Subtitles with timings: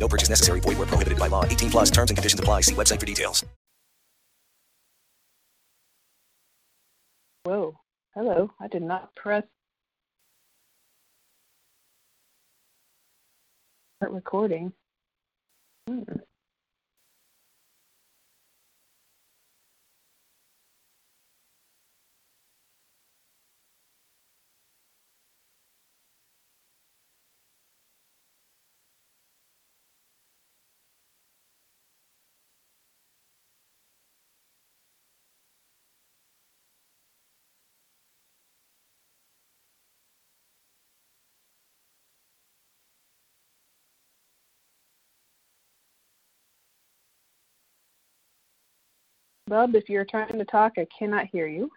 [0.00, 0.60] No purchase necessary.
[0.60, 1.44] Void where prohibited by law.
[1.44, 2.62] 18 plus terms and conditions apply.
[2.62, 3.44] See website for details.
[7.44, 7.78] Whoa.
[8.14, 8.50] Hello.
[8.60, 9.44] I did not press
[13.98, 14.72] start recording.
[15.86, 16.02] Hmm.
[49.50, 51.68] Bub, if you're trying to talk, I cannot hear you.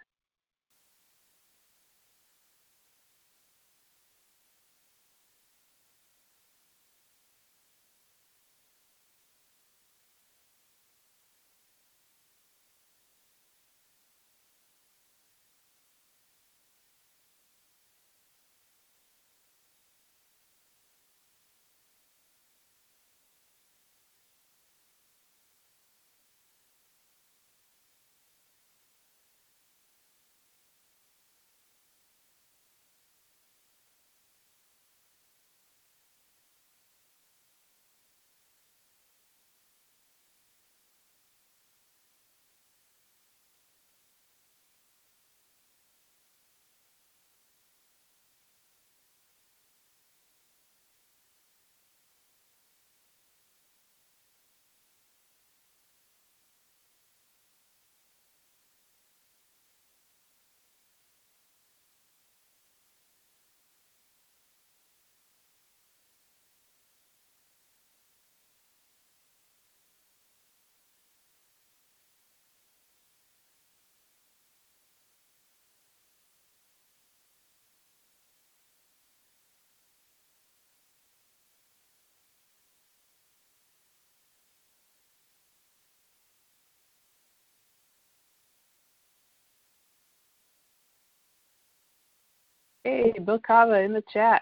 [92.84, 94.42] Hey, Bill Kava in the chat.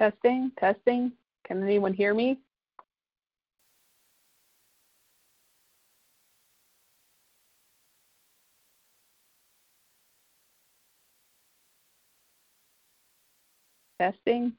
[0.00, 1.12] Testing, testing.
[1.46, 2.38] Can anyone hear me?
[14.00, 14.54] Testing.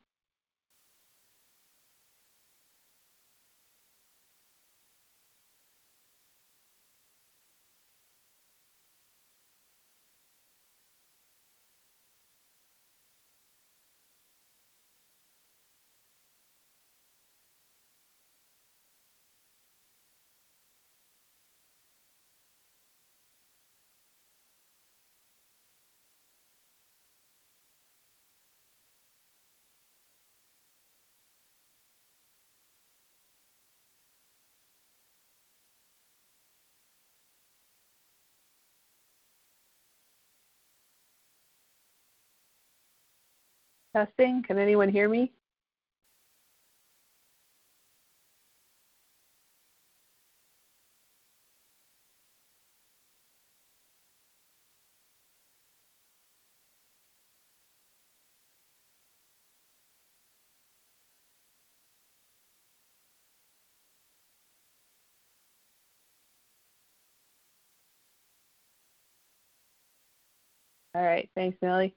[44.00, 44.44] Testing.
[44.44, 45.34] Can anyone hear me?
[70.96, 71.30] All right.
[71.36, 71.96] Thanks, Millie.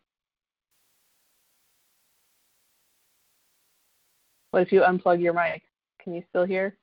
[4.53, 5.63] What if you unplug your mic,
[6.03, 6.77] can you still hear?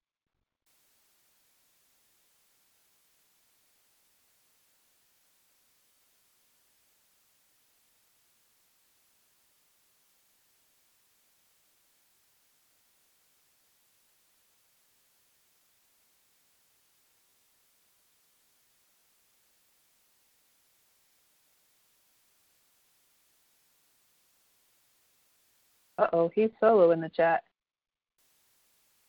[25.99, 27.43] Uh oh, he's solo in the chat.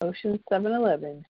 [0.03, 1.25] Ocean 711.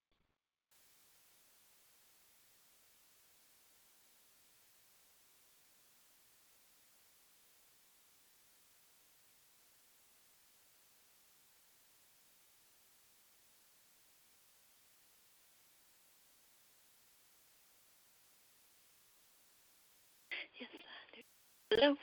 [21.70, 21.94] Hello.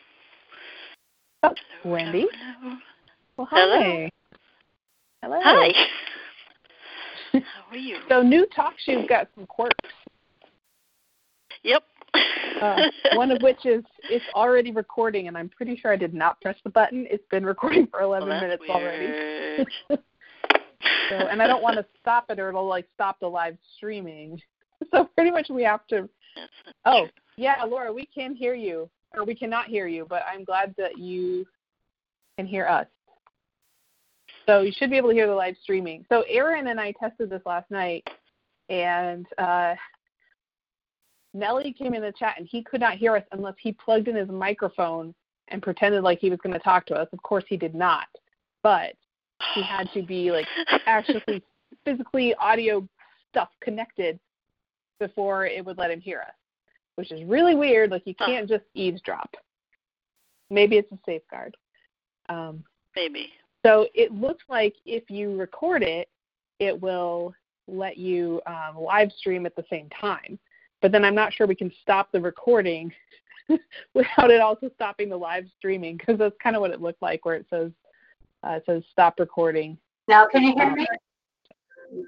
[1.44, 1.50] Oh,
[1.84, 2.28] Hello, Wendy.
[2.62, 2.78] Hello.
[3.38, 3.80] Well, Hello.
[3.80, 4.10] hi.
[5.22, 5.40] Hello.
[5.44, 5.74] Hi.
[8.10, 9.76] So, new talk show's got some quirks.
[11.64, 11.84] Yep.
[12.62, 16.40] Uh, one of which is it's already recording, and I'm pretty sure I did not
[16.42, 17.06] press the button.
[17.10, 19.66] It's been recording for 11 well, minutes that's already.
[21.10, 24.42] So, and I don't want to stop it, or it'll like stop the live streaming.
[24.92, 26.08] So pretty much we have to.
[26.86, 27.10] Oh, true.
[27.36, 31.00] yeah, Laura, we can hear you, or we cannot hear you, but I'm glad that
[31.00, 31.48] you
[32.38, 32.86] can hear us.
[34.48, 36.06] So you should be able to hear the live streaming.
[36.10, 38.08] So Aaron and I tested this last night,
[38.70, 39.76] and uh,
[41.34, 44.16] Nellie came in the chat, and he could not hear us unless he plugged in
[44.16, 45.14] his microphone
[45.50, 47.08] and pretended like he was going to talk to us.
[47.12, 48.08] Of course, he did not,
[48.64, 48.94] but
[49.54, 50.48] he had to be like
[50.86, 51.44] actually
[51.86, 52.88] physically audio
[53.30, 54.20] stuff connected
[55.00, 56.34] before it would let him hear us,
[56.96, 57.92] which is really weird.
[57.92, 59.36] Like you can't just eavesdrop.
[60.50, 61.56] Maybe it's a safeguard.
[62.30, 62.64] Um,
[62.96, 63.32] Maybe.
[63.66, 66.10] So it looks like if you record it,
[66.60, 67.34] it will
[67.68, 70.40] let you um, live stream at the same time.
[70.82, 72.94] But then I'm not sure we can stop the recording
[73.94, 77.26] without it also stopping the live streaming because that's kind of what it looked like,
[77.26, 77.72] where it says
[78.46, 79.78] uh, it says stop recording.
[80.08, 80.86] Now, can you hear me?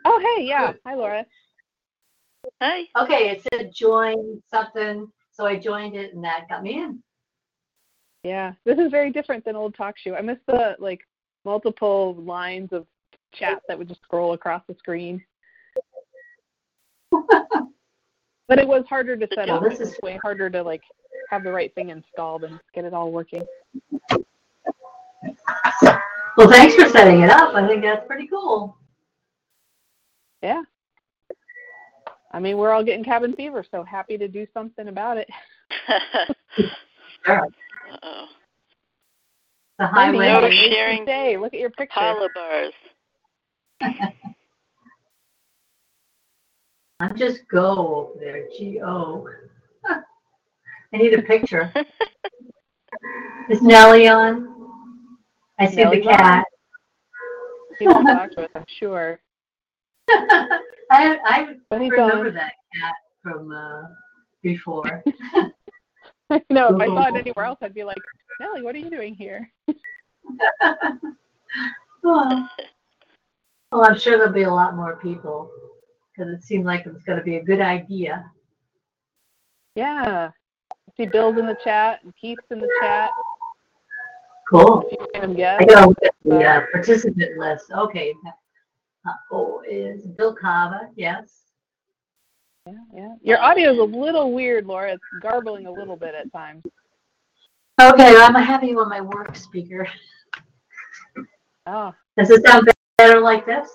[0.06, 1.26] Oh hey, yeah, hi Laura.
[2.62, 2.84] Hi.
[2.98, 7.02] Okay, it said join something, so I joined it and that got me in.
[8.24, 10.16] Yeah, this is very different than old talk show.
[10.16, 11.02] I miss the like
[11.46, 12.86] multiple lines of
[13.34, 15.24] chat that would just scroll across the screen.
[17.12, 19.70] but it was harder to set Well, up.
[19.70, 20.82] this is- way harder to like
[21.30, 23.46] have the right thing installed and get it all working.
[26.38, 27.54] Well, thanks for setting it up.
[27.54, 28.78] I think that's pretty cool.
[30.42, 30.62] Yeah.
[32.32, 35.28] I mean, we're all getting cabin fever, so happy to do something about it.
[37.26, 37.46] Sure.
[37.92, 38.26] Uh-oh.
[39.80, 41.38] The Wendy, No sharing today.
[41.38, 41.94] Look at your picture.
[41.98, 42.74] Parlor bars.
[47.00, 48.50] I'm just go over there.
[48.58, 49.26] G O.
[49.88, 51.72] I need a picture.
[53.50, 54.54] Is Nellie on?
[55.60, 56.46] I see Nellie's the cat.
[57.80, 59.22] He won't talk to us, I'm sure.
[60.10, 60.60] I
[60.92, 62.34] I But remember on.
[62.34, 63.84] that cat from uh,
[64.44, 65.02] before.
[66.50, 67.98] no, if I saw it anywhere else, I'd be like,
[68.40, 69.50] Nellie, what are you doing here?
[72.04, 72.50] well,
[73.72, 75.50] well, I'm sure there'll be a lot more people
[76.12, 78.30] because it seemed like it was going to be a good idea.
[79.76, 80.30] Yeah.
[80.72, 83.10] I see Bill's in the chat and Keith's in the chat.
[84.50, 84.90] Cool.
[85.16, 85.20] I
[85.66, 87.72] gotta look at the uh, participant list.
[87.72, 88.14] Okay.
[89.08, 90.90] Uh, oh, is Bill Cava?
[90.96, 91.49] Yes.
[92.66, 93.16] Yeah, yeah.
[93.22, 94.94] Your audio is a little weird, Laura.
[94.94, 96.64] It's garbling a little bit at times.
[97.82, 99.88] Okay, I'm having you on my work speaker.
[101.66, 103.70] Oh, Does it sound better like this?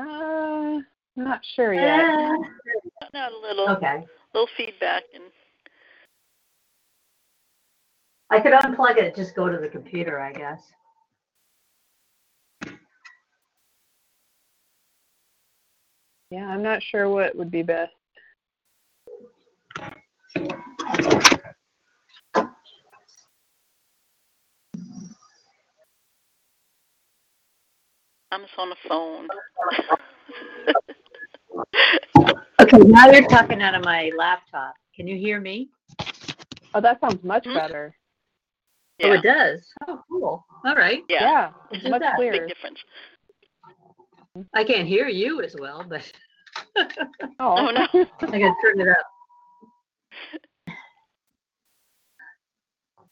[0.00, 0.80] uh,
[1.14, 2.00] not sure yet.
[2.00, 2.36] Eh,
[3.14, 4.04] Not a little, Okay.
[4.34, 5.24] little feedback and
[8.30, 10.62] I could unplug it, just go to the computer, I guess.
[16.32, 17.92] Yeah, I'm not sure what would be best.
[28.32, 29.28] I'm just on the phone.
[32.62, 34.74] Okay, now you're talking out of my laptop.
[34.96, 35.68] Can you hear me?
[36.74, 37.52] Oh, that sounds much Hmm?
[37.56, 37.94] better.
[39.04, 39.18] Oh, yeah.
[39.18, 39.66] it does.
[39.86, 40.46] Oh, cool.
[40.64, 41.02] All right.
[41.10, 41.20] Yeah.
[41.20, 42.32] Yeah, It's it's much that clearer.
[42.32, 42.78] Big difference.
[44.54, 46.10] I can't hear you as well, but
[46.76, 46.86] Oh,
[47.38, 47.86] Oh, no.
[48.20, 49.06] I gotta turn it up.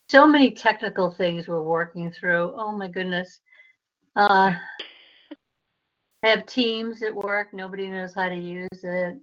[0.08, 2.52] So many technical things we're working through.
[2.56, 3.40] Oh my goodness.
[4.16, 4.52] Uh,
[6.22, 7.52] I have Teams at work.
[7.52, 9.18] Nobody knows how to use it.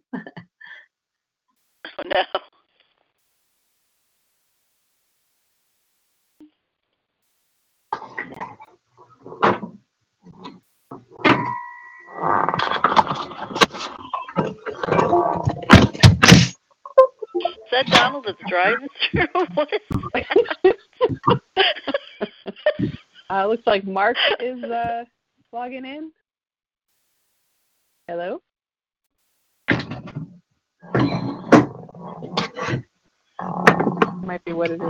[1.99, 2.23] Oh, no.
[12.17, 12.23] Is
[17.71, 19.27] that Donald that's driving through?
[19.53, 19.81] What is
[20.13, 20.77] that?
[23.29, 25.03] Uh, looks like Mark is uh,
[25.53, 26.11] logging in.
[28.07, 28.41] Hello.
[34.23, 34.87] Might be what it is.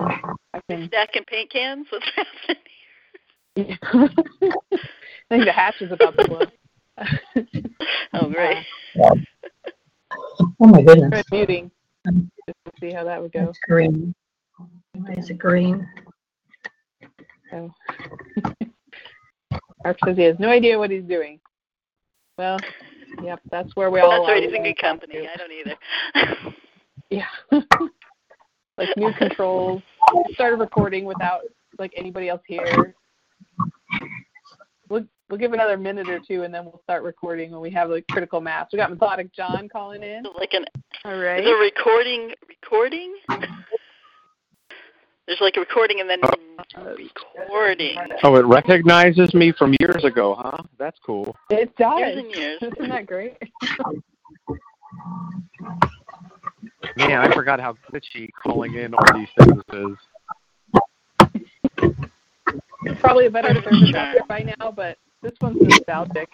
[0.54, 0.88] I can.
[0.88, 1.88] Stacking paint cans.
[1.90, 3.78] What's happening?
[3.84, 6.42] I think the hatch is about to blow.
[8.14, 8.58] Oh, great.
[10.60, 11.72] Oh my goodness, Try muting
[12.48, 13.46] just to see how that would go.
[13.46, 14.16] that's green.
[14.94, 15.88] Why is it green?
[17.52, 17.72] So.
[19.84, 21.40] Mark says he has no idea what he's doing.
[22.38, 22.58] Well,
[23.24, 24.32] yep, that's where we all That's are.
[24.34, 24.44] right.
[24.44, 25.14] He's when in good company.
[25.16, 25.76] to- I don't either.
[27.10, 27.28] Yeah.
[28.78, 29.82] like new controls.
[30.14, 31.42] We started recording without
[31.80, 32.96] like anybody else here.
[35.30, 37.90] We'll we'll give another minute or two and then we'll start recording when we have
[37.90, 38.68] like critical mass.
[38.72, 40.24] We got methodic John calling in.
[40.38, 40.66] like an
[41.04, 41.40] all right.
[41.40, 41.72] is right.
[41.76, 43.16] recording recording?
[45.28, 47.98] There's like a recording and then uh, recording.
[48.24, 50.64] Oh, it recognizes me from years ago, huh?
[50.80, 51.36] That's cool.
[51.50, 52.00] It does.
[52.00, 52.60] Years and years.
[52.80, 53.36] Isn't that great?
[56.96, 59.98] Man, I forgot how glitchy calling in all these things is.
[63.02, 63.96] Probably a better Part of the service charm.
[63.96, 66.30] out there by now, but this one's nostalgic.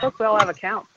[0.00, 0.88] Hope we all have accounts.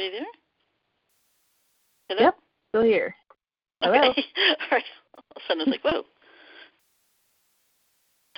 [0.00, 0.26] Are you there?
[2.08, 2.22] Hello?
[2.22, 2.36] Yep.
[2.70, 3.14] Still here.
[3.80, 4.10] Hello.
[4.10, 4.24] Okay.
[4.48, 4.84] All right.
[5.16, 6.02] All of a sudden, like, whoa.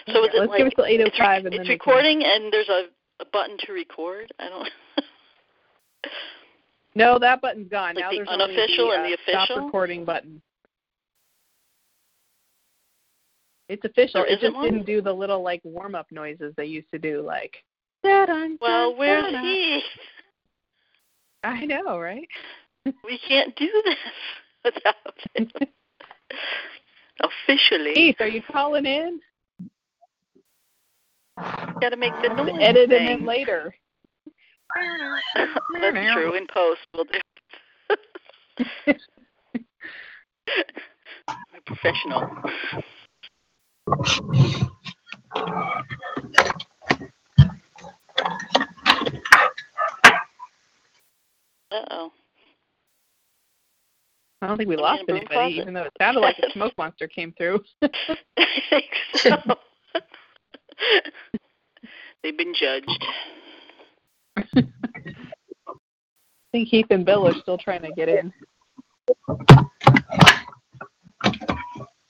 [0.07, 2.53] So is Yeah, it let's give like it oh it's, re- then it's recording and
[2.53, 2.85] there's a,
[3.21, 4.33] a button to record?
[4.39, 4.69] I don't.
[6.95, 7.95] No, that button's gone.
[7.95, 10.43] Like now the there's only unofficial the, and uh, the stop recording button.
[13.69, 14.23] It's official.
[14.23, 14.65] There it just one?
[14.65, 17.63] didn't do the little like warm up noises they used to do, like.
[18.03, 19.83] "Da-dun, well, where's da-dun." he?
[21.45, 22.29] I know, right?
[23.05, 23.97] We can't do this
[24.65, 24.95] without.
[27.23, 29.21] Officially, Keith, are you calling in?
[31.81, 32.53] got to make the noise.
[32.61, 33.75] Edit it in later.
[35.35, 36.35] That's true.
[36.35, 37.19] In post, we'll do.
[41.67, 42.29] Professional.
[51.73, 52.13] Uh oh.
[54.43, 55.61] I don't think we lost in a broom anybody, closet?
[55.61, 57.61] even though it sounded like a smoke monster came through.
[57.83, 57.89] I
[59.15, 59.37] so.
[62.23, 63.07] They've been judged.
[64.37, 64.63] I
[66.53, 68.33] think Heath and Bill are still trying to get in.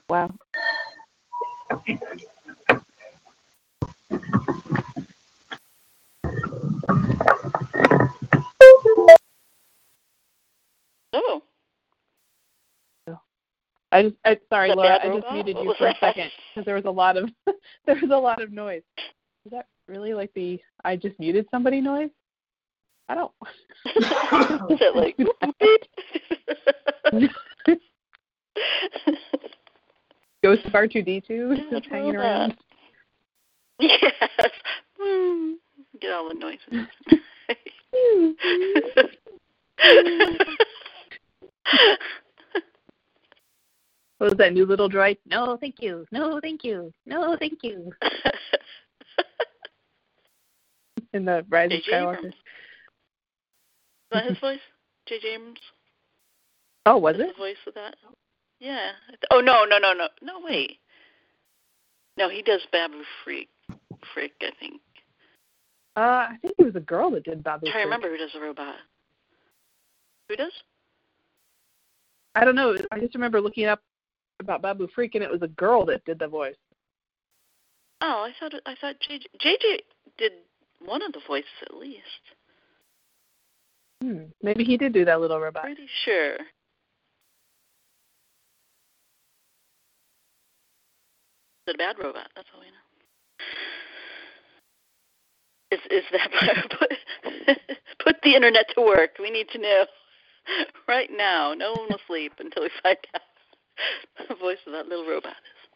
[0.09, 0.31] Wow.
[13.93, 14.99] I just, I, sorry, Laura.
[15.03, 17.29] I just muted you for a second because there was a lot of
[17.87, 18.83] there was a lot of noise.
[19.45, 22.11] Is that really like the I just muted somebody noise?
[23.09, 23.33] I don't.
[23.87, 25.17] is it like?
[30.43, 32.57] Ghost of R two D two Yeah, just hanging around.
[33.81, 34.13] yes.
[34.99, 35.53] Hmm.
[36.01, 36.87] Get all the noises.
[44.21, 45.17] What was that new little droid?
[45.25, 46.05] No, thank you.
[46.13, 46.93] No, thank you.
[47.07, 47.91] No, thank you.
[51.15, 51.91] In the Rise of J.J.
[51.91, 52.27] Skywalker.
[52.27, 52.35] Is
[54.13, 54.59] that his voice?
[55.09, 55.27] J.J.
[55.27, 55.59] Abrams?
[56.85, 57.29] Oh, was Is it?
[57.29, 57.95] the voice of that?
[58.61, 58.91] Yeah.
[59.31, 60.35] Oh no, no, no, no, no.
[60.45, 60.81] Wait.
[62.19, 63.49] No, he does Babu Frik.
[64.15, 64.83] Frik, I think.
[65.97, 67.69] Uh, I think it was a girl that did Babu.
[67.69, 67.85] I'm trying to Frik.
[67.87, 68.75] remember who does the robot.
[70.29, 70.53] Who does?
[72.35, 72.77] I don't know.
[72.93, 73.81] I just remember looking up
[74.41, 76.57] about Babu Frik, and it was a girl that did the voice.
[78.03, 79.79] Oh, I thought I thought JJ JJ
[80.19, 80.33] did
[80.85, 82.01] one of the voices at least.
[84.03, 84.25] Hmm.
[84.43, 85.65] Maybe he did do that little robot.
[85.65, 86.37] Pretty sure.
[91.69, 92.27] A bad robot?
[92.35, 92.81] That's all we know.
[95.71, 97.57] Is is that put
[98.05, 99.11] put the internet to work?
[99.21, 99.85] We need to know
[100.89, 101.55] right now.
[101.55, 103.23] No one will sleep until we find out
[104.29, 105.71] the voice of that little robot is.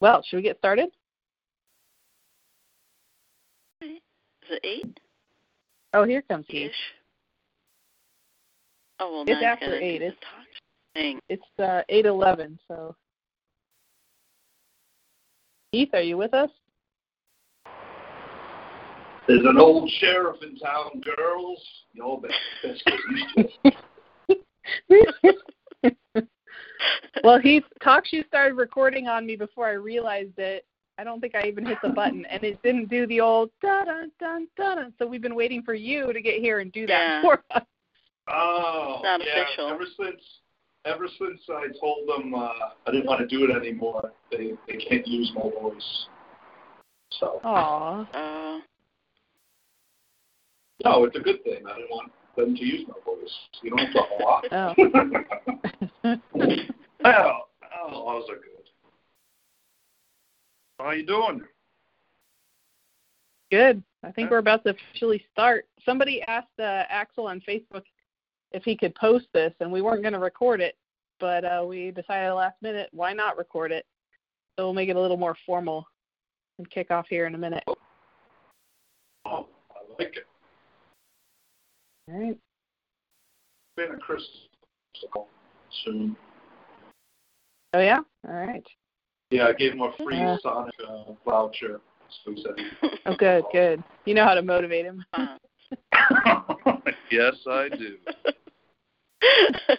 [0.00, 0.88] Well, should we get started?
[3.82, 3.90] Is
[4.50, 5.00] it eight?
[5.92, 6.46] Oh, here comes.
[6.48, 6.72] Ish.
[8.98, 10.02] Oh well, It's after eight.
[10.02, 10.16] It's-
[10.94, 11.20] thing.
[11.28, 12.58] It's uh, eight eleven.
[12.66, 12.96] So,
[15.72, 16.50] Heath, are you with us?
[19.26, 21.60] There's an old sheriff in town, girls.
[21.92, 23.48] Y'all best, best get used to
[24.28, 24.38] it.
[27.24, 30.64] well, he TalkShoe started recording on me before I realized it.
[30.98, 33.84] I don't think I even hit the button, and it didn't do the old da
[33.84, 34.82] da da da.
[34.98, 37.22] So we've been waiting for you to get here and do that Yeah.
[37.22, 37.62] for us.
[38.28, 39.42] Oh, Not yeah.
[39.42, 39.70] official.
[39.70, 40.22] Ever since,
[40.84, 42.52] ever since I told them uh,
[42.86, 46.06] I didn't want to do it anymore, they they can't use my voice.
[47.18, 48.06] So Aw.
[48.12, 48.60] Uh,
[50.84, 51.62] no, it's a good thing.
[51.66, 53.38] I didn't want them to use my voice.
[53.62, 54.44] You don't have to talk a lot.
[54.52, 54.74] Oh.
[57.04, 58.60] well, oh, those are good.
[60.78, 61.42] How you doing?
[63.50, 63.82] Good.
[64.02, 65.66] I think we're about to officially start.
[65.84, 67.82] Somebody asked uh, Axel on Facebook
[68.52, 70.76] if he could post this, and we weren't going to record it,
[71.18, 73.84] but uh, we decided last minute why not record it.
[74.56, 75.86] So we'll make it a little more formal
[76.58, 77.64] and kick off here in a minute.
[79.26, 80.26] Oh, I like it.
[82.12, 82.36] Right.
[83.76, 84.22] Been a Chris
[85.84, 86.16] soon.
[87.72, 88.00] Oh yeah.
[88.28, 88.66] All right.
[89.30, 90.36] Yeah, I gave him a free Uh.
[90.42, 91.80] Sonic uh, voucher.
[92.24, 92.90] So he said.
[93.06, 93.82] Oh, good, good.
[94.04, 95.04] You know how to motivate him.
[97.10, 97.96] yes, I do.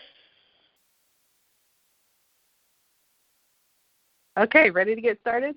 [4.37, 5.55] Okay, ready to get started?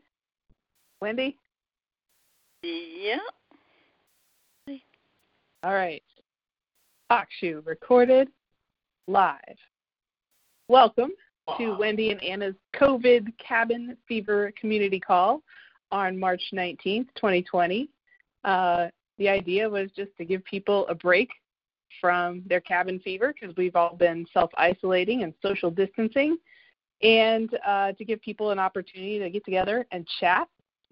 [1.00, 1.38] Wendy?
[2.62, 3.18] yeah.
[5.62, 6.02] All right.
[7.14, 8.26] Talk shoe recorded
[9.06, 9.38] live.
[10.66, 11.12] Welcome
[11.56, 15.40] to Wendy and Anna's COVID cabin fever community call
[15.92, 17.88] on March 19th, 2020.
[18.42, 21.30] Uh, the idea was just to give people a break
[22.00, 26.36] from their cabin fever because we've all been self isolating and social distancing,
[27.00, 30.48] and uh, to give people an opportunity to get together and chat.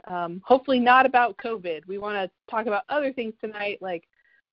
[0.06, 1.80] Um, hopefully, not about COVID.
[1.88, 4.04] We want to talk about other things tonight, like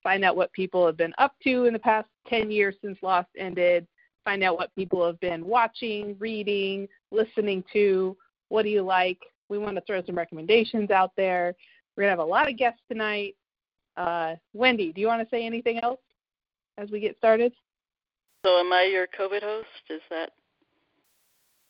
[0.03, 3.29] find out what people have been up to in the past 10 years since Lost
[3.38, 3.88] ended,
[4.23, 8.15] find out what people have been watching, reading, listening to.
[8.49, 9.19] What do you like?
[9.49, 11.55] We want to throw some recommendations out there.
[11.95, 13.35] We're going to have a lot of guests tonight.
[13.97, 15.99] Uh, Wendy, do you want to say anything else
[16.77, 17.51] as we get started?
[18.45, 19.67] So am I your COVID host?
[19.89, 20.31] Is that?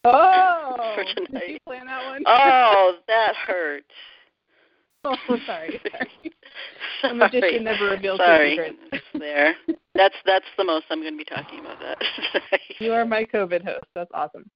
[0.03, 2.23] Oh, For did you plan that one?
[2.27, 3.83] Oh, that hurt.
[5.05, 5.79] oh, sorry.
[5.91, 6.09] sorry.
[7.01, 7.59] The magician Sorry.
[7.63, 8.49] never reveals his Sorry.
[8.51, 9.05] secrets.
[9.13, 9.55] there.
[9.95, 11.97] That's that's the most I'm going to be talking about that.
[12.79, 13.85] You are my COVID host.
[13.95, 14.49] That's awesome.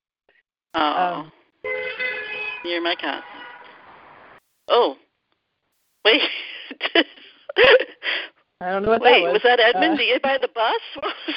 [0.73, 1.31] oh, Um,
[2.65, 3.23] you're my cat.
[4.67, 4.95] Oh,
[6.03, 6.21] wait.
[8.59, 9.33] I don't know what wait, that was.
[9.33, 10.81] was that Edmund Uh, the by the bus?
[10.95, 11.35] What was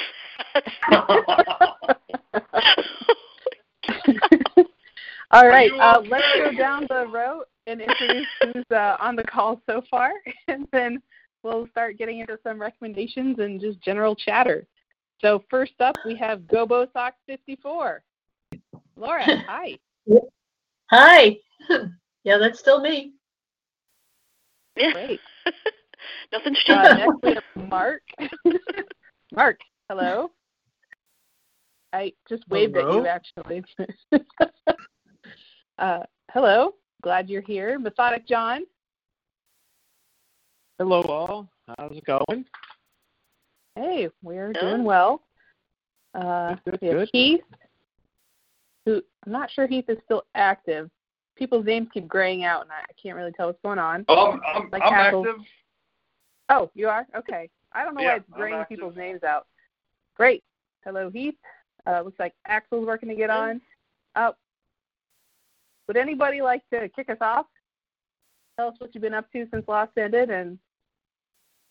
[4.55, 4.67] that?
[5.31, 9.61] All right, uh, let's go down the road and introduce who's uh, on the call
[9.69, 10.11] so far,
[10.47, 10.99] and then
[11.43, 14.65] we'll start getting into some recommendations and just general chatter.
[15.21, 18.01] So first up, we have Gobo Sox 54.
[18.95, 19.77] Laura, hi.
[20.91, 21.37] Hi.
[22.23, 23.13] Yeah, that's still me.
[24.75, 24.91] yeah.
[24.91, 25.21] Great.
[26.33, 26.99] Nothing's Uh, changed.
[26.99, 28.01] next we have Mark.
[29.33, 30.31] Mark, hello.
[31.93, 33.63] I just waved at you actually.
[35.79, 35.99] uh,
[36.33, 36.73] hello.
[37.07, 37.79] Glad you're here.
[37.79, 38.63] Methodic John.
[40.77, 41.47] Hello, all.
[41.77, 42.43] How's it going?
[43.75, 44.59] Hey, we're Good.
[44.59, 45.21] doing well.
[46.13, 47.09] Uh, Good, we have good.
[47.13, 47.39] Heath,
[48.85, 50.89] who I'm not sure Heath is still active.
[51.37, 54.03] People's names keep graying out, and I I can't really tell what's going on.
[54.09, 55.35] Oh, I'm, I'm, Like I'm active.
[56.49, 57.07] Oh, you are?
[57.15, 57.49] Okay.
[57.71, 59.47] I don't know Yeah, why it's graying people's names out.
[60.17, 60.43] Great.
[60.83, 61.35] Hello, Heath.
[61.89, 63.61] Uh, looks like Axel's working to get on.
[64.17, 64.31] Uh,
[65.87, 67.45] would anybody like to kick us off?
[68.57, 70.57] Tell us what you've been up to since Lost ended, and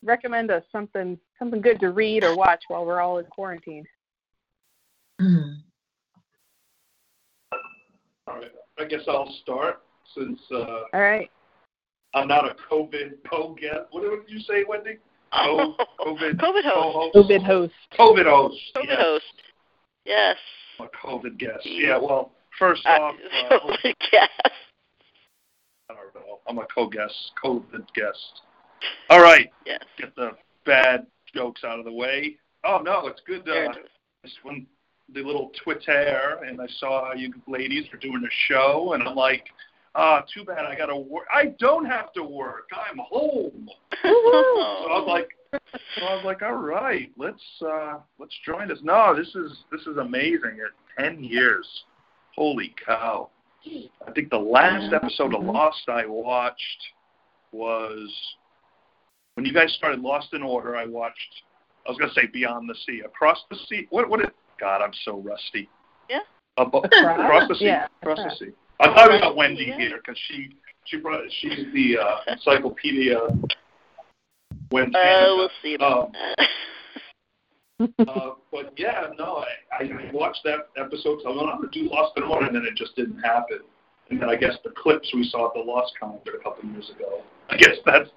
[0.04, 3.84] recommend us something something good to read or watch while we're all in quarantine.
[5.20, 5.28] All
[8.28, 8.52] right.
[8.78, 9.82] I guess I'll start
[10.14, 11.30] since uh, All right.
[12.14, 13.86] I'm not a COVID co-guest.
[13.90, 14.98] What did you say, Wendy?
[15.32, 17.14] Co- COVID, COVID host.
[17.14, 17.16] co-host?
[17.16, 17.74] COVID host.
[17.98, 18.56] COVID host.
[18.76, 18.98] COVID yes.
[18.98, 19.24] host.
[20.04, 20.36] Yes.
[20.80, 21.64] A COVID guest.
[21.64, 23.14] Yeah, well, first Uh, off,
[23.50, 23.58] uh,
[24.12, 24.28] yes.
[25.90, 26.40] I don't know.
[26.48, 27.14] I'm a co-guest,
[27.44, 28.42] COVID guest.
[29.10, 29.80] All right, Yes.
[29.98, 30.32] get the
[30.64, 32.36] bad jokes out of the way.
[32.64, 33.48] Oh no, it's good.
[33.48, 33.90] Uh, it is.
[34.24, 34.66] just when
[35.14, 39.44] the little Twitter, and I saw you ladies were doing a show, and I'm like,
[39.94, 41.26] ah, too bad I got to work.
[41.32, 42.68] I don't have to work.
[42.74, 43.68] I'm home.
[44.02, 44.08] So
[44.92, 45.28] I was like,
[45.98, 48.78] So I was like, all right, let's uh, let's join us.
[48.82, 50.58] No, this is this is amazing.
[50.64, 51.66] At ten years,
[52.36, 53.30] holy cow!
[54.06, 56.82] I think the last episode of Lost I watched
[57.52, 58.12] was
[59.34, 60.76] when you guys started Lost in Order.
[60.76, 61.42] I watched.
[61.86, 63.86] I was gonna say Beyond the Sea, Across the Sea.
[63.90, 64.08] What?
[64.08, 64.20] What?
[64.20, 65.68] It, God, I'm so rusty.
[66.08, 66.20] Yeah.
[66.58, 67.66] Abo- across the sea.
[67.66, 67.86] Yeah.
[68.02, 68.52] Across the sea.
[68.80, 69.78] I thought we got Wendy Yeah.
[69.78, 70.50] here because she
[70.84, 73.18] she brought she's the uh, encyclopedia.
[74.70, 76.48] When Uh, we'll see about Um, that.
[77.80, 79.44] uh, but yeah, no,
[79.78, 81.20] I, I watched that episode.
[81.22, 83.18] So I went, I'm going to do Lost in Order, and then it just didn't
[83.20, 83.58] happen.
[84.10, 86.74] And then I guess the clips we saw at the Lost concert a couple of
[86.74, 87.22] years ago.
[87.50, 88.08] I guess that's.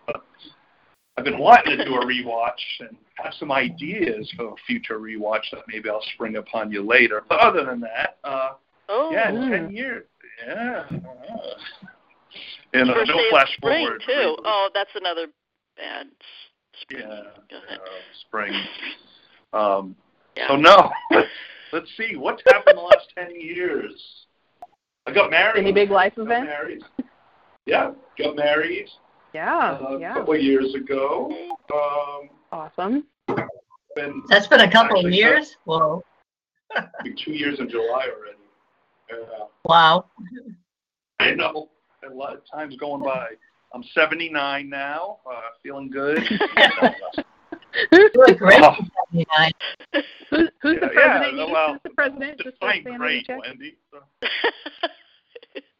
[1.18, 5.42] I've been wanting to do a rewatch and have some ideas for a future rewatch
[5.52, 7.24] that maybe I'll spring upon you later.
[7.28, 8.52] But other than that, uh,
[8.88, 9.50] oh, yeah, Mm.
[9.50, 10.06] ten years.
[10.48, 10.84] Yeah.
[12.74, 14.04] And uh, no flash spring forward.
[14.08, 14.38] too.
[14.46, 15.26] Oh, that's another
[15.76, 16.08] bad
[16.82, 17.02] spring.
[17.02, 17.80] Yeah, Go ahead.
[18.28, 18.54] spring.
[19.54, 19.96] Um,
[20.36, 20.48] Yeah.
[20.50, 20.92] So no,
[21.74, 23.94] let's see what's happened the last ten years.
[25.06, 25.60] I got married.
[25.60, 26.48] Any big life got events?
[26.48, 26.82] Married.
[27.66, 28.88] Yeah, got married
[29.34, 30.14] Yeah, uh, a yeah.
[30.14, 31.32] couple of years ago.
[31.74, 33.06] Um, Awesome.
[33.96, 35.56] been That's been a couple of Actually, years.
[35.66, 36.04] Whoa.
[37.04, 38.38] be two years in July already.
[39.12, 40.06] Yeah, Wow.
[41.20, 41.70] I know.
[42.10, 43.28] A lot of time's going by.
[43.74, 46.24] I'm 79 now, uh, feeling good.
[47.92, 48.62] You look great.
[49.14, 49.24] Oh.
[49.24, 49.52] for 79.
[50.30, 51.38] Who, who's Yeah, the yeah, president?
[51.38, 52.38] no, You- well, who's the president?
[52.42, 53.40] Just for define family great, check?
[53.42, 53.76] Wendy.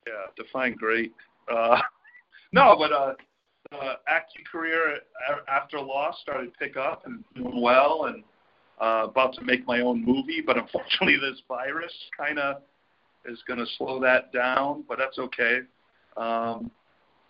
[0.08, 1.12] Yeah, define great.
[1.52, 1.80] Uh,
[2.52, 3.14] no, but uh,
[3.72, 8.24] uh, acting career a- after Lost started to pick up and doing well, and
[8.82, 10.42] uh, about to make my own movie.
[10.44, 12.64] But unfortunately, this virus kind of
[13.26, 14.84] is going to slow that down.
[14.90, 15.60] But that's okay.
[16.18, 16.72] Um,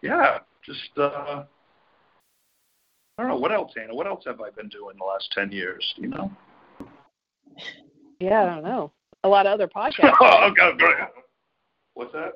[0.01, 1.43] yeah, just uh,
[3.19, 3.93] I don't know what else, Anna.
[3.93, 5.83] What else have I been doing the last ten years?
[5.97, 6.31] You know.
[8.21, 8.93] Yeah, I don't know.
[9.25, 10.15] A lot of other podcasts.
[10.21, 10.95] oh, God, great.
[11.95, 12.31] What's that?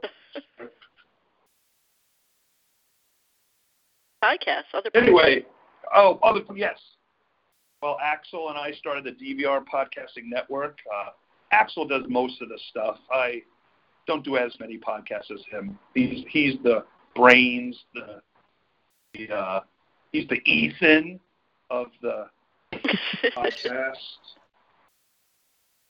[4.22, 5.46] Podcasts, other Anyway,
[5.96, 6.78] oh, other yes.
[7.82, 10.80] Well, Axel and I started the DVR Podcasting Network.
[10.94, 11.12] Uh,
[11.54, 12.98] Axel does most of the stuff.
[13.10, 13.42] I
[14.06, 15.80] don't do as many podcasts as him.
[15.94, 16.84] He's he's the
[17.16, 18.22] brains, the
[19.14, 19.60] the uh,
[20.14, 21.20] he's the Ethan
[21.70, 22.28] of the
[23.36, 23.98] podcast.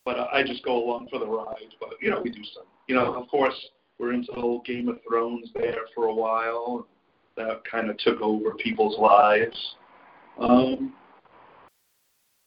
[0.06, 1.76] But I just go along for the ride.
[1.80, 2.64] But you know, we do some.
[2.88, 3.56] You know, of course,
[4.00, 6.88] we're into the whole Game of Thrones there for a while.
[7.38, 9.76] That kind of took over people's lives.
[10.40, 10.94] Um,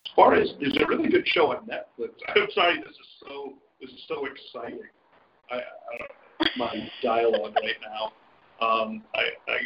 [0.06, 2.10] as far as there's a really good show on Netflix.
[2.28, 4.80] I'm sorry, this is so this is so exciting.
[5.50, 6.10] I, I don't
[6.56, 8.66] my dialogue right now.
[8.66, 9.56] Um, I, I,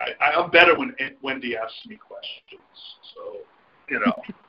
[0.00, 2.62] I, I'm better when Wendy asks me questions.
[3.14, 3.38] So,
[3.88, 4.14] you know,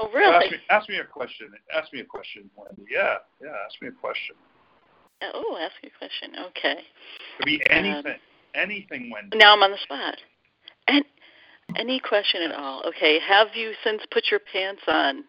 [0.00, 0.50] Oh, ask, really?
[0.50, 1.50] me, ask me a question.
[1.76, 2.90] Ask me a question, Wendy.
[2.90, 3.50] Yeah, yeah.
[3.66, 4.34] Ask me a question.
[5.22, 6.32] Oh, ask me a question.
[6.48, 6.82] Okay.
[7.36, 8.18] Could be um, anything,
[8.54, 9.36] anything, Wendy.
[9.36, 10.16] Now I'm on the spot.
[10.88, 11.04] And
[11.76, 12.82] any question at all?
[12.88, 13.18] Okay.
[13.20, 15.24] Have you since put your pants on?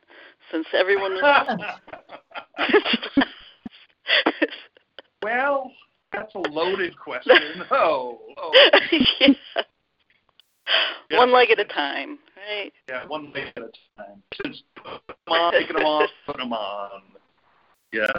[0.51, 1.59] Since everyone was.
[5.21, 5.71] well,
[6.11, 7.35] that's a loaded question.
[7.71, 8.51] Oh, oh.
[9.19, 11.17] yeah.
[11.17, 12.71] One leg at a time, right?
[12.87, 14.23] Yeah, one leg at a time.
[14.41, 17.01] Since put them on, taking them off, put them on.
[17.91, 18.11] Yes.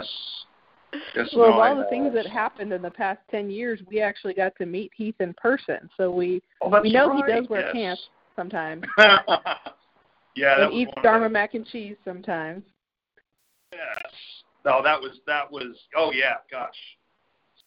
[1.15, 1.29] Yes.
[1.35, 4.01] Well, no, of I all the things that happened in the past 10 years, we
[4.01, 5.89] actually got to meet Heath in person.
[5.97, 7.73] So we Oh, we know right, he does wear yes.
[7.73, 8.01] pants
[8.35, 8.83] sometimes
[10.35, 12.63] yeah, that and eats Dharma mac and cheese sometimes.
[13.71, 14.11] Yes.
[14.65, 15.75] No, that was that was.
[15.95, 16.75] Oh yeah, gosh.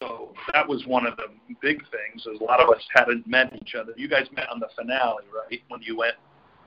[0.03, 1.25] So that was one of the
[1.63, 2.27] big things.
[2.27, 3.93] Is a lot of us hadn't met each other.
[3.97, 5.63] You guys met on the finale, right?
[5.69, 6.15] When you went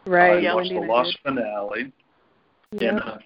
[0.05, 0.37] Right.
[0.37, 0.55] uh, Yeah.
[0.55, 1.83] watched the Lost finale.
[1.83, 1.93] did.
[2.71, 2.97] and Yeah.
[3.03, 3.19] uh,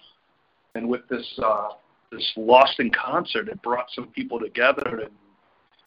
[0.74, 1.70] and with this uh,
[2.10, 5.14] this Lost in concert, it brought some people together, and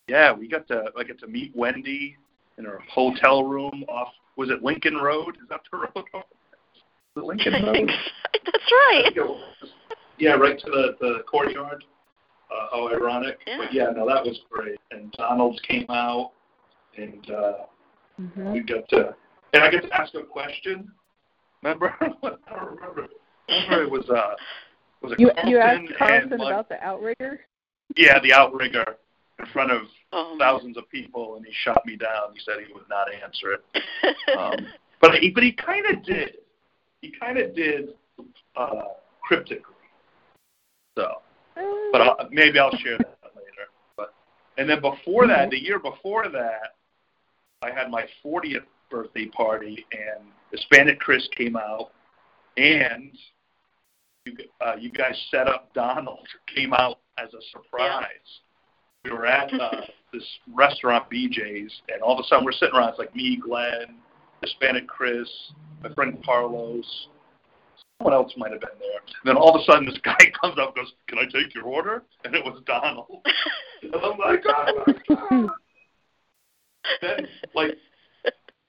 [0.07, 2.17] yeah, we got to I get to meet Wendy
[2.57, 5.37] in her hotel room off was it Lincoln Road?
[5.41, 6.05] Is that the road?
[7.15, 7.73] The Lincoln I Road.
[7.73, 7.95] think so.
[8.45, 9.03] that's right.
[9.05, 9.69] think it was.
[10.19, 11.83] Yeah, right to the the courtyard.
[12.49, 13.39] Uh, how ironic.
[13.45, 13.57] Yeah.
[13.59, 14.79] But yeah, no, that was great.
[14.91, 16.31] And Donald's came out,
[16.95, 17.53] and uh,
[18.19, 18.53] Mhm.
[18.53, 19.15] we got to,
[19.53, 20.91] and I get to ask a question.
[21.61, 21.93] Remember?
[22.01, 23.07] I don't remember.
[23.49, 24.35] Remember it was uh,
[25.01, 27.41] was it You Carlton you asked and Carlton about the outrigger?
[27.95, 28.97] Yeah, the outrigger
[29.39, 29.83] in front of
[30.13, 30.39] Oh, man.
[30.39, 32.33] thousands of people, and he shot me down.
[32.33, 33.63] He said he would not answer it.
[34.37, 34.67] Um,
[35.01, 36.37] but he, but he kind of did.
[37.01, 37.89] He kind of did
[38.55, 38.81] uh,
[39.21, 39.73] cryptically.
[40.97, 41.21] So,
[41.91, 43.67] but I'll, maybe I'll share that later.
[43.95, 44.13] But
[44.57, 46.75] and then before that, the year before that,
[47.61, 51.91] I had my 40th birthday party, and Hispanic Chris came out,
[52.55, 53.11] and
[54.25, 54.33] you,
[54.65, 58.07] uh, you guys set up Donald came out as a surprise.
[59.03, 59.81] We were at uh,
[60.13, 62.89] this restaurant, BJ's, and all of a sudden we're sitting around.
[62.89, 63.97] It's like me, Glenn,
[64.41, 65.29] Hispanic Chris,
[65.83, 67.07] my friend Carlos.
[67.99, 68.99] Someone else might have been there.
[68.99, 71.53] And then all of a sudden, this guy comes up and goes, "Can I take
[71.55, 73.25] your order?" And it was Donald.
[73.81, 75.49] and I'm like, "Oh my god!"
[77.01, 77.71] then, like,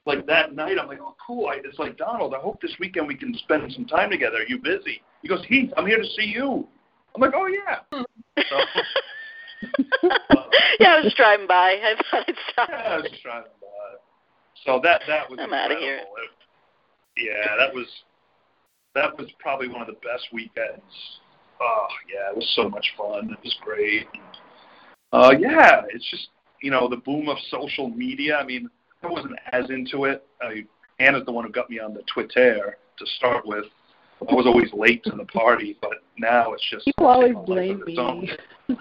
[0.05, 2.33] like that night, I'm like, "Oh, cool." I, it's like Donald.
[2.33, 4.37] I hope this weekend we can spend some time together.
[4.37, 5.01] Are you busy?
[5.21, 6.67] He goes, "Heath, I'm here to see you."
[7.15, 7.79] I'm like, "Oh yeah."
[8.49, 8.57] So,
[10.79, 11.77] yeah, I was driving by.
[11.83, 12.69] I thought I'd stop.
[12.71, 13.67] yeah, I was just driving by.
[14.65, 15.81] So that that was I'm incredible.
[15.81, 15.97] here.
[15.97, 16.29] It-
[17.17, 17.85] yeah, that was
[18.95, 20.81] that was probably one of the best weekends.
[21.61, 23.31] Oh yeah, it was so much fun.
[23.31, 24.07] It was great.
[25.11, 26.29] Uh, yeah, it's just
[26.61, 28.37] you know the boom of social media.
[28.37, 28.69] I mean,
[29.03, 30.25] I wasn't as into it.
[30.41, 30.65] I,
[30.99, 33.65] Anna's the one who got me on the Twitter to start with.
[34.29, 37.53] I was always late to the party, but now it's just People always taken a
[37.53, 38.21] life blame
[38.67, 38.77] me.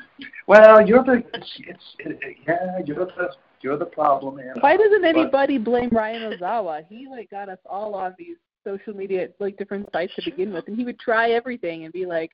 [0.49, 4.61] Well, you're the it's, it's it, yeah, you're the you're the problem, Anna.
[4.61, 6.85] Why doesn't But- anybody blame Ryan Ozawa?
[6.89, 8.37] He like got us all on these
[8.69, 12.07] social media like different sites to begin with, and he would try everything and be
[12.07, 12.33] like,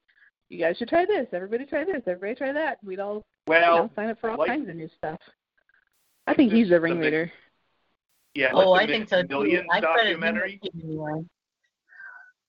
[0.49, 1.27] "You guys should try this.
[1.33, 2.03] Everybody try this.
[2.07, 4.91] Everybody try that." We'd all you know, sign up for all like- kinds of new
[4.99, 5.21] stuff.
[6.27, 7.33] I think he's oh, the the ringleader.
[8.35, 8.51] yeah.
[8.53, 9.63] Oh, like I think so too.
[9.71, 10.61] I credit him documentary.
[10.63, 11.29] with giving me one.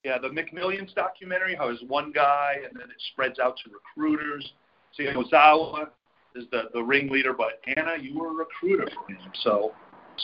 [0.05, 4.53] Yeah, the McMillions documentary, How is one guy and then it spreads out to recruiters.
[4.95, 5.87] See, Ozawa
[6.35, 9.73] is the, the ringleader, but Anna, you were a recruiter for him, so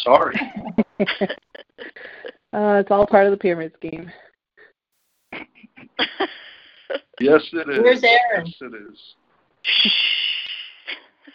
[0.04, 0.39] sorry.
[2.53, 4.11] Uh, it's all part of the pyramid scheme.
[7.19, 7.79] yes, it is.
[7.79, 8.45] Where's Aaron?
[8.45, 9.15] Yes, it is.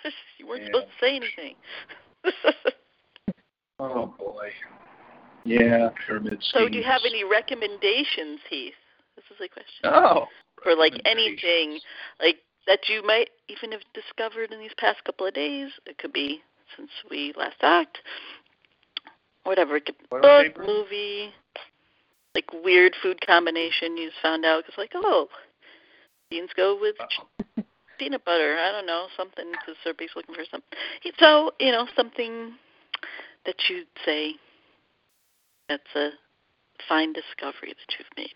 [0.38, 0.66] you weren't Yeah.
[0.66, 1.56] supposed to say anything.
[3.78, 4.50] Oh, boy.
[5.44, 6.62] Yeah, pyramid scheme.
[6.62, 8.72] so, do you have any recommendations, Heath?
[9.16, 9.84] This is a question.
[9.84, 10.28] Oh.
[10.62, 11.78] For like anything,
[12.18, 15.70] like that you might even have discovered in these past couple of days.
[15.84, 16.42] It could be
[16.76, 17.98] since we last talked.
[19.46, 19.78] Whatever.
[19.78, 20.64] Toilet book, paper?
[20.66, 21.30] movie,
[22.34, 25.28] like weird food combination you just found out because like oh,
[26.30, 27.64] beans go with Uh-oh.
[27.98, 28.56] peanut butter.
[28.58, 31.12] I don't know something because they're basically looking for something.
[31.20, 32.54] So you know something
[33.46, 34.34] that you'd say
[35.68, 36.10] that's a
[36.88, 38.34] fine discovery that you've made.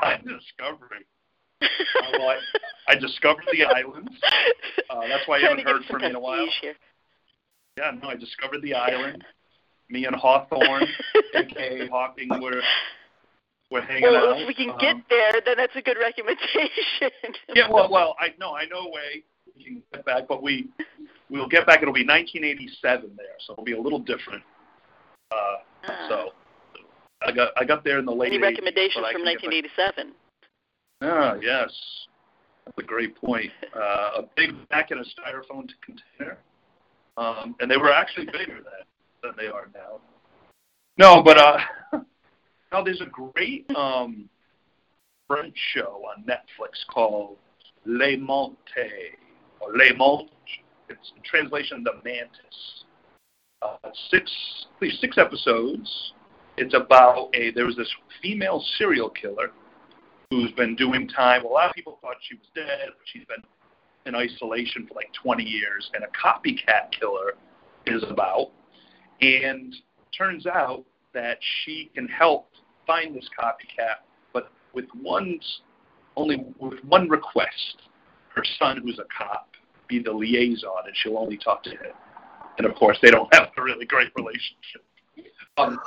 [0.00, 1.04] Fine discovery.
[1.60, 2.38] Uh, well, I,
[2.88, 4.10] I discovered the islands.
[4.90, 6.48] Uh, that's why you haven't heard from me in a while.
[7.76, 9.24] Yeah, no, I discovered the island.
[9.92, 10.86] Me and Hawthorne,
[11.34, 12.62] aka Hawking, were
[13.70, 14.40] we're hanging well, out.
[14.40, 16.70] if we can Um, get there, then that's a good recommendation.
[17.54, 19.22] Yeah, well, well, I no, I know a way
[19.54, 20.68] we can get back, but we
[21.28, 21.82] we'll get back.
[21.82, 24.42] It'll be 1987 there, so it'll be a little different.
[25.30, 25.36] Uh,
[25.84, 26.06] Ah.
[26.08, 26.30] so
[27.26, 28.32] I got I got there in the late.
[28.32, 29.42] Any recommendations but I from can get
[29.76, 30.14] back- 1987?
[31.02, 31.70] Ah, yes.
[32.64, 33.50] That's a great point.
[33.76, 36.38] Uh, a big Mac in a styrofoam container.
[37.18, 38.86] Um, and they were actually bigger then
[39.22, 40.00] than they are now.
[40.98, 41.58] No, but uh,
[42.72, 44.28] no, there's a great um,
[45.26, 47.36] French show on Netflix called
[47.84, 48.56] Le Monte
[49.60, 50.30] or Le Monte.
[50.88, 52.84] It's in translation the Mantis.
[53.62, 54.30] Uh, six,
[54.78, 56.12] believe six episodes.
[56.58, 59.52] It's about a there was this female serial killer
[60.30, 61.44] who's been doing time.
[61.44, 63.42] A lot of people thought she was dead, but she's been
[64.06, 67.34] in isolation for like 20 years, and a copycat killer
[67.86, 68.50] is about.
[69.22, 69.74] And
[70.16, 72.48] turns out that she can help
[72.86, 75.38] find this copycat, but with one
[76.16, 77.82] only with one request:
[78.34, 79.48] her son, who's a cop,
[79.86, 81.94] be the liaison, and she'll only talk to him.
[82.58, 84.82] And of course, they don't have a really great relationship.
[85.56, 85.78] Um,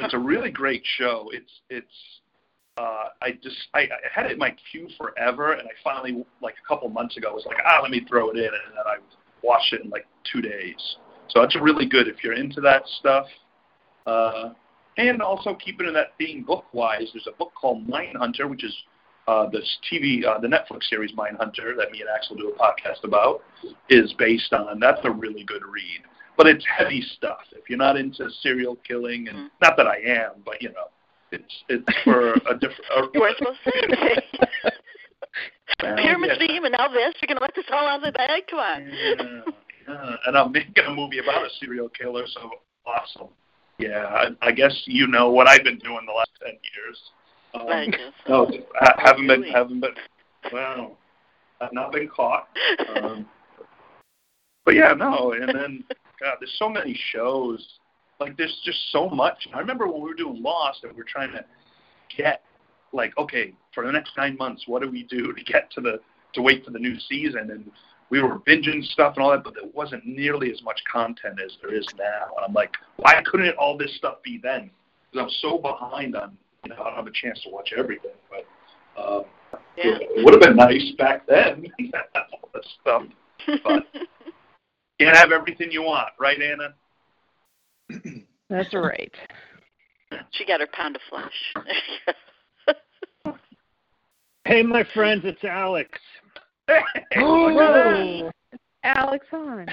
[0.00, 1.30] it's a really great show.
[1.32, 2.20] It's it's
[2.78, 6.54] uh, I just I, I had it in my queue forever, and I finally like
[6.64, 8.96] a couple months ago was like, ah, let me throw it in, and then I
[9.42, 10.96] watched it in like two days.
[11.32, 13.26] So it's really good if you're into that stuff.
[14.06, 14.50] Uh,
[14.98, 18.74] and also keeping in that theme book wise, there's a book called Mindhunter, which is
[19.26, 23.04] uh, this TV, uh, the Netflix series Mindhunter that me and Axel do a podcast
[23.04, 23.42] about,
[23.88, 24.78] is based on.
[24.80, 26.02] That's a really good read,
[26.36, 27.38] but it's heavy stuff.
[27.52, 29.50] If you're not into serial killing, and Mm.
[29.62, 30.88] not that I am, but you know,
[31.30, 32.84] it's it's for a different.
[32.96, 34.70] A, You weren't supposed to say.
[35.80, 36.44] Pyramid yeah.
[36.44, 37.14] scheme and now this.
[37.20, 38.42] You're going to let this all out of the bag?
[38.48, 38.92] Come on.
[38.92, 39.42] Yeah,
[39.92, 40.16] yeah.
[40.26, 42.50] And I'm making a movie about a serial killer, so
[42.86, 43.28] awesome.
[43.78, 46.98] Yeah, I, I guess you know what I've been doing the last ten years.
[47.54, 48.50] Um, I guess no.
[48.80, 49.94] I haven't been, haven't been.
[50.52, 50.98] Well,
[51.60, 52.48] I've not been caught.
[52.96, 53.26] Um,
[54.64, 55.32] but yeah, no.
[55.32, 55.84] And then,
[56.20, 57.66] God, there's so many shows.
[58.20, 59.48] Like there's just so much.
[59.54, 61.44] I remember when we were doing Lost and we are trying to
[62.16, 62.42] get
[62.92, 66.00] like, okay, for the next nine months, what do we do to get to the
[66.34, 67.50] to wait for the new season?
[67.50, 67.70] And
[68.12, 71.56] we were binging stuff and all that, but there wasn't nearly as much content as
[71.62, 72.26] there is now.
[72.36, 74.70] And I'm like, why couldn't all this stuff be then?
[75.10, 78.10] Because I'm so behind on, you know, I don't have a chance to watch everything.
[78.28, 79.24] But um,
[79.78, 79.96] yeah.
[79.98, 81.64] it would have been nice back then,
[82.14, 83.04] all this stuff.
[83.64, 83.84] But
[85.00, 86.74] can't have everything you want, right, Anna?
[88.50, 89.14] That's right.
[90.32, 91.64] She got her pound of flesh.
[94.44, 95.98] hey, my friends, it's Alex.
[98.84, 99.66] Alex on.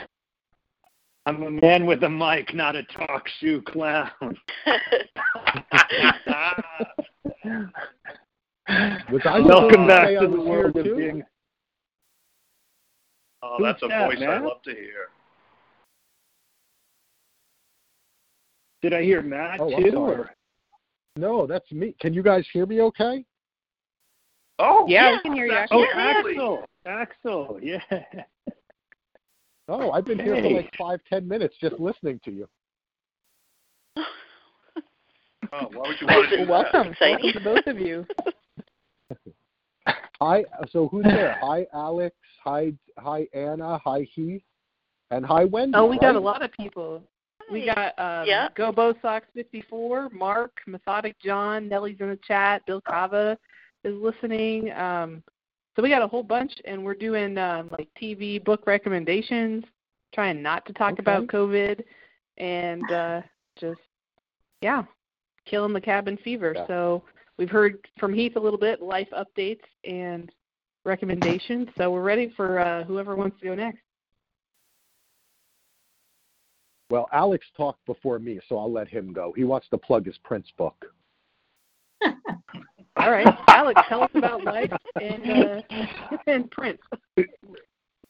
[1.26, 4.10] I'm a man with a mic, not a talk shoe clown.
[8.68, 11.24] Welcome back to the world of being.
[13.42, 14.30] Oh, that's a that, voice man?
[14.30, 15.10] I love to hear.
[18.82, 19.98] Did I hear Matt oh, too?
[19.98, 20.32] Or?
[21.16, 21.96] No, that's me.
[22.00, 23.26] Can you guys hear me okay?
[24.58, 25.16] Oh, yeah, yeah.
[25.16, 25.58] we can hear you.
[25.72, 26.66] Oh, Axel.
[26.86, 27.80] Axel, yeah.
[29.68, 32.50] Oh, I've been here for like five, ten minutes just listening to you.
[35.52, 36.96] Oh, why would you want to Welcome.
[37.02, 38.06] Welcome to both of you.
[40.22, 40.46] Hi.
[40.70, 41.40] So who's there?
[41.42, 42.16] Hi, Alex.
[42.44, 43.80] Hi, hi, Anna.
[43.84, 44.44] Hi, Heath.
[45.10, 45.76] And hi, Wendy.
[45.76, 46.02] Oh, we right?
[46.02, 47.02] got a lot of people.
[47.52, 48.50] We got um, yeah.
[48.56, 53.36] Go Bo Sox 54, Mark, Methodic John, Nellie's in the chat, Bill Cava
[53.84, 54.72] is listening.
[54.74, 55.24] Um,
[55.76, 59.64] so we got a whole bunch, and we're doing um, like TV book recommendations,
[60.14, 61.02] trying not to talk okay.
[61.02, 61.84] about COVID,
[62.38, 63.22] and uh,
[63.60, 63.80] just
[64.62, 64.84] yeah,
[65.46, 66.54] killing the cabin fever.
[66.56, 66.68] Yeah.
[66.68, 67.04] So
[67.38, 70.32] we've heard from Heath a little bit, life updates and
[70.86, 71.70] recommendations.
[71.78, 73.80] So we're ready for uh, whoever wants to go next.
[76.90, 79.32] Well, Alex talked before me, so I'll let him go.
[79.36, 80.86] He wants to plug his Prince book.
[83.00, 85.62] All right, Alex, tell us about life and uh,
[86.28, 86.82] and Prince.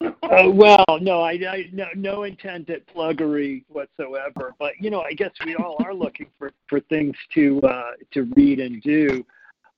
[0.02, 4.56] Uh, well, no, I, I no, no intent at pluggery whatsoever.
[4.58, 8.24] But you know, I guess we all are looking for for things to uh, to
[8.36, 9.26] read and do.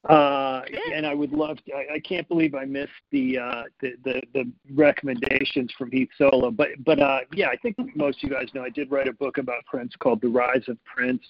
[0.09, 0.63] Uh,
[0.95, 1.73] and I would love to.
[1.73, 6.51] I, I can't believe I missed the, uh, the the the recommendations from Heath Solo.
[6.51, 9.13] But but uh, yeah, I think most of you guys know I did write a
[9.13, 11.21] book about Prince called The Rise of Prince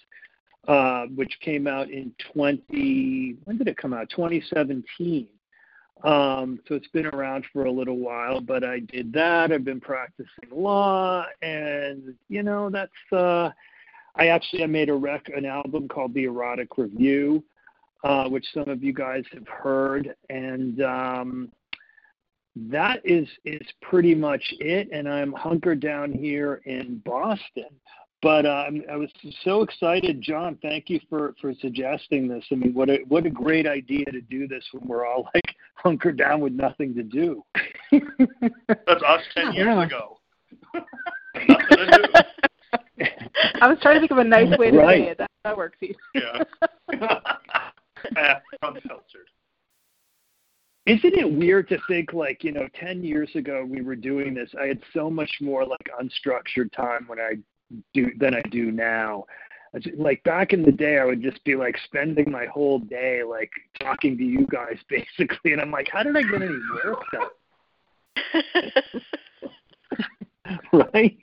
[0.68, 3.38] uh, which came out in 20.
[3.44, 4.10] When did it come out?
[4.10, 5.28] 2017.
[6.04, 9.52] Um, so it's been around for a little while, but I did that.
[9.52, 12.92] I've been practicing law, and you know that's.
[13.12, 13.50] Uh,
[14.16, 17.44] I actually I made a rec an album called The Erotic Review,
[18.04, 21.52] uh, which some of you guys have heard, and um,
[22.56, 24.90] that is is pretty much it.
[24.92, 27.70] And I'm hunkered down here in Boston.
[28.22, 29.10] But uh, I was
[29.44, 30.58] so excited, John.
[30.62, 32.46] Thank you for for suggesting this.
[32.52, 35.56] I mean, what a what a great idea to do this when we're all like
[35.76, 37.44] hunkered down with nothing to do.
[37.92, 39.84] That's us ten years yeah.
[39.86, 40.20] ago.
[43.62, 45.04] I was trying to think of a nice way to right.
[45.04, 45.18] say it.
[45.18, 45.78] That, that works.
[46.14, 46.44] yeah.
[48.62, 49.30] Unfiltered.
[50.86, 54.50] Isn't it weird to think like, you know, 10 years ago we were doing this,
[54.60, 57.36] I had so much more like unstructured time when I
[57.94, 59.26] do than I do now.
[59.98, 63.52] Like back in the day, I would just be like spending my whole day like
[63.80, 67.30] talking to you guys basically, and I'm like, how did I get any work done?
[70.94, 71.18] right?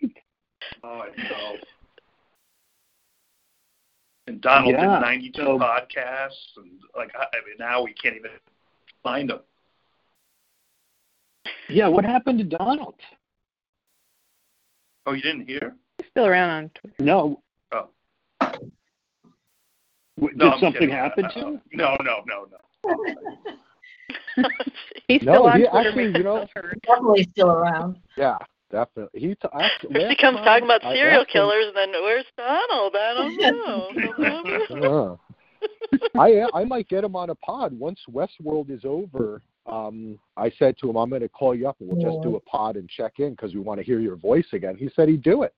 [0.82, 1.56] Oh, I know.
[4.26, 4.96] And Donald yeah.
[4.96, 8.31] did 92 so, podcasts, and like I mean, now we can't even
[9.02, 9.40] find them.
[11.68, 12.94] Yeah, what happened to Donald?
[15.06, 15.75] Oh, you didn't hear?
[16.11, 16.96] Still around on Twitter.
[17.00, 17.42] No.
[17.73, 17.88] Oh.
[20.21, 21.61] Did no, something happen to him?
[21.73, 22.59] No, no, no, no.
[25.09, 25.88] He's no, still on he Twitter.
[25.88, 26.46] Actually, you know,
[26.87, 27.98] definitely still around.
[28.17, 28.38] Yeah,
[28.71, 29.21] definitely.
[29.21, 32.94] He t- actually, if he comes talking about serial killers, him, then where's Donald?
[32.96, 33.15] I
[34.71, 35.21] don't know.
[36.19, 39.42] I I might get him on a pod once Westworld is over.
[39.67, 42.37] Um, I said to him, I'm going to call you up and we'll just do
[42.37, 44.77] a pod and check in because we want to hear your voice again.
[44.77, 45.54] He said he'd do it.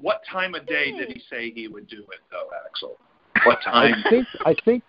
[0.00, 2.98] What time of day did he say he would do it, though, Axel?
[3.44, 3.94] What time?
[4.04, 4.82] I think I think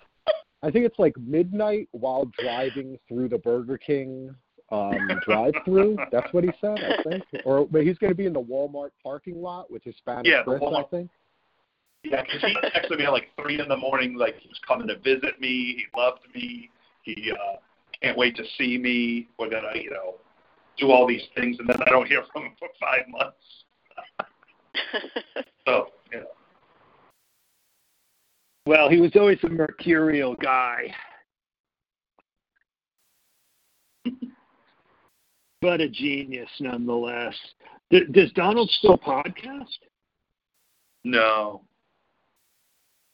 [0.64, 4.36] I think it's like midnight while driving through the Burger King
[4.72, 5.98] um, drive-through.
[6.12, 7.24] That's what he said, I think.
[7.46, 10.44] Or but he's going to be in the Walmart parking lot with his Spanish yeah,
[10.44, 11.10] Chris, I think.
[12.04, 14.88] Yeah, because he texted me at like three in the morning, like he was coming
[14.88, 15.78] to visit me.
[15.78, 16.70] He loved me.
[17.04, 17.58] He uh,
[18.02, 19.28] can't wait to see me.
[19.38, 20.16] We're gonna, you know,
[20.78, 23.38] do all these things, and then I don't hear from him for five months.
[25.68, 26.26] So, you know.
[28.66, 30.94] Well, he was always a mercurial guy.
[35.62, 37.36] but a genius nonetheless.
[37.90, 39.66] D- does Donald still podcast?
[41.04, 41.62] No.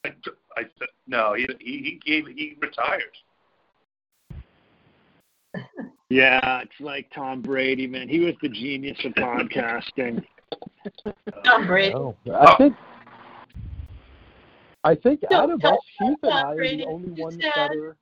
[0.05, 0.09] I,
[0.55, 0.63] I,
[1.07, 3.03] no, he, he, he gave, he retired.
[6.09, 8.07] Yeah, it's like Tom Brady, man.
[8.07, 10.23] He was the genius of podcasting.
[11.45, 11.93] Tom Brady.
[11.93, 12.75] No, I think
[14.83, 17.19] I think No, out of us, Heath and Tom I are Brady, the only it's
[17.21, 17.71] ones sad.
[17.71, 17.97] that are.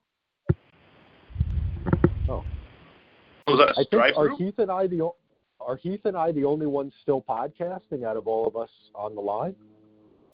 [3.48, 4.38] Was that I think are drive-through?
[4.38, 5.12] Heath and I the
[5.60, 9.14] are Heath and I the only ones still podcasting out of all of us on
[9.16, 9.56] the line?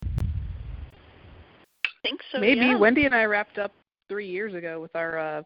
[0.04, 0.18] I
[2.02, 2.40] think so.
[2.40, 2.78] Maybe yeah.
[2.78, 3.74] Wendy and I wrapped up
[4.08, 5.44] three years ago with our uh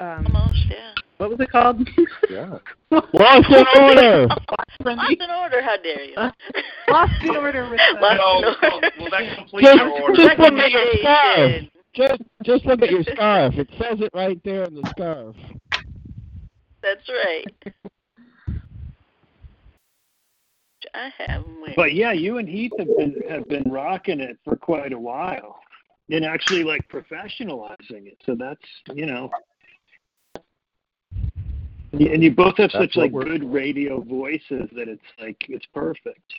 [0.00, 0.92] um Almost, yeah.
[1.18, 1.88] What was it called?
[2.30, 2.58] Yeah.
[2.90, 4.26] Lost in order.
[4.26, 6.14] Lost in order, how dare you?
[6.16, 6.30] Uh,
[6.88, 8.56] Lost in order with the, Lost No, in order.
[8.62, 10.14] well, well, that completes Just, your order.
[10.14, 11.62] just look at your scarf.
[11.94, 13.54] Just, just look at your scarf.
[13.54, 15.34] It says it right there in the scarf.
[16.82, 17.74] That's right.
[20.94, 21.64] I have them.
[21.74, 25.58] But yeah, you and Heath have been have been rocking it for quite a while,
[26.10, 28.18] and actually like professionalizing it.
[28.24, 28.60] So that's
[28.94, 29.30] you know,
[31.92, 35.02] and you, and you both have That's such like we're- good radio voices that it's
[35.20, 36.34] like it's perfect.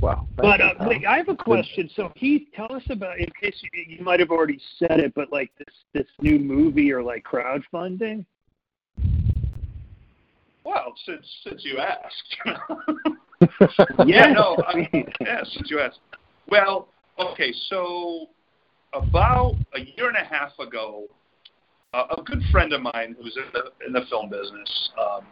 [0.00, 0.26] Wow.
[0.36, 1.88] But thank uh, you, wait, I have a question.
[1.94, 5.30] So Heath, tell us about in case you, you might have already said it, but
[5.32, 8.24] like this this new movie or like crowdfunding.
[10.64, 12.36] Well, since since you asked.
[14.06, 14.88] Yeah, no, I,
[15.20, 15.98] yeah, since you asked.
[16.48, 16.86] Well,
[17.18, 18.28] okay, so
[18.92, 21.06] about a year and a half ago,
[21.94, 25.26] a good friend of mine who's in the in the film business, um,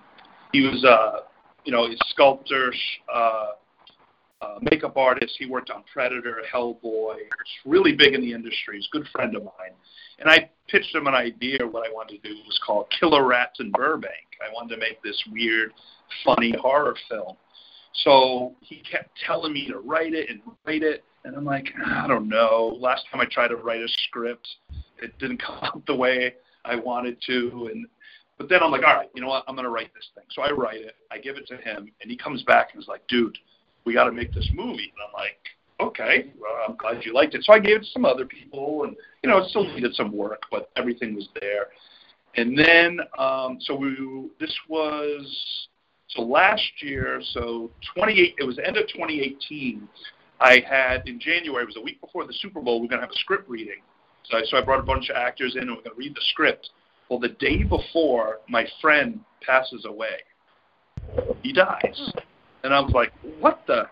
[0.53, 1.27] he was uh,
[1.65, 2.73] you know, he's a sculptor,
[3.13, 3.47] uh,
[4.43, 5.37] uh, makeup artist.
[5.39, 7.17] He worked on Predator, Hellboy.
[7.17, 8.77] He's really big in the industry.
[8.77, 9.75] He's a good friend of mine.
[10.19, 11.59] And I pitched him an idea.
[11.67, 14.13] What I wanted to do It was called Killer Rats in Burbank.
[14.41, 15.73] I wanted to make this weird,
[16.25, 17.37] funny horror film.
[18.05, 22.07] So he kept telling me to write it and write it, and I'm like, I
[22.07, 22.77] don't know.
[22.81, 24.49] Last time I tried to write a script,
[25.03, 26.35] it didn't come out the way
[26.65, 27.87] I wanted to, and
[28.39, 29.45] but then I'm like, all right, you know what?
[29.47, 30.25] I'm gonna write this thing.
[30.31, 32.89] So I write it, I give it to him, and he comes back and is
[32.89, 33.37] like, dude,
[33.85, 34.93] we got to make this movie.
[34.93, 35.39] And I'm like,
[35.81, 37.45] okay, well, I'm glad you liked it.
[37.45, 40.13] So I gave it to some other people, and you know, it still needed some
[40.13, 41.69] work, but everything was there.
[42.37, 43.97] And then, um, so we,
[44.39, 45.69] this was
[46.11, 49.89] so last year, so 28, it was the end of 2018.
[50.41, 53.07] I had in January, it was a week before the Super Bowl, we going to
[53.07, 53.83] have a script reading.
[54.25, 56.15] So I, so I brought a bunch of actors in and we're going to read
[56.15, 56.71] the script.
[57.09, 60.21] Well, the day before, my friend passes away.
[61.43, 62.13] He dies.
[62.63, 63.85] And I was like, what the?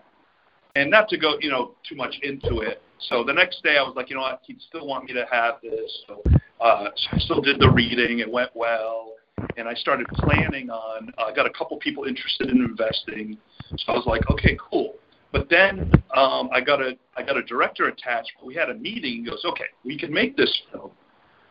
[0.76, 2.82] And not to go, you know, too much into it.
[3.08, 5.26] So the next day I was like, you know what, he'd still want me to
[5.30, 6.04] have this.
[6.06, 6.22] So,
[6.60, 8.18] uh, so I still did the reading.
[8.20, 9.14] It went well
[9.56, 11.12] and I started planning on.
[11.18, 13.36] I uh, got a couple people interested in investing,
[13.70, 14.94] so I was like, okay, cool.
[15.32, 18.32] But then um, I got a I got a director attached.
[18.42, 19.24] We had a meeting.
[19.24, 20.90] He goes, okay, we can make this film,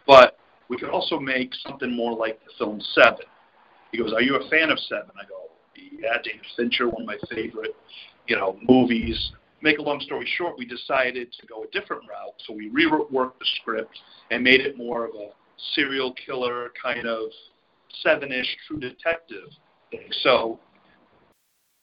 [0.08, 0.38] but
[0.70, 3.26] we could also make something more like the film Seven.
[3.92, 5.12] He goes, are you a fan of Seven?
[5.16, 7.76] I go, yeah, David Fincher, one of my favorite,
[8.28, 9.32] you know, movies.
[9.62, 12.34] Make a long story short, we decided to go a different route.
[12.46, 13.98] So we reworked the script
[14.30, 15.30] and made it more of a
[15.74, 17.30] serial killer kind of
[18.04, 19.50] seven-ish True Detective
[19.90, 20.08] thing.
[20.22, 20.60] So,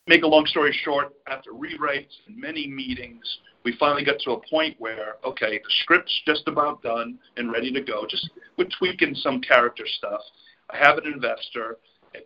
[0.07, 4.41] make a long story short, after rewrites and many meetings, we finally got to a
[4.51, 8.07] point where, okay, the script's just about done and ready to go.
[8.09, 10.21] Just we're tweaking some character stuff.
[10.71, 11.79] I have an investor,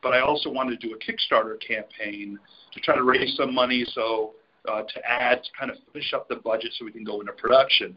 [0.03, 2.39] but I also want to do a Kickstarter campaign
[2.72, 4.35] to try to raise some money so
[4.68, 7.33] uh, to add to kind of finish up the budget so we can go into
[7.33, 7.97] production.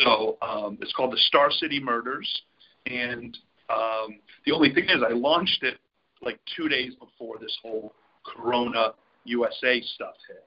[0.00, 2.42] So um, it's called the Star City Murders,
[2.86, 3.36] and
[3.68, 5.78] um, the only thing is, I launched it
[6.22, 8.92] like two days before this whole Corona
[9.28, 10.44] USA stuff hit.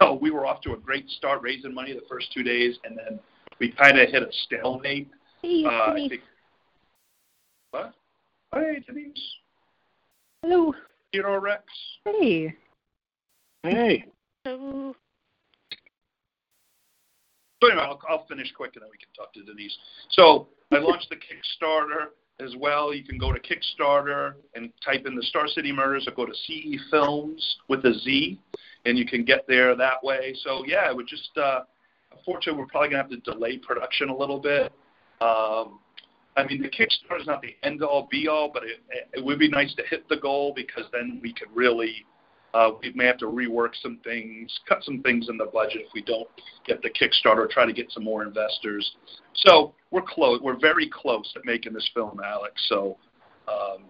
[0.00, 2.96] So we were off to a great start, raising money the first two days, and
[2.96, 3.18] then
[3.58, 5.08] we kind of hit a stalemate.
[5.42, 6.08] Hey, Uh, I Denise.
[6.10, 6.22] think,
[7.72, 7.92] what?
[8.54, 9.34] Hey, Denise.
[10.42, 10.72] Hello.
[11.12, 11.64] Theodore Rex.
[12.04, 12.54] Hey.
[13.64, 14.04] Hey,
[14.44, 14.94] So,
[17.62, 19.76] So anyway, I'll, I'll finish quick and then we can talk to Denise.
[20.10, 22.06] So I launched the Kickstarter
[22.40, 22.94] as well.
[22.94, 26.34] You can go to Kickstarter and type in the Star City Murders or go to
[26.46, 28.38] CE Films with a Z,
[28.84, 30.34] and you can get there that way.
[30.42, 31.60] So yeah, it would just, uh,
[32.16, 34.72] unfortunately, we're probably going to have to delay production a little bit.
[35.20, 35.78] Um,
[36.36, 38.80] I mean, the Kickstarter is not the end all be all, but it,
[39.12, 42.06] it would be nice to hit the goal because then we could really
[42.54, 45.88] Uh, we may have to rework some things, cut some things in the budget if
[45.94, 46.28] we don't
[46.66, 48.96] get the Kickstarter, try to get some more investors.
[49.34, 50.40] So we're close.
[50.42, 52.54] We're very close at making this film, Alex.
[52.68, 52.98] So
[53.48, 53.84] um,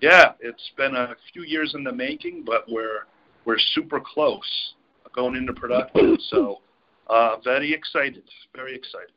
[0.00, 3.06] yeah, it's been a few years in the making, but we're
[3.44, 4.74] we're super close
[5.14, 6.18] going into production.
[6.30, 6.60] So
[7.08, 8.22] uh, very excited,
[8.54, 9.10] very excited.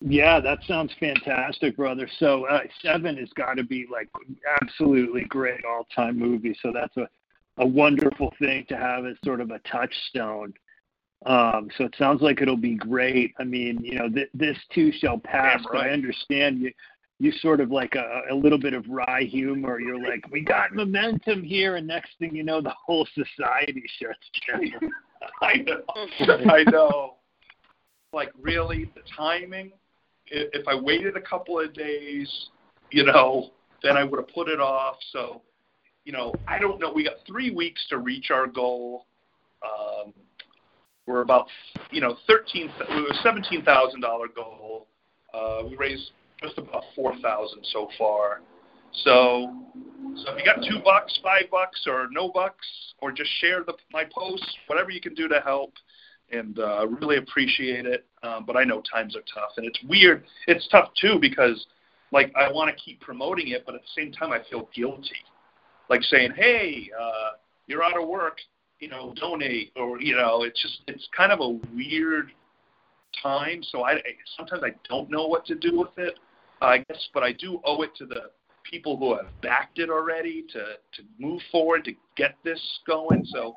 [0.00, 2.08] Yeah, that sounds fantastic, brother.
[2.18, 4.08] So uh, Seven has got to be like
[4.60, 6.56] absolutely great all-time movie.
[6.62, 7.08] So that's a
[7.58, 10.52] a wonderful thing to have as sort of a touchstone.
[11.24, 13.32] Um, so it sounds like it'll be great.
[13.38, 15.62] I mean, you know, th- this too shall pass.
[15.62, 16.72] Damn But I understand you.
[17.18, 19.80] You sort of like a, a little bit of wry humor.
[19.80, 24.18] You're like, we got momentum here, and next thing you know, the whole society shuts
[24.46, 24.90] down.
[25.40, 25.82] I know.
[26.52, 27.14] I know.
[28.12, 29.72] Like really, the timing.
[30.28, 32.48] If I waited a couple of days,
[32.90, 33.50] you know,
[33.82, 34.96] then I would have put it off.
[35.12, 35.42] So,
[36.04, 36.92] you know, I don't know.
[36.92, 39.06] We got three weeks to reach our goal.
[39.62, 40.12] Um,
[41.06, 41.46] we're about,
[41.90, 42.70] you know, thirteen.
[42.90, 44.88] We were seventeen thousand dollar goal.
[45.32, 46.10] Uh, we raised
[46.42, 48.40] just about four thousand so far.
[49.04, 49.52] So,
[50.16, 52.66] so if you got two bucks, five bucks, or no bucks,
[53.00, 55.72] or just share the my posts, whatever you can do to help,
[56.32, 58.04] and uh, really appreciate it.
[58.22, 60.24] Um, but I know times are tough, and it's weird.
[60.46, 61.66] It's tough too because,
[62.12, 65.16] like, I want to keep promoting it, but at the same time, I feel guilty,
[65.88, 67.30] like saying, "Hey, uh,
[67.66, 68.38] you're out of work,
[68.80, 72.32] you know, donate," or you know, it's just it's kind of a weird
[73.22, 73.62] time.
[73.62, 74.00] So I
[74.36, 76.18] sometimes I don't know what to do with it.
[76.62, 78.30] I guess, but I do owe it to the
[78.68, 80.60] people who have backed it already to
[80.94, 83.24] to move forward to get this going.
[83.26, 83.56] So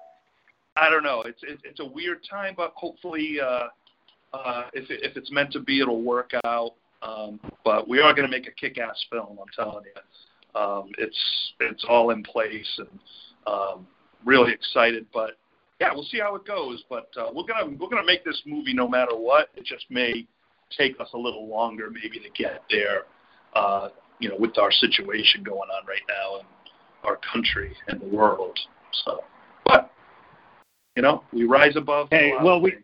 [0.76, 1.22] I don't know.
[1.22, 3.67] It's it, it's a weird time, but hopefully, uh,
[4.34, 6.74] uh, if it, if it's meant to be, it'll work out.
[7.01, 9.39] Um, but we are going to make a kick-ass film.
[9.39, 12.99] I'm telling you, um, it's it's all in place and
[13.47, 13.88] um,
[14.26, 15.05] really excited.
[15.13, 15.32] But
[15.80, 16.84] yeah, we'll see how it goes.
[16.89, 19.49] But uh, we're gonna we're gonna make this movie no matter what.
[19.55, 20.28] It just may
[20.78, 23.03] take us a little longer, maybe, to get there.
[23.55, 23.89] Uh,
[24.20, 26.45] you know, with our situation going on right now in
[27.03, 28.59] our country and the world.
[29.05, 29.24] So,
[30.99, 32.09] you know, we rise above.
[32.11, 32.75] Hey, well, we-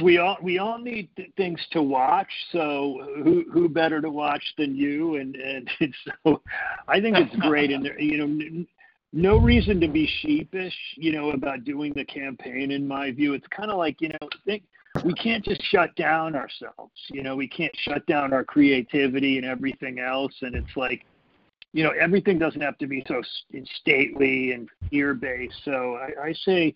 [0.00, 4.42] we all we all need th- things to watch so who who better to watch
[4.56, 5.16] than you?
[5.16, 5.68] And and
[6.24, 6.40] so
[6.86, 8.66] i think it's great and there, you know n-
[9.12, 13.34] no reason to be sheepish you know about doing the campaign in my view.
[13.34, 14.62] It's kind of like you know think
[15.04, 19.44] we can't just shut down ourselves you know we can't shut down our creativity and
[19.46, 20.34] everything else.
[20.42, 21.04] And it's like
[21.72, 23.20] you know everything doesn't have to be so
[23.80, 26.74] stately and fear based so i i say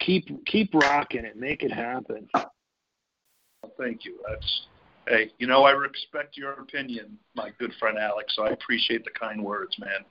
[0.00, 4.18] keep keep rocking it make it happen Well, Thank you.
[4.28, 4.62] That's
[5.06, 8.34] hey, you know, I respect your opinion, my good friend Alex.
[8.36, 10.04] So I appreciate the kind words, man.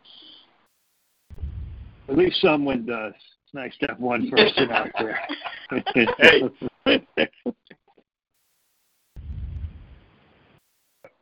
[2.08, 3.14] At least someone does.
[3.16, 5.20] It's nice to have one person out there.
[5.96, 6.44] Hey.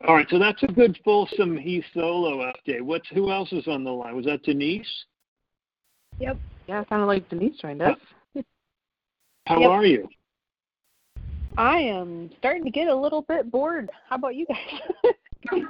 [0.07, 2.81] All right, so that's a good fulsome he solo update.
[2.81, 4.15] What's who else is on the line?
[4.15, 4.87] Was that Denise?
[6.19, 6.37] Yep.
[6.67, 7.97] Yeah, it sounded like Denise joined us.
[9.47, 9.69] How Yep.
[9.69, 10.09] are you?
[11.57, 13.89] I am starting to get a little bit bored.
[14.09, 15.03] How about you guys?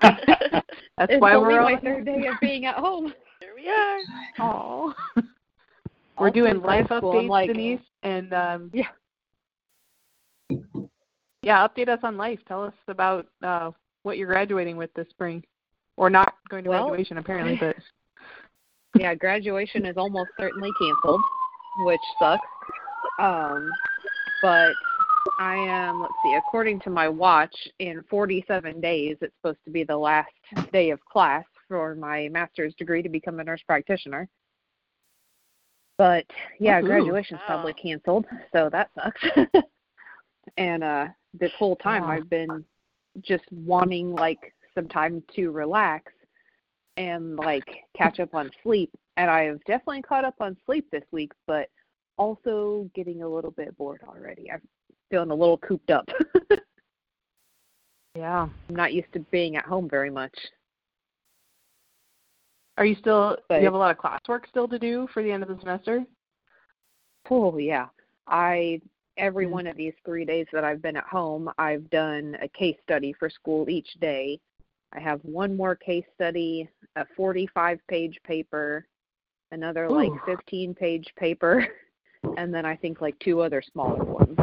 [0.00, 1.80] That's It's why only we're my on.
[1.80, 3.12] third day of being at home.
[3.40, 3.98] Here we are.
[4.38, 4.94] Oh.
[6.18, 8.86] We're doing life updates, like, Denise, and um, Yeah.
[11.42, 12.38] yeah, update us on life.
[12.48, 13.72] Tell us about uh,
[14.02, 15.44] what you're graduating with this spring,
[15.98, 17.76] or not going to Well- graduation apparently, but
[18.98, 21.20] yeah, graduation is almost certainly canceled,
[21.80, 22.46] which sucks.
[23.18, 23.70] Um,
[24.42, 24.72] but
[25.38, 29.84] I am, let's see, according to my watch, in 47 days, it's supposed to be
[29.84, 30.30] the last
[30.72, 34.28] day of class for my master's degree to become a nurse practitioner.
[35.98, 36.26] But
[36.60, 36.86] yeah, Woohoo.
[36.86, 37.56] graduation's Wow.
[37.56, 39.22] probably canceled, so that sucks.
[40.58, 42.10] and uh this whole time Yeah.
[42.10, 42.64] I've been
[43.22, 46.12] just wanting like some time to relax
[46.96, 48.90] and like catch up on sleep.
[49.16, 51.68] And I've definitely caught up on sleep this week, but
[52.18, 54.50] also getting a little bit bored already.
[54.50, 54.62] I'm
[55.10, 56.08] feeling a little cooped up.
[58.14, 58.48] yeah.
[58.68, 60.34] I'm not used to being at home very much.
[62.78, 63.36] Are you still?
[63.48, 65.58] But- you have a lot of classwork still to do for the end of the
[65.60, 66.04] semester?
[67.30, 67.86] Oh yeah.
[68.26, 68.80] I
[69.16, 69.50] every Mm.
[69.50, 73.14] one of these three days that I've been at home, I've done a case study
[73.14, 74.38] for school each day.
[74.92, 78.86] I have one more case study, a 45 page paper,
[79.52, 81.66] another like 15 page paper,
[82.36, 84.36] and then I think like two other smaller ones.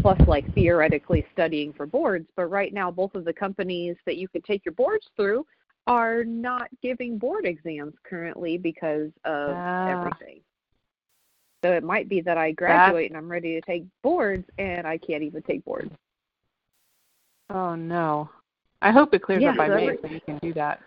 [0.00, 4.26] Plus, like theoretically studying for boards, but right now, both of the companies that you
[4.28, 5.46] could take your boards through
[5.86, 9.86] are not giving board exams currently because of Ah.
[9.88, 10.40] everything.
[11.64, 14.98] So it might be that I graduate and I'm ready to take boards and I
[14.98, 15.92] can't even take boards.
[17.50, 18.28] Oh no.
[18.80, 20.80] I hope it clears Yeah, up by May so you can do that.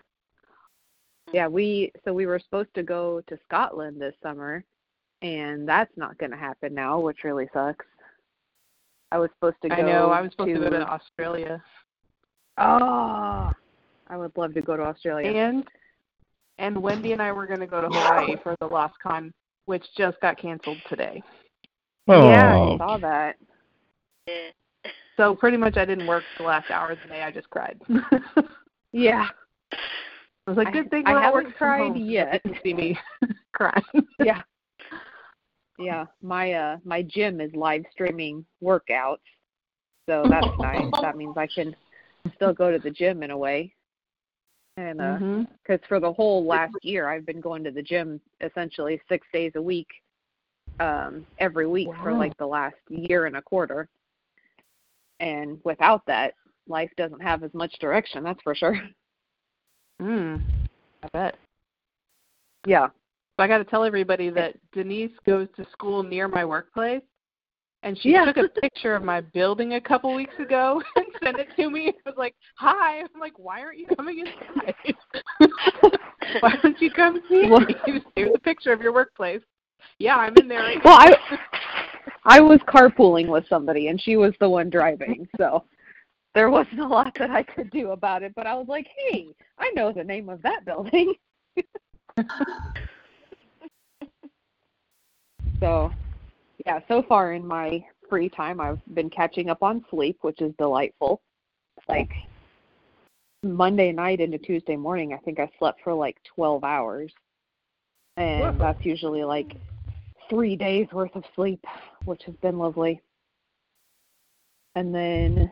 [1.32, 4.64] Yeah, we so we were supposed to go to Scotland this summer
[5.22, 7.84] and that's not going to happen now, which really sucks.
[9.12, 10.10] I was supposed to go I know.
[10.10, 11.62] I was supposed to, go to Australia.
[12.58, 13.52] Oh,
[14.08, 15.30] I would love to go to Australia.
[15.30, 15.64] And
[16.58, 19.32] and Wendy and I were going to go to Hawaii for the Lost Con,
[19.66, 21.22] which just got canceled today.
[22.08, 22.30] Oh.
[22.30, 22.78] Yeah, I Oh.
[22.78, 23.36] saw that.
[24.26, 24.50] Yeah.
[25.16, 27.22] So pretty much I didn't work the last hour of the day.
[27.22, 27.80] I just cried.
[30.46, 32.42] I was like, good thing I haven't cried yet.
[32.44, 32.98] didn't see me
[33.52, 33.82] crying.
[34.20, 34.42] yeah.
[35.78, 39.18] Yeah, my uh my gym is live streaming workouts.
[40.08, 40.86] So that's nice.
[41.02, 41.74] That means I can
[42.36, 43.74] still go to the gym in a way.
[44.76, 48.20] And uh hmm cuz for the whole last year I've been going to the gym
[48.40, 49.88] essentially 6 days a week
[50.78, 53.88] um every week for like the last year and a quarter.
[55.18, 56.34] And without that,
[56.68, 58.78] life doesn't have as much direction, that's for sure.
[60.00, 60.42] Mm,
[61.02, 61.36] I bet.
[62.66, 62.88] Yeah.
[62.88, 67.02] So I got to tell everybody that Denise goes to school near my workplace,
[67.82, 68.24] and she Yeah.
[68.24, 71.88] took a picture of my building a couple weeks ago and sent it to me.
[71.88, 74.74] It was like, "Hi." I'm like, "Why aren't you coming inside?
[76.40, 78.02] Why don't you come see me?
[78.16, 79.42] Here's a picture of your workplace."
[79.98, 80.98] Yeah, I'm in there right Well.
[80.98, 81.38] I
[82.24, 85.64] I was carpooling with somebody and she was the one driving, so
[86.36, 88.34] there wasn't a lot that I could do about it.
[88.36, 89.28] But I was like, hey,
[89.58, 91.14] I know the name of that building.
[95.60, 95.90] so,
[96.66, 100.52] yeah, so far in my free time, I've been catching up on sleep, which is
[100.58, 101.22] delightful.
[101.88, 102.12] Like
[103.42, 107.10] Monday night into Tuesday morning, I think I slept for like 12 hours.
[108.18, 109.56] And that's usually like
[110.28, 111.64] three days worth of sleep,
[112.04, 113.00] which has been lovely.
[114.74, 115.50] And then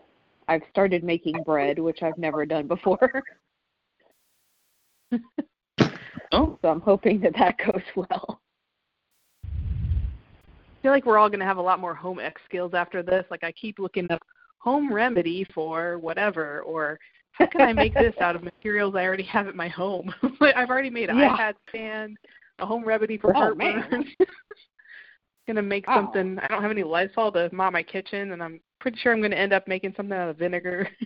[0.49, 3.23] I've started making bread, which I've never done before.
[6.33, 6.59] Oh.
[6.63, 8.41] So I'm hoping that that goes well.
[9.45, 13.03] I feel like we're all going to have a lot more home ec skills after
[13.03, 13.25] this.
[13.31, 14.23] Like I keep looking up
[14.59, 16.99] home remedy for whatever, or
[17.33, 20.13] how can I make this out of materials I already have at my home?
[20.41, 21.37] Like, I've already made an Yeah.
[21.37, 22.17] iPad stand,
[22.59, 24.07] a home remedy for Oh, heartburn.
[25.47, 25.55] Man.
[25.57, 25.95] gonna make Oh.
[25.95, 26.39] something.
[26.41, 29.37] I don't have any Lysol to mop my kitchen, and I'm pretty sure I'm gonna
[29.37, 30.89] end up making something out of vinegar.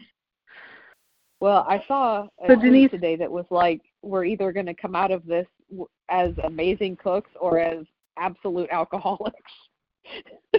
[1.40, 4.74] Well, I saw a So tweet Denise- today that was like, we're either going to
[4.74, 7.86] come out of this w- as amazing cooks or as
[8.18, 9.52] absolute alcoholics.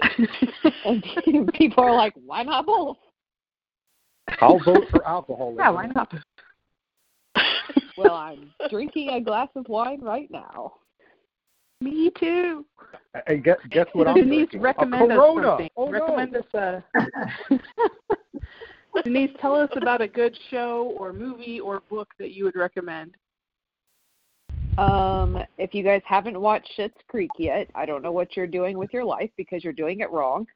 [0.86, 2.96] and people are like, why not both?
[4.40, 5.54] I'll vote for alcohol.
[5.58, 6.10] yeah, why not?
[7.98, 10.72] Well, I'm drinking a glass of wine right now.
[11.80, 12.64] Me too.
[13.26, 14.60] And guess, guess what I'm Denise, drinking?
[14.60, 15.48] recommend a us Corona.
[15.48, 15.70] something.
[15.76, 16.40] Oh, recommend no.
[16.40, 16.82] us
[17.50, 17.60] a.
[19.04, 23.14] Denise, tell us about a good show or movie or book that you would recommend.
[24.78, 28.78] Um, if you guys haven't watched Schitt's Creek yet, I don't know what you're doing
[28.78, 30.46] with your life because you're doing it wrong.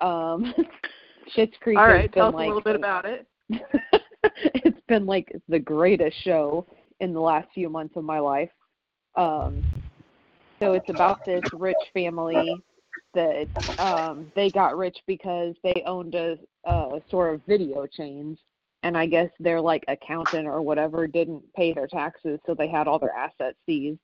[0.00, 0.54] Um,
[1.36, 3.26] Schitt's Creek All has right, been tell us like a little bit about it.
[4.34, 6.66] it's been like the greatest show
[7.00, 8.50] in the last few months of my life.
[9.16, 9.62] Um,
[10.60, 12.62] so it's about this rich family
[13.14, 13.48] that
[13.78, 18.38] um, they got rich because they owned a, a sort of video chains,
[18.82, 22.86] and I guess their like accountant or whatever didn't pay their taxes, so they had
[22.86, 24.00] all their assets seized.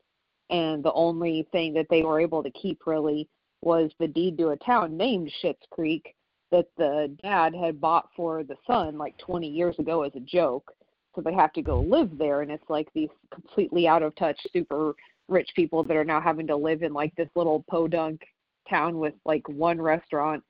[0.49, 3.29] And the only thing that they were able to keep really
[3.63, 6.15] was the deed to a town named Schitt's Creek
[6.53, 10.73] that the dad had bought for the son like 20 years ago as a joke.
[11.15, 14.39] So they have to go live there, and it's like these completely out of touch,
[14.53, 14.95] super
[15.29, 18.21] rich people that are now having to live in like this little podunk
[18.69, 20.43] town with like one restaurant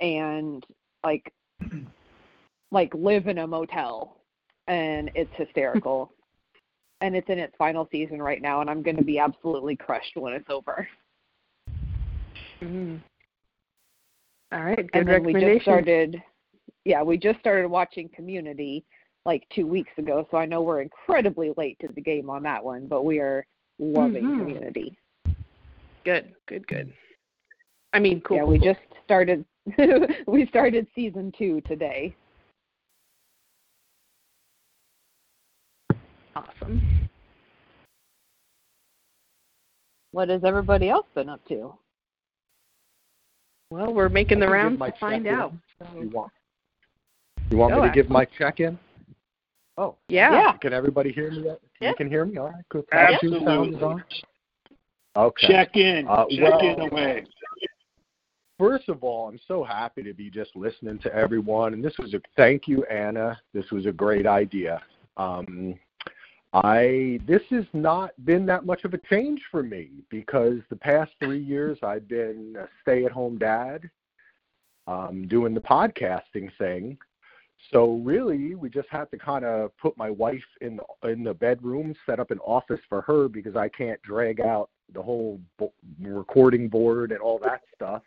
[0.00, 0.64] and
[1.04, 1.32] like
[2.70, 4.16] like live in a motel,
[4.66, 6.12] and it's hysterical.
[7.00, 10.16] and it's in its final season right now, and I'm going to be absolutely crushed
[10.16, 10.88] when it's over.
[12.62, 13.00] Mm.
[14.52, 16.22] All right, good and then we just started
[16.84, 18.84] yeah we just started watching community
[19.24, 22.62] like two weeks ago so i know we're incredibly late to the game on that
[22.62, 23.46] one but we are
[23.78, 24.38] loving Mhm.
[24.38, 24.96] community
[26.04, 26.92] Good, good, good.
[27.92, 28.38] I mean, cool.
[28.38, 28.74] yeah cool, we cool.
[28.74, 29.44] just started
[30.26, 32.14] we started season two today
[36.34, 36.80] awesome.
[40.12, 41.72] what has everybody else been up to
[43.70, 45.54] Well, we're making the I can give rounds to find check-in out.
[45.80, 46.32] if You want?
[47.50, 48.78] You want Go me to give my check-in?
[49.78, 50.52] Oh, Yeah.
[50.58, 51.44] can everybody hear me?
[51.44, 51.60] Yet?
[51.82, 51.90] Yeah.
[51.90, 52.38] You can hear me?
[52.38, 52.84] All right, good.
[52.92, 53.46] Absolutely.
[53.46, 54.04] Sound is on.
[55.16, 55.46] Okay.
[55.48, 56.06] Check in.
[56.08, 57.24] Uh, Check well- in away.
[58.58, 62.14] First of all, I'm so happy to be just listening to everyone, and this was
[62.14, 63.40] a thank you, Anna.
[63.52, 64.80] This was a great idea.
[65.16, 65.74] Um,
[66.52, 71.10] I this has not been that much of a change for me because the past
[71.18, 73.90] three years I've been a stay-at-home dad,
[74.86, 76.98] um, doing the podcasting thing.
[77.70, 81.34] So really, we just had to kind of put my wife in the, in the
[81.34, 85.72] bedroom, set up an office for her because I can't drag out the whole bo-
[86.00, 88.02] recording board and all that stuff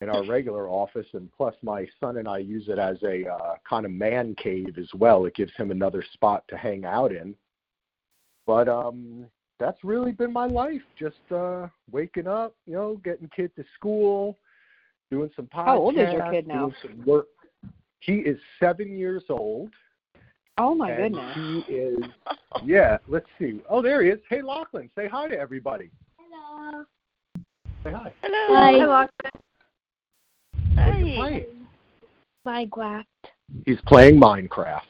[0.00, 1.06] in our regular office.
[1.12, 4.76] And plus, my son and I use it as a uh, kind of man cave
[4.78, 5.24] as well.
[5.26, 7.34] It gives him another spot to hang out in.
[8.46, 9.26] But um,
[9.58, 10.82] that's really been my life.
[10.98, 14.38] Just uh, waking up, you know, getting kid to school,
[15.10, 15.64] doing some podcasts.
[15.64, 16.68] How old is your kid now?
[16.68, 17.26] Doing some work.
[18.00, 19.70] He is seven years old.
[20.58, 21.34] Oh my and goodness.
[21.66, 21.98] He is.
[22.64, 22.96] Yeah.
[23.06, 23.60] Let's see.
[23.68, 24.18] Oh, there he is.
[24.30, 25.90] Hey, Lachlan, say hi to everybody.
[26.16, 26.84] Hello.
[27.84, 28.12] Say hi.
[28.22, 28.46] Hello.
[28.48, 29.06] Hi.
[30.74, 31.44] What are you Hi.
[32.46, 32.70] playing?
[32.70, 33.04] Minecraft.
[33.66, 34.80] He's playing Minecraft.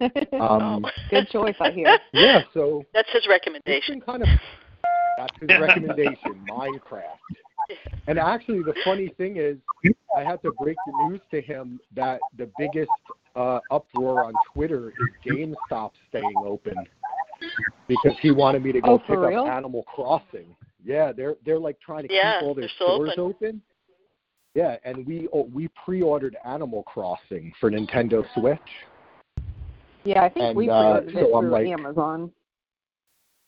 [0.40, 0.90] Um, Oh.
[1.10, 1.96] Good choice, I hear.
[2.12, 2.42] yeah.
[2.52, 3.94] So That's his recommendation.
[3.94, 4.28] been kind of
[5.16, 7.18] that's his recommendation, Minecraft.
[8.06, 9.56] And actually, the funny thing is,
[10.16, 12.90] I had to break the news to him that the biggest
[13.36, 16.74] uh, uproar on Twitter is GameStop staying open
[17.88, 19.44] because he wanted me to go Oh, pick real?
[19.44, 20.54] up Animal Crossing.
[20.84, 23.62] Yeah, they're they're like trying to Yeah, keep all their they're still stores open.
[24.54, 28.58] Yeah, and we oh, we pre-ordered Animal Crossing for Nintendo Switch.
[30.04, 32.32] Yeah, I think And, we uh, pre-ordered so it I'm through like- Amazon.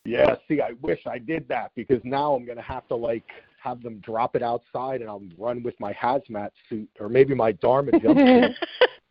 [0.07, 3.25] Yeah, see, I wish I did that because now I'm gonna have to like
[3.65, 7.53] have them drop it outside and I'll run with my hazmat suit or maybe my
[7.53, 8.55] Dharma jumpsuit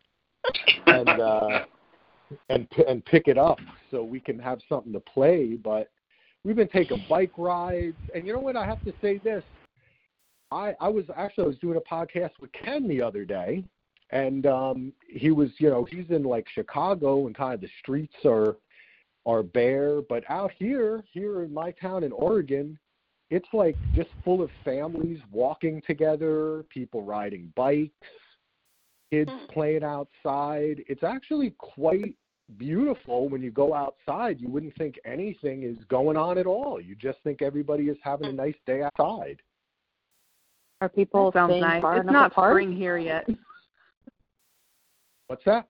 [0.86, 1.64] and uh,
[2.48, 3.58] and and pick it up
[3.90, 5.56] so we can have something to play.
[5.56, 5.90] But
[6.44, 8.56] we've been taking bike rides, and you know what?
[8.56, 9.42] I have to say this.
[10.52, 13.64] I I was actually I was doing a podcast with Ken the other day,
[14.10, 18.14] and um, he was you know he's in like Chicago and kind of the streets
[18.24, 18.56] are
[19.26, 22.78] are bare, but out here here in my town in Oregon.
[23.34, 27.90] It's like just full of families walking together, people riding bikes,
[29.10, 29.48] kids mm.
[29.48, 30.84] playing outside.
[30.86, 32.14] It's actually quite
[32.58, 34.40] beautiful when you go outside.
[34.40, 36.80] You wouldn't think anything is going on at all.
[36.80, 38.36] You just think everybody is having a mm.
[38.36, 39.42] nice day outside.
[40.80, 41.82] Are people Sounds staying nice.
[41.82, 42.52] far It's enough not apart?
[42.52, 43.26] spring here yet.
[45.26, 45.66] What's that?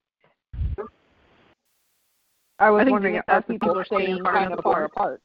[2.59, 4.91] I was I wondering if are people people are staying staying far enough apart.
[4.95, 5.23] apart?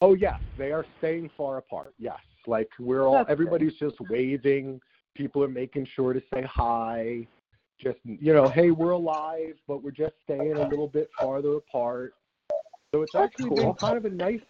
[0.00, 1.94] Oh yes, they are staying far apart.
[1.98, 3.32] Yes, like we're all That's good.
[3.32, 4.80] everybody's just waving.
[5.14, 7.26] People are making sure to say hi.
[7.78, 12.14] Just you know, hey, we're alive, but we're just staying a little bit farther apart.
[12.92, 14.40] So it's actually been kind of a nice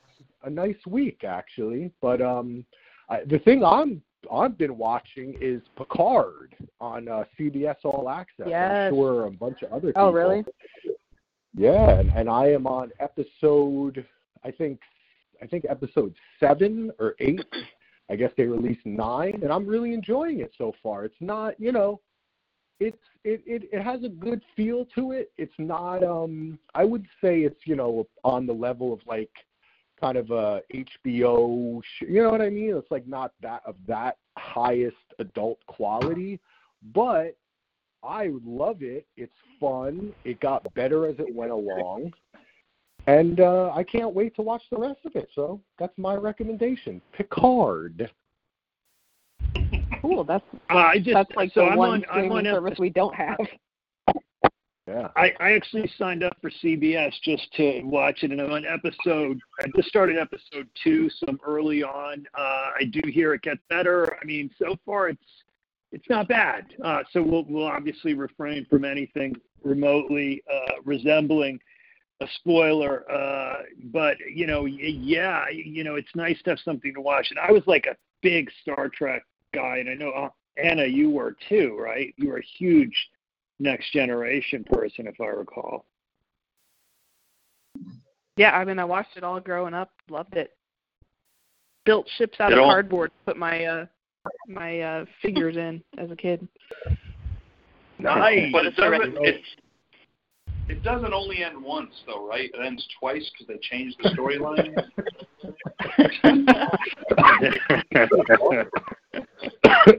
[0.45, 1.91] a nice week actually.
[2.01, 2.65] But um,
[3.09, 8.47] I, the thing I'm I've been watching is Picard on uh, CBS All Access.
[8.49, 8.89] Yes.
[8.89, 10.03] I'm sure a bunch of other people.
[10.03, 10.45] Oh, really?
[11.57, 14.05] Yeah, and, and I am on episode
[14.45, 14.81] I think
[15.43, 17.45] I think episode seven or eight.
[18.11, 21.05] I guess they released nine, and I'm really enjoying it so far.
[21.05, 22.01] It's not, you know,
[22.81, 25.31] it's it it, it has a good feel to it.
[25.39, 29.31] It's not um I would say it's, you know, on the level of like
[30.01, 32.75] kind of a HBO, sh- you know what I mean?
[32.75, 36.41] It's like not that of that highest adult quality,
[36.95, 37.37] but
[38.03, 39.07] I love it.
[39.17, 40.13] It's fun.
[40.25, 42.13] It got better as it went along.
[43.07, 45.29] And uh, I can't wait to watch the rest of it.
[45.35, 47.01] So that's my recommendation.
[47.13, 48.11] Picard.
[50.01, 50.25] Cool.
[50.25, 52.79] That's Uh, I just that's like so the I'm one on I'm streaming on service
[52.79, 53.39] we don't have.
[54.87, 55.09] Yeah.
[55.15, 59.39] I, I actually signed up for CBS just to watch it, and I'm on episode.
[59.61, 62.27] I just started episode two, so I'm early on.
[62.37, 64.17] Uh, I do hear it gets better.
[64.21, 65.23] I mean, so far it's
[65.93, 66.67] it's not bad.
[66.83, 71.61] Uh, so we'll we'll obviously refrain from anything remotely uh, resembling
[72.21, 73.11] a spoiler.
[73.11, 73.63] Uh,
[73.93, 77.29] but you know, yeah, you know, it's nice to have something to watch.
[77.31, 79.23] And I was like a big Star Trek
[79.55, 80.29] guy, and I know uh,
[80.63, 82.15] Anna, you were too, right?
[82.17, 82.95] You were a huge
[83.59, 85.85] next generation person, if I recall.
[88.37, 90.53] Yeah, I mean, I watched it all growing up, loved it.
[91.85, 93.87] Built ships out It of all- cardboard, put my uh
[94.47, 96.47] my uh figures in as a kid.
[97.99, 98.51] Nice.
[98.53, 99.13] But it What's your doesn't.
[99.17, 99.45] It, recommendation?
[100.71, 102.49] It doesn't only end once, though, right?
[102.55, 104.73] It ends twice because they changed the storyline.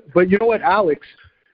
[0.13, 1.05] but you know what, Alex?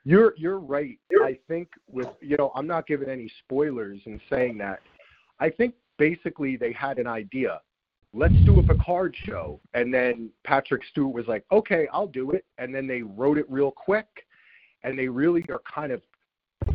[0.05, 0.99] You're you're right.
[1.23, 4.81] I think with you know, I'm not giving any spoilers in saying that.
[5.39, 7.59] I think basically they had an idea.
[8.13, 12.45] Let's do a Picard show, and then Patrick Stewart was like, "Okay, I'll do it,"
[12.57, 14.07] and then they wrote it real quick,
[14.83, 16.01] and they really are kind of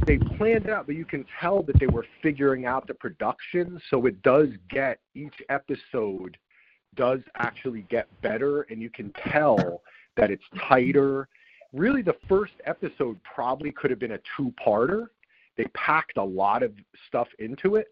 [0.07, 3.81] they planned it out, but you can tell that they were figuring out the production,
[3.91, 6.37] so it does get each episode
[6.95, 9.83] does actually get better, and you can tell
[10.17, 11.29] that it's tighter.
[11.73, 15.07] Really, the first episode probably could have been a two-parter.
[15.57, 16.73] They packed a lot of
[17.09, 17.89] stuff into it,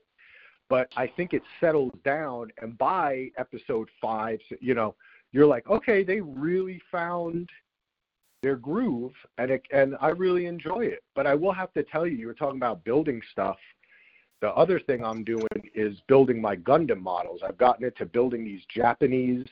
[0.69, 2.51] but I think it settles down.
[2.61, 4.95] And by episode five, you know,
[5.33, 7.49] you're like, okay, they really found
[8.43, 11.03] their groove, and it, and I really enjoy it.
[11.15, 13.57] But I will have to tell you, you were talking about building stuff.
[14.41, 17.43] The other thing I'm doing is building my Gundam models.
[17.47, 19.47] I've gotten into building these Japanese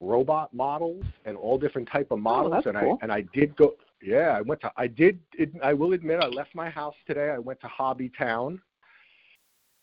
[0.00, 2.98] robot models and all different type of models that's and cool.
[3.00, 6.20] I and I did go yeah, I went to I did it, I will admit
[6.20, 7.30] I left my house today.
[7.30, 8.60] I went to Hobby Town.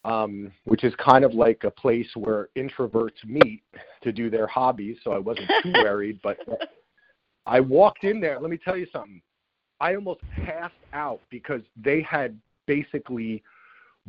[0.04, 3.62] Um, which is kind of like a place where introverts meet
[4.02, 6.39] to do their hobbies, so I wasn't too worried, but
[7.46, 9.22] I walked in there, let me tell you something.
[9.80, 13.44] I almost passed out because they had basically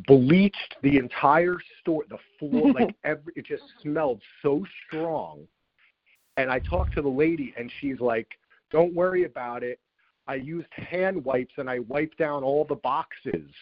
[0.06, 5.46] bleached the entire store, the floor, like every, it just smelled so strong.
[6.36, 8.28] And I talked to the lady, and she's like,
[8.70, 9.78] "Don't worry about it.
[10.26, 13.50] I used hand wipes and I wiped down all the boxes."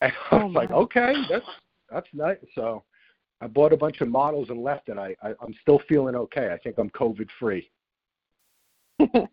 [0.00, 1.46] And I oh, was like, "Okay, that's
[1.88, 2.82] that's nice." So
[3.40, 6.50] I bought a bunch of models and left, and I, I I'm still feeling okay.
[6.52, 7.70] I think I'm COVID free.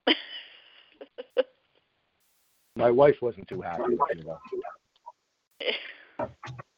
[2.76, 3.84] My wife wasn't too happy.
[4.16, 4.38] You know.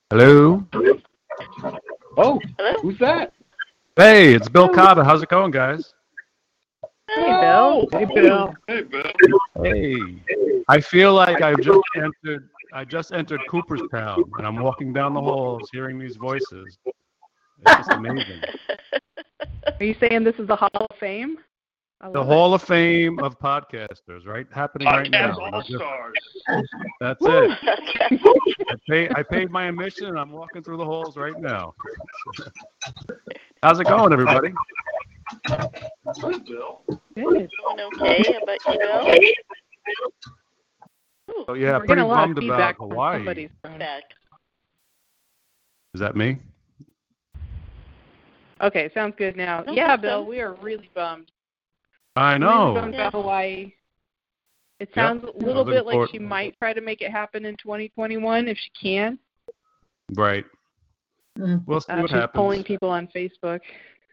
[0.09, 0.63] Hello.
[2.17, 2.73] Oh, Hello?
[2.81, 3.33] who's that?
[3.95, 5.05] Hey, it's Bill Cobbett.
[5.05, 5.93] How's it going, guys?
[7.09, 7.87] Hey, Bill.
[7.91, 8.53] Hey, Bill.
[8.67, 9.09] Hey, Bill.
[9.63, 9.95] Hey.
[10.69, 12.49] I feel like I've just entered.
[12.73, 16.77] I just entered Cooperstown, and I'm walking down the halls, hearing these voices.
[16.85, 18.41] It's just amazing.
[19.79, 21.37] Are you saying this is the Hall of Fame?
[22.03, 24.47] I The love Hall of Fame of podcasters, right?
[24.51, 25.37] Happening right Podcast now.
[25.53, 26.13] All Stars.
[26.99, 27.59] That's it.
[28.69, 31.75] I pay, I paid my admission, and I'm walking through the halls right now.
[33.61, 34.51] How's it going, everybody?
[35.47, 36.81] Good, Bill.
[36.89, 36.99] it.
[37.15, 37.23] Good.
[37.23, 37.49] Doing
[37.95, 38.23] okay.
[38.33, 38.79] How about you,
[39.99, 40.11] Bill?
[41.35, 43.17] Ooh, Oh yeah, We're pretty getting a lot of bummed about Hawaii.
[43.19, 44.03] somebody's back.
[45.93, 46.39] Is that me?
[48.61, 49.63] Okay, sounds good now.
[49.67, 50.29] Yeah, Bill, good.
[50.29, 51.31] we are really bummed.
[52.15, 52.73] I know.
[52.73, 53.73] bummed about Hawaii.
[54.79, 54.95] It Yep.
[54.95, 58.57] sounds a little bit like she might try to make it happen in 2021 if
[58.57, 59.19] she can.
[60.15, 60.45] Right.
[61.37, 61.63] Mm.
[61.65, 62.35] We'll see Uh, what she's happens.
[62.39, 63.61] polling people on Facebook.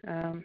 [0.07, 0.45] Um,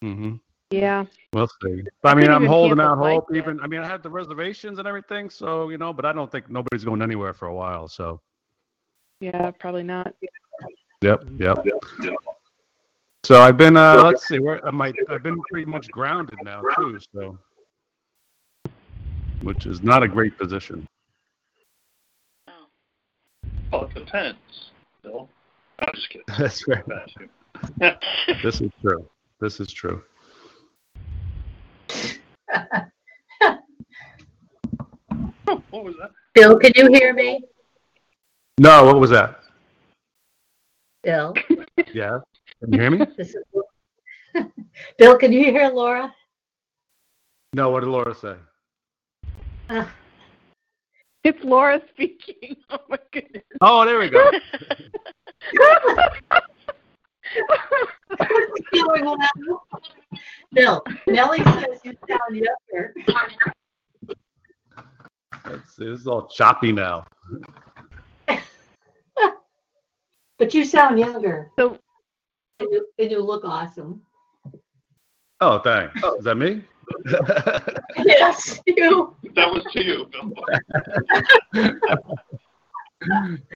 [0.00, 0.34] hmm
[0.70, 1.04] yeah.
[1.32, 1.82] We'll see.
[2.02, 3.26] But, I I mean, couldn't I'm holding out hope.
[3.30, 3.36] yet.
[3.38, 5.92] Even I mean, I had the reservations and everything, so you know.
[5.92, 7.88] But I don't think nobody's going anywhere for a while.
[7.88, 8.20] So.
[9.20, 10.14] Yeah, probably not.
[11.02, 11.24] Yep.
[11.38, 11.66] Yep.
[13.24, 13.76] So I've been.
[13.76, 14.40] Uh, let's see.
[14.40, 14.92] Where am I?
[15.08, 16.98] I've been pretty much grounded now too.
[17.14, 17.38] So.
[19.42, 20.86] Which is not a great position.
[22.48, 22.66] Oh.
[23.72, 24.70] Well, it depends,
[25.02, 25.28] Bill.
[25.78, 26.24] I'm just kidding.
[26.38, 26.84] That's right.
[27.78, 27.98] Bad.
[28.42, 29.08] This is true.
[29.40, 30.02] This is true.
[35.70, 36.10] what was that?
[36.34, 37.40] Bill, can you hear me?
[38.58, 39.40] No, what was that?
[41.02, 41.34] Bill,
[41.92, 42.18] Yeah.
[42.62, 42.98] Can you hear me?
[43.16, 43.42] this is
[44.98, 46.14] Bill, can you hear Laura?
[47.54, 47.70] No.
[47.70, 48.36] What did Laura say?
[49.68, 49.84] Uh,
[51.24, 52.56] It's Laura speaking.
[52.70, 53.42] Oh my goodness.
[53.60, 54.30] Oh, there we go.
[58.16, 59.18] what's going on?
[60.54, 62.94] Bill, Nellie says you sound younger.
[65.46, 65.84] Let's see.
[65.84, 67.04] This is all choppy now.
[70.38, 71.50] But you sound younger.
[71.58, 71.78] So
[72.62, 74.00] And you, and you look awesome.
[75.40, 75.94] Oh, thanks.
[76.18, 76.62] Is that me?
[78.04, 79.14] Yes, you.
[79.36, 80.32] That was to you, Bill.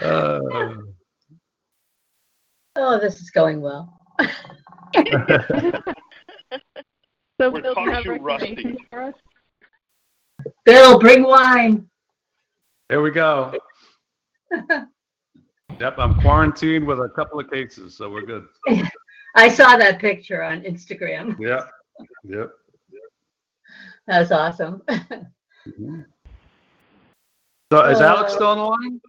[0.01, 0.41] Uh,
[2.79, 3.99] Oh, this is going well.
[7.39, 8.19] So We're Bill, do you have rusty.
[8.21, 9.15] recommendations for us?
[10.65, 11.87] Bill, bring wine.
[12.89, 13.53] There we go.
[15.79, 18.47] Yep, I'm quarantined with a couple of cases, so we're good.
[19.35, 21.37] I saw that picture on Instagram.
[21.39, 21.67] Yeah,
[22.25, 22.51] Yep.
[24.07, 24.83] That was awesome.
[25.67, 26.05] Mhm.
[27.73, 29.01] So is Alex still on the line?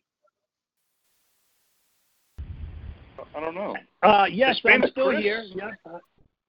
[3.35, 3.75] I don't know.
[4.01, 5.21] Uh, yes, I'm still Chris.
[5.21, 5.43] here.
[5.53, 5.75] Yes.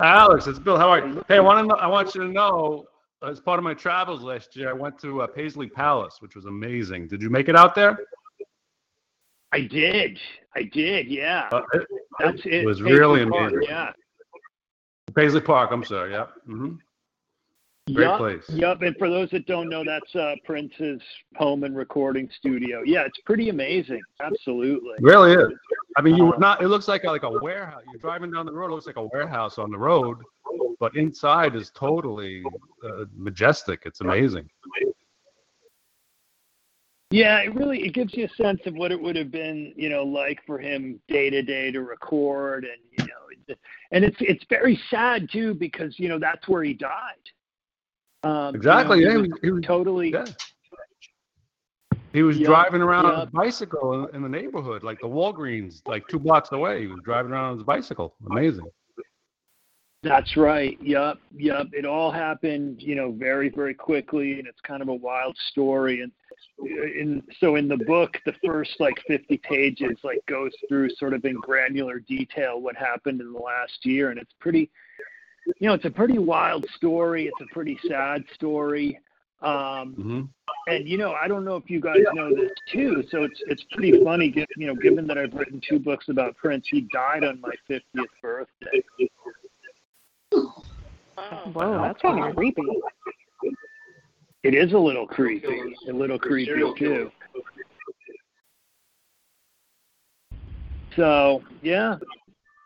[0.01, 0.79] Alex, it's Bill.
[0.79, 1.23] How are you?
[1.29, 1.75] Hey, I want to know.
[1.75, 2.87] I want you to know
[3.23, 6.47] as part of my travels last year, I went to uh, Paisley Palace, which was
[6.47, 7.09] amazing.
[7.09, 7.99] Did you make it out there?
[9.53, 10.19] I did.
[10.55, 11.09] I did.
[11.09, 11.49] Yeah.
[11.53, 11.87] Uh, it,
[12.19, 12.67] That's it it.
[12.67, 13.69] was Paisley really Park, amazing.
[13.69, 13.93] Yeah.
[15.15, 15.71] Paisley Park.
[15.73, 16.13] I'm sorry.
[16.13, 16.27] Yeah.
[16.47, 16.75] hmm
[17.95, 18.45] Great Yep, place.
[18.51, 18.83] Yep.
[18.83, 21.01] And for those that don't know, that's uh, Prince's
[21.37, 22.83] home and recording studio.
[22.85, 24.03] Yeah, it's pretty amazing.
[24.21, 24.93] Absolutely.
[25.01, 25.49] Really is.
[25.97, 26.61] I mean, you would not.
[26.63, 27.83] It looks like a, like a warehouse.
[27.91, 28.71] You're driving down the road.
[28.71, 30.19] It looks like a warehouse on the road,
[30.79, 32.43] but inside is totally
[32.87, 33.85] uh, majestic.
[33.87, 34.51] It's amazing.
[37.11, 39.89] Yeah, it really it gives you a sense of what it would have been, you
[39.89, 43.55] know, like for him day to day to record, and you know,
[43.93, 47.15] and it's it's very sad too because you know that's where he died.
[48.25, 49.05] Um, you Exactly.
[49.05, 50.13] know, he he was he was totally.
[50.13, 50.25] yeah.
[52.13, 53.29] He was Yup, driving around on yup.
[53.29, 56.81] his bicycle in, in the neighborhood, like the Walgreens, like two blocks away.
[56.81, 58.15] He was driving around on his bicycle.
[58.31, 58.65] Amazing.
[60.03, 60.79] That's right.
[60.81, 61.67] Yep, yep.
[61.73, 66.01] It all happened, you know, very, very quickly, and it's kind of a wild story.
[66.01, 66.11] And
[66.61, 71.25] in so in the book, the first like 50 pages like goes through sort of
[71.25, 74.71] in granular detail what happened in the last year, and it's pretty,
[75.59, 77.27] you know, it's a pretty wild story.
[77.27, 78.99] It's a pretty sad story.
[79.41, 80.21] Um, hmm
[80.67, 83.03] and you know, I don't know if you guys know this too.
[83.11, 86.37] So it's it's pretty funny, gi- you know, given that I've written two books about
[86.37, 86.67] Prince.
[86.71, 88.83] He died on my 50th birthday.
[90.33, 91.51] Wow.
[91.53, 92.63] Whoa, that's kind of creepy.
[94.45, 95.61] It is a little creepy.
[95.89, 97.11] A little creepy too.
[100.97, 101.97] So yeah.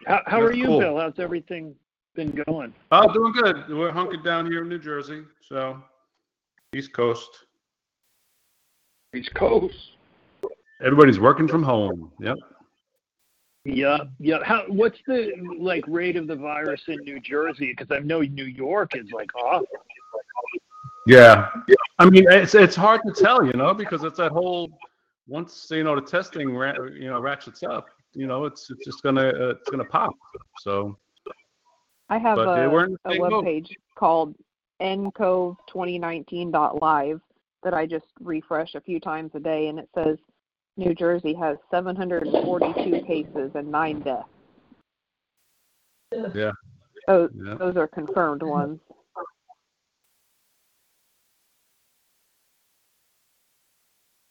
[0.06, 0.80] How how are you, cool.
[0.80, 0.98] Bill?
[0.98, 1.74] How's everything
[2.14, 2.74] been going?
[2.90, 3.64] Oh, doing good.
[3.68, 5.82] We're hunkered down here in New Jersey, so
[6.74, 7.30] East Coast.
[9.14, 9.74] East Coast.
[10.82, 12.10] Everybody's working from home.
[12.20, 12.38] Yep.
[13.64, 14.38] Yeah, yeah.
[14.44, 17.72] How what's the like rate of the virus in New Jersey?
[17.76, 19.66] Because I know New York is like awful.
[21.06, 21.48] Yeah.
[21.98, 24.70] I mean, it's it's hard to tell, you know, because it's that whole
[25.28, 27.86] once you know the testing, ra- you know, ratchets up.
[28.14, 30.12] You know, it's it's just gonna uh, it's gonna pop.
[30.60, 30.96] So
[32.08, 34.34] I have But they a, weren't a web page called
[34.80, 37.20] ncov2019.live
[37.62, 40.18] that I just refresh a few times a day, and it says
[40.76, 44.26] New Jersey has 742 cases and nine deaths.
[46.34, 46.50] yeah,
[47.06, 47.54] Those, yeah.
[47.54, 48.80] those are confirmed ones.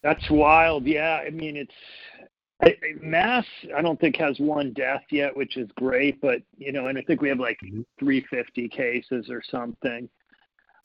[0.02, 0.84] That's wild.
[0.86, 1.74] Yeah, I mean it's
[2.62, 3.46] I, I- Mass.
[3.76, 6.20] I don't think has one death yet, which is great.
[6.20, 7.84] But you know, and I think we have like Mhm.
[7.98, 10.08] 350 cases or something.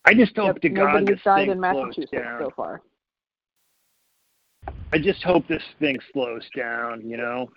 [0.05, 2.41] I just hope Yep, to God this died thing in slows Massachusetts down.
[2.41, 2.81] so far.
[4.93, 7.07] I just hope this thing slows down.
[7.07, 7.49] You know.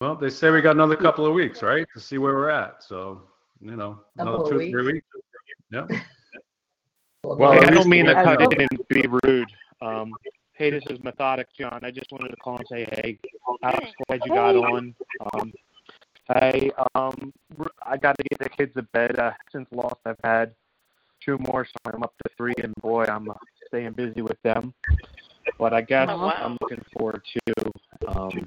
[0.00, 2.82] Well, they say we got another couple of weeks, right, to see where we're at.
[2.82, 3.22] So
[3.60, 4.70] you know, another Couple of two weeks.
[4.72, 5.06] three weeks.
[5.70, 5.86] Yeah.
[7.38, 9.48] Well, at I don't mean to cut have- in and be rude.
[9.80, 10.12] Um,
[10.54, 11.80] hey, this is Methodic John.
[11.82, 13.18] I just wanted to call and say, hey,
[13.62, 14.94] Alex, glad you got on.
[15.34, 15.52] Um,
[16.34, 17.32] hey, um,
[17.84, 19.18] I got to get the kids to bed.
[19.18, 20.54] Uh, since lost, I've had
[21.24, 23.34] two more, so I'm up to three, and boy, I'm uh,
[23.68, 24.74] staying busy with them.
[25.58, 26.34] But I guess Oh, wow.
[26.36, 27.72] I'm looking forward to
[28.08, 28.46] um,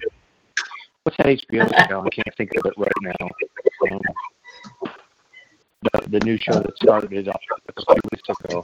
[1.03, 2.01] what's that HBO show?
[2.01, 3.29] I can't think of it right now.
[3.91, 4.01] Um,
[5.83, 8.63] the the new show that started uh, a few weeks ago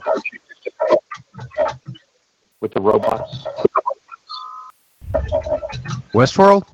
[2.60, 3.46] with the robots.
[6.14, 6.64] Westworld?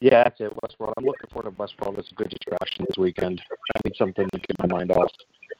[0.00, 0.52] Yeah, that's it.
[0.62, 0.92] Westworld.
[0.96, 1.98] I'm looking forward to Westworld.
[1.98, 3.40] It's a good distraction this weekend.
[3.74, 5.10] I need something to get my mind off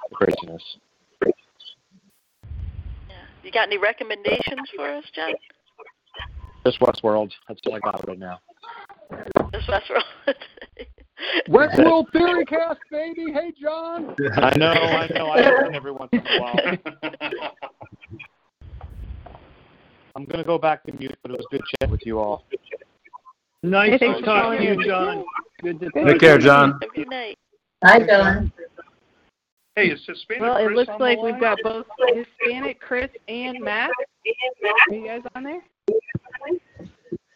[0.08, 0.62] the craziness.
[1.24, 1.32] Yeah.
[3.44, 5.32] You got any recommendations for us, John?
[6.64, 7.32] Just Westworld.
[7.48, 8.40] That's all I got right now.
[9.52, 10.04] This Westworld.
[11.48, 13.32] Westworld Theory Cast, baby.
[13.32, 14.14] Hey, John.
[14.36, 15.26] I know, I know.
[15.28, 16.56] I listen every once in a while.
[20.16, 22.44] I'm gonna go back to mute, but it was good chat with you all.
[23.62, 24.84] Nice Thanks to talk to you.
[24.84, 25.24] John.
[25.62, 26.06] Good to Good.
[26.06, 26.72] Take care, John.
[26.72, 27.38] Have a good night.
[27.84, 28.52] Hi, John.
[29.76, 33.60] Hey, is Hispanic Well, it Chris looks on like we've got both Hispanic Chris and
[33.60, 33.90] Matt.
[34.88, 35.62] Are you guys on there?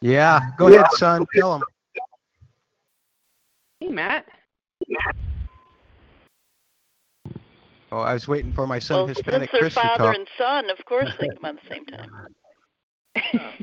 [0.00, 0.40] Yeah.
[0.58, 1.24] Go ahead, son.
[1.34, 1.62] Tell him.
[3.84, 4.24] Hey, Matt.
[7.92, 10.16] Oh, I was waiting for my son, Well, Hispanic since they're Chris, to father talk.
[10.16, 12.10] and son, of course they come on the same time.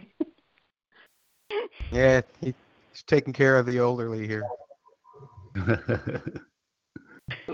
[1.91, 2.53] Yeah, he's
[3.07, 4.43] taking care of the elderly here.
[5.57, 5.73] Is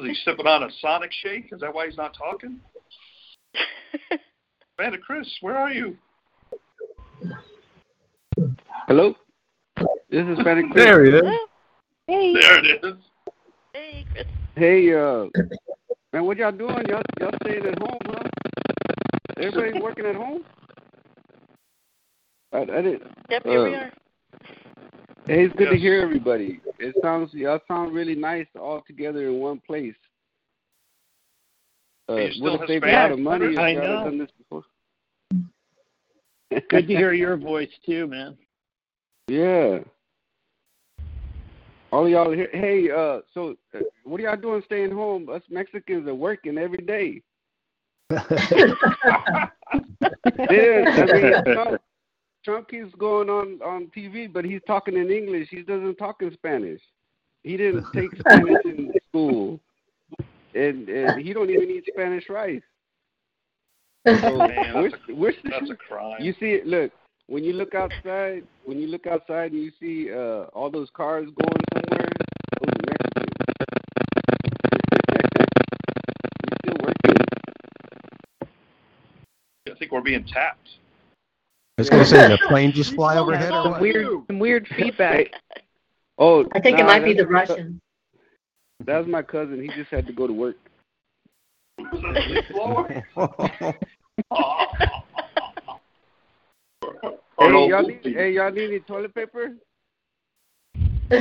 [0.03, 1.49] he sipping on a Sonic shake?
[1.51, 2.59] Is that why he's not talking?
[4.78, 5.97] Amanda, Chris, where are you?
[8.88, 9.15] Hello?
[10.11, 10.86] This is Hispanic Chris.
[10.86, 11.24] there he is.
[12.07, 12.19] Hello?
[12.19, 12.33] Hey.
[12.33, 12.95] There it is.
[13.73, 14.25] Hey, Chris.
[14.55, 15.25] Hey, uh,
[16.13, 16.85] Man, what y'all doing?
[16.87, 18.23] Y'all y'all staying at home, huh?
[19.37, 20.41] Everybody's working at home.
[22.53, 23.03] I, I didn't.
[23.29, 23.91] Yep, here we uh, are.
[25.25, 26.61] Hey, it's good to hear everybody.
[26.79, 29.95] It sounds y'all sound really nice all together in one place.
[32.09, 33.89] Uh, And you still would have saved a lot of money if I y'all had
[33.89, 34.03] know.
[34.05, 34.63] done this before.
[36.69, 38.37] Good to hear your voice too, man.
[39.29, 39.79] Yeah.
[41.91, 42.49] All y'all here.
[42.51, 45.29] Hey, uh, so uh, what are y'all doing staying home?
[45.29, 47.21] Us Mexicans are working every day.
[50.49, 51.81] Yeah, I mean, Trump,
[52.45, 55.49] Trump keeps going on on TV, but he's talking in English.
[55.49, 56.81] He doesn't talk in Spanish.
[57.43, 59.59] He didn't take Spanish in school,
[60.53, 62.61] and, and he don't even eat Spanish rice.
[64.05, 66.21] So Man, we're, that's a, we're, that's a crime.
[66.21, 66.65] you see it.
[66.67, 66.91] Look,
[67.27, 71.27] when you look outside, when you look outside and you see uh, all those cars
[71.41, 72.09] going somewhere,
[72.61, 73.33] those are Mexicans.
[76.49, 77.17] We're still working.
[79.66, 80.69] I think we're being tapped.
[81.78, 83.82] I was going to say, the plane just fly overhead or Some what?
[83.82, 85.28] weird, some weird feedback.
[86.17, 87.80] Oh, I think it might be the my cou- Russian.
[88.86, 89.61] That was my cousin.
[89.61, 90.57] He just had to go to work.
[97.39, 98.13] Hey, y'all need, Lee.
[98.13, 99.55] hey, y'all need any toilet paper?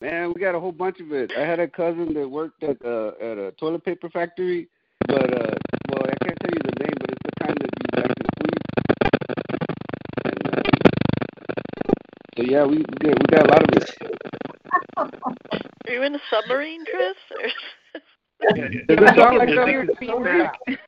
[0.00, 1.32] Man, we got a whole bunch of it.
[1.36, 4.68] I had a cousin that worked at uh, at a toilet paper factory,
[5.06, 5.54] but uh,
[5.88, 8.62] well, I can't tell you the name, but it's the kind that you actually squeeze.
[10.24, 10.62] And, uh,
[12.36, 13.88] so yeah, we we got, we got a lot of it.
[15.86, 17.16] Are you in a submarine, Chris?
[17.30, 17.48] Or...
[18.56, 18.82] Yeah, yeah.
[18.88, 20.54] Does it sound like Is it- feedback.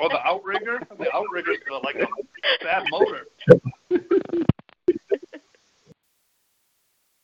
[0.00, 0.78] Or the outrigger?
[0.98, 2.06] The outrigger's got like a
[2.64, 3.26] bad motor.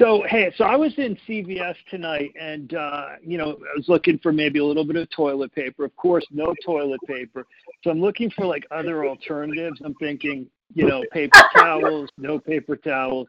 [0.01, 4.18] So hey, so I was in CVS tonight, and uh, you know I was looking
[4.18, 5.84] for maybe a little bit of toilet paper.
[5.84, 7.46] Of course, no toilet paper.
[7.82, 9.80] So I'm looking for like other alternatives.
[9.84, 13.26] I'm thinking, you know, paper towels, no paper towels.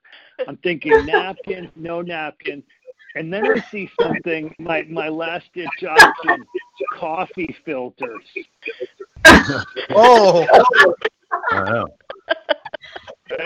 [0.48, 2.62] I'm thinking napkin, no napkin.
[3.16, 6.46] And then I see something, my my last ditch option,
[6.94, 8.24] coffee filters.
[9.92, 10.48] Oh,
[11.52, 11.88] Wow.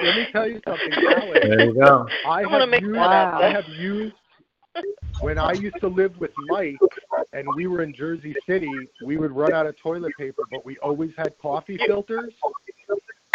[0.02, 1.40] Let me tell you something, Alex.
[1.42, 2.08] There you go.
[2.26, 3.40] I I'm have make used, Wow.
[3.42, 4.16] I have used
[5.20, 6.76] when I used to live with Mike
[7.34, 8.72] and we were in Jersey City,
[9.06, 12.34] we would run out of toilet paper, but we always had coffee filters.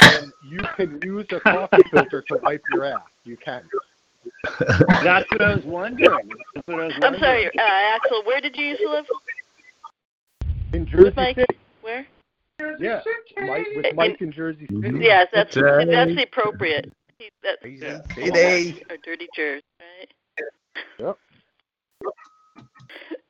[0.00, 3.00] And you can use a coffee filter to wipe your ass.
[3.24, 3.62] You can.
[5.02, 6.30] That's what I was wondering.
[6.54, 8.22] That's what I was I'm sorry, uh, Axel.
[8.24, 9.04] Where did you used to live?
[10.72, 11.44] In Jersey City.
[11.82, 12.06] Where?
[12.80, 13.00] Yeah.
[13.46, 14.74] Mike, with In- Mike in Jersey City.
[14.74, 15.00] Mm-hmm.
[15.02, 15.84] Yes, that's Day.
[15.86, 16.92] that's the appropriate.
[17.18, 17.84] He- That's Easy.
[17.84, 18.30] yeah.
[18.32, 18.82] Day.
[18.90, 20.12] Or dirty Jersey, right?
[20.98, 21.18] Yep.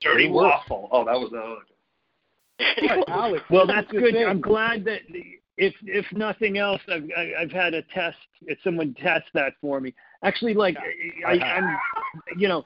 [0.00, 0.88] Dirty waffle.
[0.92, 1.56] Oh, that was the other.
[2.88, 3.44] Right, Alex.
[3.50, 4.14] Well, that's good.
[4.14, 4.26] thing.
[4.26, 8.16] I'm glad that the- if if nothing else, I've I- I've had a test.
[8.42, 9.92] If someone test that for me,
[10.22, 10.76] actually, like
[11.26, 11.76] I, I'm,
[12.36, 12.64] you know,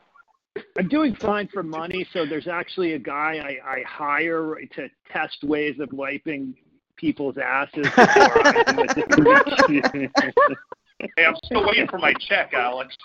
[0.78, 2.06] I'm doing fine for money.
[2.12, 6.54] So there's actually a guy I, I hire to test ways of wiping
[6.96, 7.86] people's asses.
[7.94, 10.08] before I-
[11.16, 12.96] Hey, I'm still waiting for my check, Alex.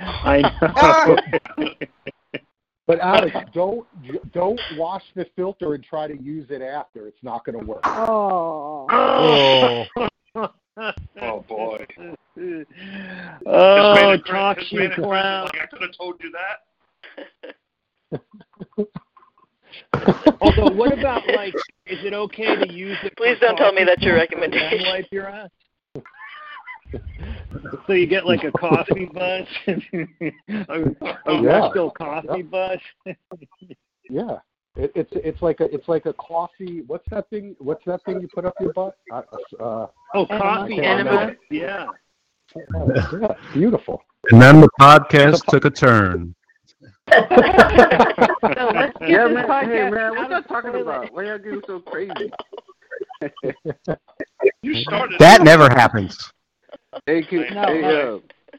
[0.00, 0.40] I
[1.56, 1.74] know.
[2.88, 3.86] But Alex, don't
[4.32, 7.06] don't wash the filter and try to use it after.
[7.06, 7.82] It's not going to work.
[7.84, 8.86] Oh.
[9.96, 10.08] Oh.
[10.34, 11.86] Oh boy.
[11.96, 12.64] oh,
[13.94, 15.44] Hispanic- talk Hispanic you clown.
[15.44, 16.58] Like I could have told you that.
[20.40, 21.54] Although, what about like,
[21.86, 23.10] is it okay to use it?
[23.10, 24.86] for Please don't tell me that's your cup and recommendation.
[24.86, 25.50] Wipe your ass.
[27.86, 29.82] So you get like a coffee buzz, a, a
[31.42, 31.70] Yeah.
[31.70, 32.78] resto coffee buzz.
[34.08, 34.38] Yeah.
[34.76, 36.82] It, it's it's like a it's like a coffee.
[36.86, 37.56] What's that thing?
[37.58, 38.96] What's that thing you put up your butt?
[39.12, 39.22] Uh,
[39.60, 41.32] uh, Oh, coffee Enema.
[41.50, 41.86] Yeah.
[42.54, 44.02] yeah, beautiful.
[44.30, 46.34] And then the podcast took a turn.
[47.12, 49.48] So let's get Yeah, this man.
[49.48, 50.82] podcast Hey, man, out what y'all talking toilet.
[50.82, 51.12] about?
[51.12, 52.32] Why are y'all getting so crazy?
[54.62, 55.18] You started.
[55.18, 56.16] That never happens.
[57.06, 58.22] Hey, can, No, hey, no.
[58.54, 58.56] uh,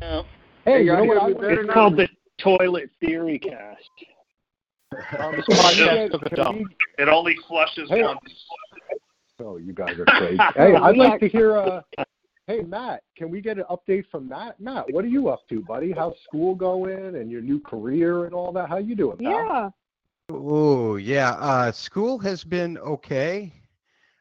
[0.00, 0.24] No.
[0.64, 1.22] Hey, you y'all know what?
[1.22, 1.74] I me want It's now?
[1.74, 2.08] called the
[2.38, 3.90] Toilet Theory Cast.
[5.18, 6.58] Um, This can podcast took a dump.
[6.58, 8.02] we- It only flushes Hey.
[8.02, 8.20] once.
[9.38, 10.38] Oh, you guys are crazy.
[10.56, 11.56] hey, I'd like to hear.
[11.56, 11.82] Uh,
[12.46, 14.58] hey, Matt, can we get an update from Matt?
[14.60, 15.92] Matt, what are you up to, buddy?
[15.92, 18.68] How's school going and your new career and all that?
[18.68, 19.30] How you doing, pal?
[19.30, 19.70] Yeah.
[20.30, 21.32] Oh, yeah.
[21.32, 23.52] Uh, school has been okay.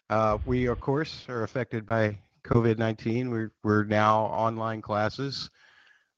[0.09, 3.29] Uh, we, of course, are affected by COVID 19.
[3.31, 5.49] We're, we're now online classes.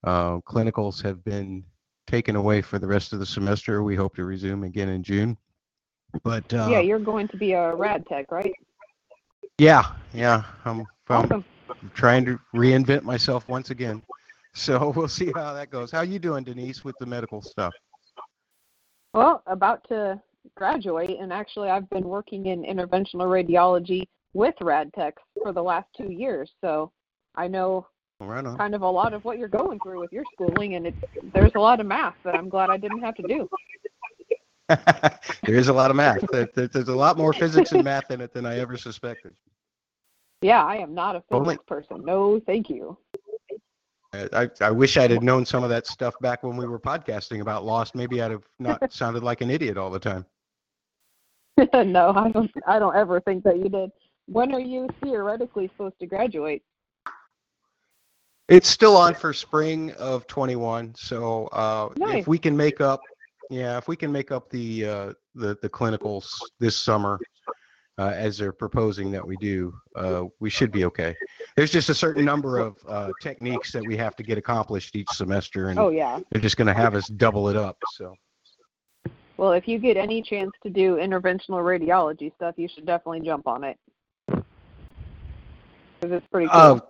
[0.04, 1.64] Uh, clinicals have been
[2.08, 3.84] taken away for the rest of the semester.
[3.84, 5.38] We hope to resume again in June.
[6.24, 8.54] But uh, yeah, you're going to be a rad tech, right?
[9.58, 11.44] yeah, yeah, I'm, I'm
[11.94, 14.02] trying to reinvent myself once again.
[14.54, 15.92] So we'll see how that goes.
[15.92, 17.74] How you doing, Denise, with the medical stuff?
[19.14, 20.22] Well, about to
[20.56, 25.88] graduate, and actually, I've been working in interventional radiology with rad techs for the last
[25.96, 26.52] two years.
[26.62, 26.92] So
[27.36, 27.88] I know
[28.20, 28.58] Right on.
[28.58, 30.98] kind of a lot of what you're going through with your schooling, and it's
[31.34, 33.48] there's a lot of math that I'm glad I didn't have to do.
[34.70, 36.26] there is a lot of math.
[36.32, 39.34] There- there- There's a lot more physics and math in it than I ever suspected.
[40.42, 42.04] Yeah, I am not a physics Only- person.
[42.04, 42.98] No, thank you.
[44.14, 47.42] I, I wish I'd have known some of that stuff back when we were podcasting
[47.42, 47.94] about Lost.
[47.94, 50.26] Maybe I'd have not sounded like an idiot all the time.
[51.74, 52.52] no, I don't.
[52.66, 53.92] I don't ever think that you did.
[54.28, 56.64] When are you theoretically supposed to graduate?
[58.48, 60.96] It's still on for spring of 21.
[60.96, 62.22] So uh, Nice.
[62.22, 63.02] if we can make up,
[63.50, 66.30] yeah, if we can make up the uh, the the clinicals
[66.60, 67.20] this summer,
[67.98, 71.16] uh, as they're proposing that we do, uh, we should be okay.
[71.56, 75.10] There's just a certain number of uh, techniques that we have to get accomplished each
[75.10, 76.20] semester, and Oh yeah.
[76.32, 77.78] they're just going to have us double it up.
[77.94, 78.14] So.
[79.38, 83.48] Well, if you get any chance to do interventional radiology stuff, you should definitely jump
[83.48, 83.78] on it.
[84.28, 84.44] Because
[86.02, 86.82] it's pretty cool.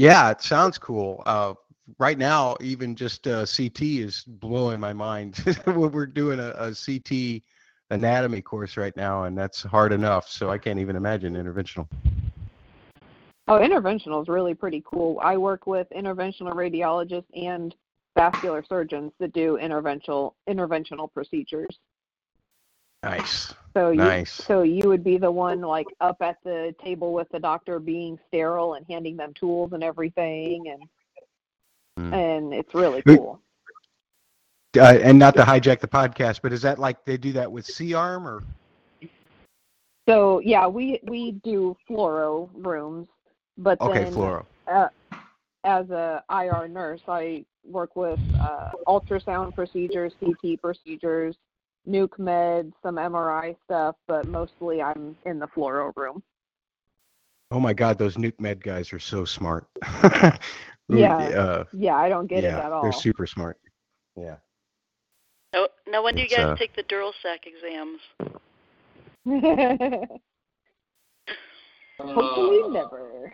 [0.00, 1.22] Yeah, it sounds cool.
[1.26, 1.52] Uh,
[1.98, 5.44] right now, even just uh, CT is blowing my mind.
[5.66, 7.42] We're we're doing a, a CT
[7.90, 10.26] anatomy course right now, and that's hard enough.
[10.26, 11.86] So I can't even imagine interventional.
[13.46, 15.20] Oh, interventional is really pretty cool.
[15.22, 17.74] I work with interventional radiologists and
[18.16, 21.78] vascular surgeons that do interventional interventional procedures.
[23.02, 23.52] Nice.
[23.76, 24.40] So you Nice.
[24.46, 28.18] so you would be the one like up at the table with the doctor being
[28.28, 30.88] sterile and handing them tools and everything and
[31.96, 32.12] Hmm.
[32.14, 33.40] and it's really cool.
[34.76, 37.66] Uh, and not to hijack the podcast, but is that like they do that with
[37.66, 38.42] C arm or?
[40.08, 43.08] So yeah, we we do fluoro rooms,
[43.58, 44.46] but Okay, then fluoro.
[44.66, 44.88] Uh,
[45.64, 51.36] as a IR nurse, I work with uh, ultrasound procedures, CT procedures,
[51.86, 56.22] nuke med, some MRI stuff, but mostly I'm in the fluoro room.
[57.50, 59.66] Oh my God, those nuke med guys are so smart.
[60.90, 62.82] Yeah, Uh, yeah, I don't get yeah, it at all.
[62.82, 63.58] they're super smart.
[64.16, 64.36] Yeah.
[65.52, 68.00] No, now when do you guys uh, take the Duralsac exams?
[72.00, 73.32] Hopefully never.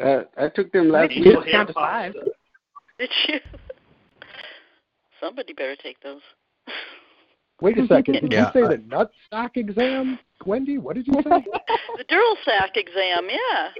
[0.00, 1.26] Uh, I took them last Maybe week.
[1.26, 2.14] you'll have five.
[2.98, 3.40] Did you?
[5.20, 6.20] Somebody better take those.
[7.60, 8.14] Wait a second.
[8.20, 10.78] Did Yeah, you say the nut sack exam, Wendy?
[10.78, 11.22] What did you say?
[11.96, 13.70] The Duralsac exam, yeah.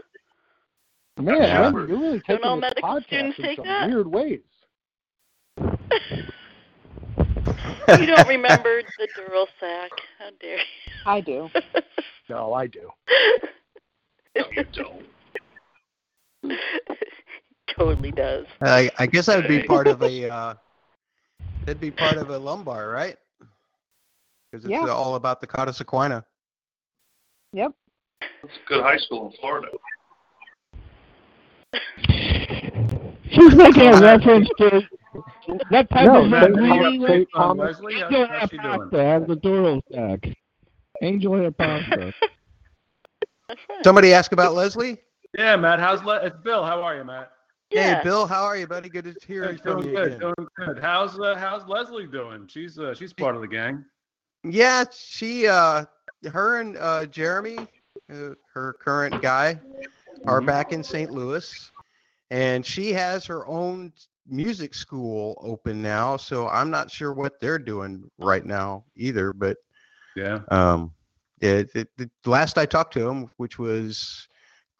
[1.21, 1.61] Man, Yeah.
[1.71, 3.89] Wendy, you're really Don't taking all this medical podcast students in some that?
[3.89, 4.41] weird ways.
[7.99, 9.89] You don't remember the Duralsac.
[10.19, 10.63] How dare you?
[11.07, 11.51] I do.
[12.31, 12.89] No, I do.
[14.35, 16.59] No, you don't.
[17.77, 18.47] totally does.
[18.63, 20.31] I, I guess that would be part of a.
[20.31, 20.55] Uh,
[21.67, 23.19] that'd be part of a lumbar, right?
[24.55, 24.87] Because it's Yeah.
[24.89, 26.25] all about the cauda equina.
[27.55, 27.73] Yep.
[28.45, 29.67] It's a good high school in Florida.
[33.33, 34.83] She's making a reference to
[35.73, 36.57] that type No, of St.
[36.57, 37.01] reading.
[37.01, 37.29] Thomas- St.
[37.35, 38.91] Um, Leslie, Angel how's she doing?
[38.93, 40.29] Has the Dural stack.
[41.03, 42.13] Angel hair pasta.
[43.83, 44.99] Somebody ask about Leslie.
[45.37, 45.81] Yeah, Matt.
[45.81, 46.65] How's Le- it's Bill?
[46.65, 47.33] How are you, Matt?
[47.71, 47.97] Yeah.
[47.97, 48.89] Hey, Bill, how are you, buddy?
[48.89, 50.07] Good to hear Hey, from doing you good.
[50.13, 50.21] again.
[50.21, 50.79] Doing good.
[50.81, 52.47] How's uh, how's Leslie doing?
[52.47, 53.85] She's uh, she's part of the gang.
[54.45, 55.85] Yeah, she, uh,
[56.31, 57.59] her and uh, Jeremy,
[58.13, 59.59] uh, her current guy,
[60.27, 60.47] are Mhm.
[60.47, 61.11] back in St.
[61.11, 61.71] Louis,
[62.31, 63.93] and she has her own
[64.27, 66.17] music school open now.
[66.17, 69.33] So I'm not sure what they're doing right now either.
[69.33, 69.57] But
[70.17, 70.41] Yeah.
[70.51, 70.93] um,
[71.41, 74.29] it, it, the last I talked to him, which was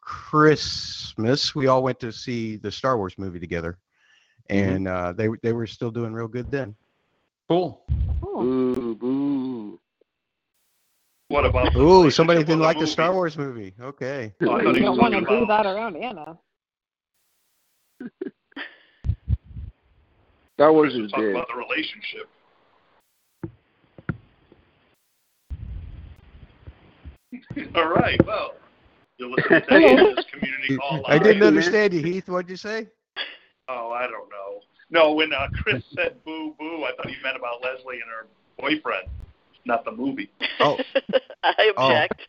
[0.01, 3.77] Christmas, we all went to see the Star Wars movie together,
[4.49, 6.75] and uh, they they were still doing real good then.
[7.47, 7.83] Cool.
[8.21, 8.43] Cool.
[8.43, 9.24] Boo, boo.
[11.35, 11.73] What about?
[11.73, 12.91] the Ooh, somebody didn't with like the movie?
[12.93, 13.73] Star Wars movie.
[13.81, 14.31] Okay.
[14.43, 16.37] Oh, I You don't want to talking do that around Anna.
[20.53, 21.31] Star Wars is Talk dead.
[21.31, 22.29] about the relationship.
[27.75, 28.25] All right.
[28.25, 28.53] Well,
[29.17, 29.61] you're listening
[29.97, 31.03] to this community call.
[31.05, 31.23] I live.
[31.23, 32.29] didn't understand you, Heath.
[32.29, 32.87] What'd you say?
[33.67, 34.61] Oh, I don't know.
[34.89, 38.27] No, when uh, Chris said boo boo, I thought he meant about Leslie and her
[38.57, 39.09] boyfriend,
[39.65, 40.29] not the movie.
[40.59, 40.77] Oh.
[41.43, 41.83] I Oh.
[41.83, 42.27] object.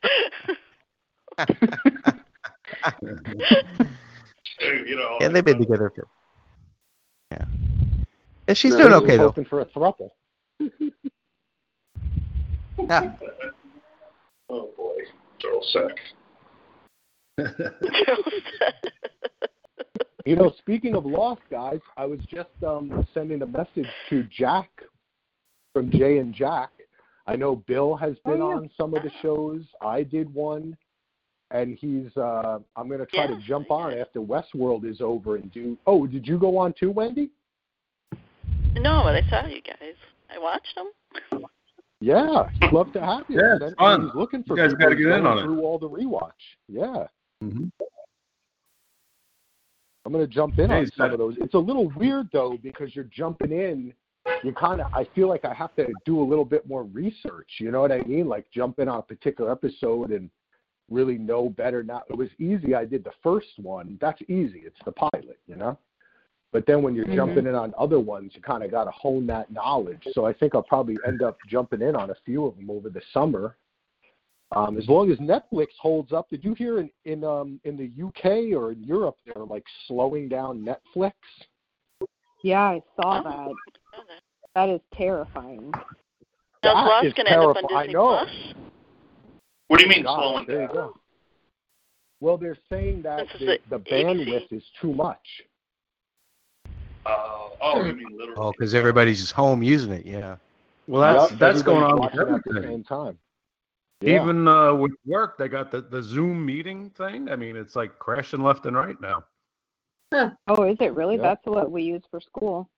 [4.61, 5.19] You know.
[5.21, 6.07] Yeah, they've been together for.
[7.31, 7.45] Yeah.
[8.49, 9.25] Yeah, she's No, doing okay though.
[9.29, 10.11] hoping for a thruple.
[12.79, 13.15] Yeah.
[14.51, 14.97] Oh boy,
[15.43, 15.95] girl sex.
[20.27, 24.69] You know, speaking of Lost, guys, I was just um, sending a message to Jack
[25.73, 26.71] from Jay and Jack.
[27.27, 28.57] I know Bill has been Oh, yeah.
[28.57, 29.63] on some of the shows.
[29.81, 30.77] I did one,
[31.51, 32.17] and he's.
[32.17, 35.77] Uh, I'm going to try to jump on after Westworld is over and do.
[35.87, 37.31] Oh, did you go on too, Wendy?
[38.75, 39.95] no, but I saw you guys.
[40.31, 41.43] I watched them.
[42.01, 43.41] Yeah, he'd love to have you.
[43.41, 44.03] Yeah, it's And fun.
[44.03, 45.43] He's looking for You guys gotta get in going on it.
[45.43, 46.31] through all the rewatch.
[46.69, 47.07] Yeah.
[47.43, 47.71] Mhm.
[50.05, 51.37] I'm gonna jump in Yeah, on some got- of those.
[51.39, 53.95] It's a little weird though because you're jumping in.
[54.43, 57.49] You kind of, I feel like I have to do a little bit more research.
[57.59, 58.29] You know what I mean?
[58.29, 60.31] Like jump in on a particular episode and
[60.91, 61.83] really know better.
[61.83, 62.75] Now it was easy.
[62.75, 63.99] I did the first one.
[64.01, 64.63] That's easy.
[64.65, 65.79] It's the pilot, you know.
[66.53, 67.17] But then when you're Mhm.
[67.17, 70.07] jumping in on other ones, you kind of got to hone that knowledge.
[70.13, 72.89] So I think I'll probably end up jumping in on a few of them over
[72.89, 73.57] the summer.
[74.53, 77.91] Um, as long as Netflix holds up, did you hear in in um, in the
[78.01, 81.15] UK or in Europe they're like slowing down Netflix?
[82.43, 83.23] Yeah, I saw Oh.
[83.25, 83.55] that.
[84.57, 84.67] Know that.
[84.67, 85.71] That is terrifying.
[85.73, 85.85] Now, is
[86.63, 87.77] That Lost is going to end up on terrifying.
[87.77, 88.09] I Disney know.
[88.09, 88.55] Plus?
[89.69, 90.95] What do you mean God, slowing there you go.
[92.21, 95.43] Well, they're saying that the, the the bandwidth is too much.
[97.05, 98.35] Uh, oh, you mean literally?
[98.37, 100.07] Oh, because everybody's just home using it.
[100.07, 100.37] Yeah.
[100.87, 102.71] Well, that's Yep, that's going on with watching at the everything.
[102.71, 103.19] same time.
[104.01, 104.23] Yeah.
[104.23, 107.29] Even uh, with work, they got the, the Zoom meeting thing.
[107.31, 109.25] I mean, it's like crashing left and right now.
[110.49, 111.17] Oh, is it really?
[111.17, 111.23] Yeah.
[111.23, 112.69] That's what we use for school.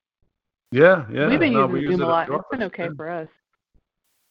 [0.71, 1.27] Yeah, yeah.
[1.27, 2.29] We've been no, using we Zoom it a lot.
[2.29, 3.27] It's been office, okay for us.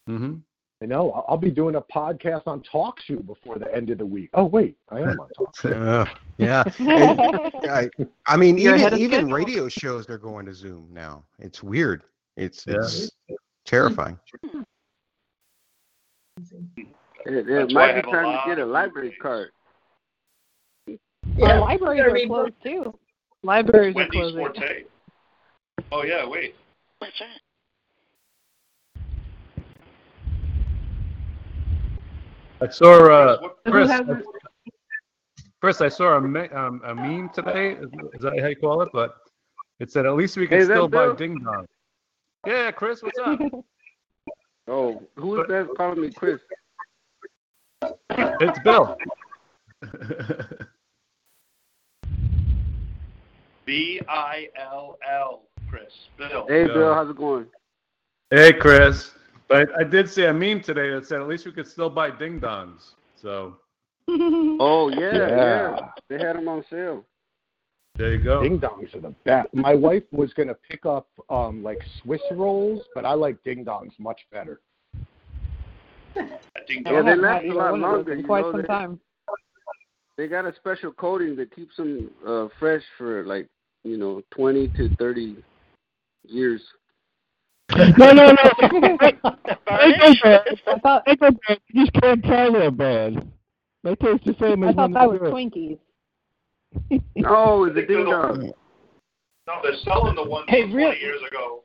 [0.07, 0.17] yeah.
[0.17, 0.35] hmm
[0.81, 1.11] I know.
[1.11, 4.31] I'll- I'll be doing a podcast on TalkShoe before the end of the week.
[4.35, 6.07] Oh wait, I am on TalkShoe.
[6.07, 6.63] Uh, yeah.
[7.69, 7.91] I,
[8.27, 9.33] I mean, You're even even schedule.
[9.33, 11.25] radio shows are going to Zoom now.
[11.41, 12.05] It's weird.
[12.37, 12.77] It's Yeah.
[12.77, 13.11] it's
[13.67, 14.17] terrifying.
[17.27, 19.51] It, it That's why I might be time to get a library card.
[21.43, 22.95] Our libraries are closed too.
[23.43, 24.39] Libraries are Wendy's closing.
[24.39, 24.85] Forte.
[25.93, 26.55] Oh yeah, wait.
[27.01, 27.29] That's right.
[32.61, 33.91] I saw uh, Chris.
[35.61, 37.73] Chris, I saw a, me- um, a meme today.
[37.73, 38.91] Is, is that how you call it?
[38.93, 39.17] But
[39.81, 41.15] it said at least we can Hey, is still buy Bill?
[41.15, 41.67] ding dong.
[42.47, 43.41] Yeah, Chris, what's up?
[44.71, 46.41] Oh, who is that calling me Chris?
[48.13, 48.99] it's Bill.
[53.65, 55.85] B I L L, Chris.
[56.17, 56.47] Bill.
[56.49, 56.73] Hey, Yeah.
[56.75, 57.47] Bill, how's it going?
[58.31, 59.13] hey, Chris.
[59.49, 62.11] But I did see a meme today that said at least we could still buy
[62.11, 62.91] ding dongs.
[63.17, 63.57] So
[64.09, 65.89] Oh yeah, yeah, Yeah.
[66.09, 67.05] They had them on sale.
[67.97, 68.43] there you go.
[68.43, 69.49] Ding dongs are the best.
[69.55, 73.99] My wife was gonna pick up um like Swiss rolls, but I like ding dongs
[73.99, 74.61] much better.
[76.17, 76.21] I
[76.67, 78.41] think Yeah, they haven't last had a lot one of those longer, in you quite
[78.43, 78.67] know some that.
[78.69, 79.01] time.
[80.19, 83.49] They got a special coating that keeps them uh, fresh for like
[83.85, 85.37] you know twenty to thirty
[86.29, 86.63] years.
[87.77, 88.69] No, no, no.
[89.69, 90.23] Varnish?
[90.25, 91.35] I thought I thought
[91.69, 93.31] you just can't tell they're bad.
[93.85, 95.33] They taste the same I as thought that was do it.
[95.33, 95.79] Twinkies.
[97.17, 98.53] No, it's a They ding dong.
[99.47, 101.63] No, they're selling the ones Hey, from real- 20 years ago.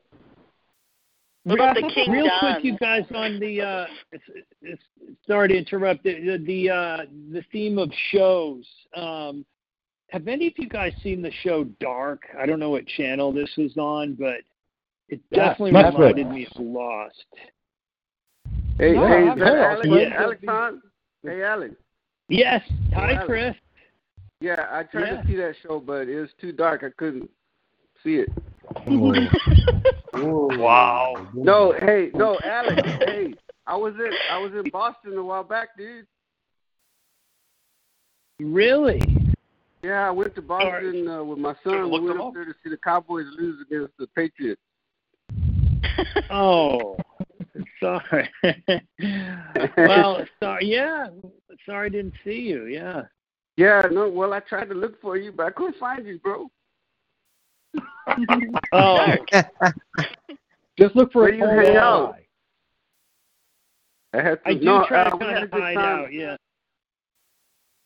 [1.44, 2.54] What about the King Real Don?
[2.54, 4.24] quick, you guys, on the uh, it's,
[4.62, 4.82] it's,
[5.26, 6.96] sorry to interrupt the the the, uh,
[7.32, 8.66] the theme of shows.
[8.96, 9.44] Um,
[10.08, 12.22] have any of you guys seen the show Dark?
[12.38, 14.38] I don't know what channel this was on, but
[15.08, 15.94] it definitely Netflix.
[15.98, 17.24] reminded me of Lost.
[18.78, 19.88] Hey, No, hey, is that Alex?
[19.88, 20.22] Yeah.
[20.22, 20.80] Alex Hunt?
[21.22, 21.74] Hey, Alex.
[22.28, 22.62] Yes.
[22.94, 23.24] Hi, Alex.
[23.26, 23.54] Chris.
[24.40, 25.20] Yeah, I tried Yeah.
[25.22, 26.82] to see that show, but it was too dark.
[26.84, 27.30] I couldn't
[28.02, 28.28] see it.
[30.16, 31.28] Wow.
[31.34, 32.80] No, hey, no, Alex.
[33.04, 33.34] hey,
[33.66, 36.06] I was in I was in Boston a while back, dude.
[38.40, 39.00] Really?
[39.82, 41.90] Yeah, I went to Boston uh, with my son.
[41.90, 42.34] We went up up.
[42.34, 44.60] there to see the Cowboys lose against the Patriots.
[46.30, 46.96] Oh,
[47.80, 48.28] sorry.
[49.76, 50.66] well, sorry.
[50.66, 51.08] Yeah,
[51.66, 52.66] sorry I didn't see you.
[52.66, 53.02] Yeah.
[53.56, 56.48] Yeah, no, well, I tried to look for you, but I couldn't find you, bro.
[58.72, 59.06] Oh,
[60.78, 62.16] Just look for Where a you tall hang out?
[64.12, 64.48] I had to.
[64.50, 66.00] I do no, try uh, to we kind had a of good hide time.
[66.04, 66.12] out.
[66.12, 66.36] Yeah.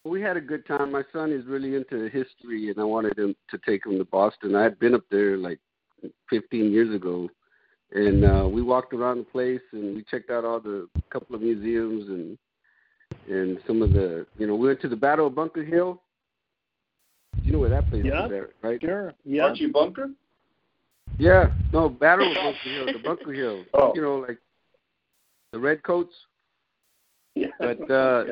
[0.05, 0.93] We had a good time.
[0.93, 4.55] My son is really into history, and I wanted him to take him to Boston.
[4.55, 5.59] I had been up there like
[6.31, 7.29] 15 years ago,
[7.93, 11.43] and uh, we walked around the place and we checked out all the couple of
[11.43, 12.39] museums and
[13.28, 16.01] and some of the you know we went to the Battle of Bunker Hill.
[17.43, 18.27] You know where that place Yeah.
[18.27, 18.81] is, at, right?
[18.81, 19.15] Sure.
[19.24, 19.44] Yeah.
[19.44, 20.10] Archie Bunker?
[21.19, 23.65] Yeah, no, Battle of Bunker Hill, the Bunker Hill.
[23.74, 23.93] Oh.
[23.94, 24.39] You know, like
[25.52, 26.15] the redcoats.
[27.35, 27.48] Yeah.
[27.59, 28.24] But uh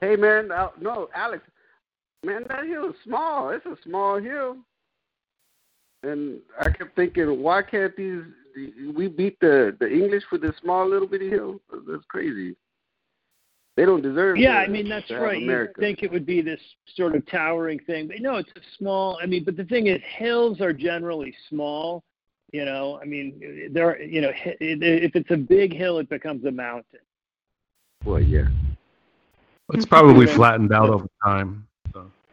[0.00, 1.42] hey man, uh, no, Alex,
[2.24, 3.50] man, that hill is small.
[3.50, 4.56] It's a small hill.
[6.02, 8.22] And I kept thinking, why can't these
[8.94, 11.60] we beat the the English for this small little bitty hill?
[11.86, 12.56] That's crazy.
[13.76, 14.38] They don't deserve.
[14.38, 15.40] Yeah, to- I mean that's right.
[15.40, 16.60] You think it would be this
[16.96, 19.18] sort of towering thing, but no, it's a small.
[19.22, 22.02] I mean, but the thing is, hills are generally small.
[22.52, 24.02] You know, I mean, there.
[24.02, 27.00] You know, if it's a big hill, it becomes a mountain.
[28.04, 28.48] Well, yeah.
[29.74, 31.66] It's probably flattened out over time.
[31.92, 32.10] So.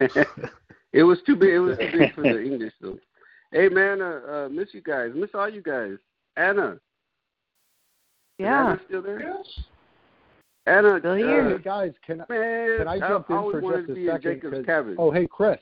[0.92, 1.50] it was too big.
[1.50, 2.98] It was too big for the English though.
[3.52, 5.12] Hey man, uh, uh, miss you guys.
[5.14, 5.96] Miss all you guys.
[6.36, 6.72] Anna.
[6.72, 6.78] Is
[8.38, 8.66] Yeah.
[8.68, 9.20] Anna still there?
[10.66, 10.98] Anna.
[10.98, 11.56] Still uh, here.
[11.56, 14.22] Hey guys, can I Man, can I jump in always for just a second?
[14.22, 14.96] Jacob's 'cause- cabin.
[14.98, 15.60] Oh, hey Chris.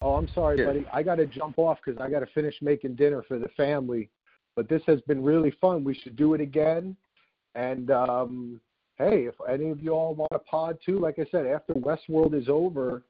[0.00, 0.66] Oh, I'm sorry, Yeah.
[0.66, 0.86] buddy.
[0.92, 4.10] I got to jump off because I got to finish making dinner for the family.
[4.54, 5.82] But this has been really fun.
[5.82, 6.96] We should do it again.
[7.54, 8.60] And um,
[8.98, 12.34] hey, if any of you all want a pod too, like I said, after Westworld
[12.34, 13.02] is over,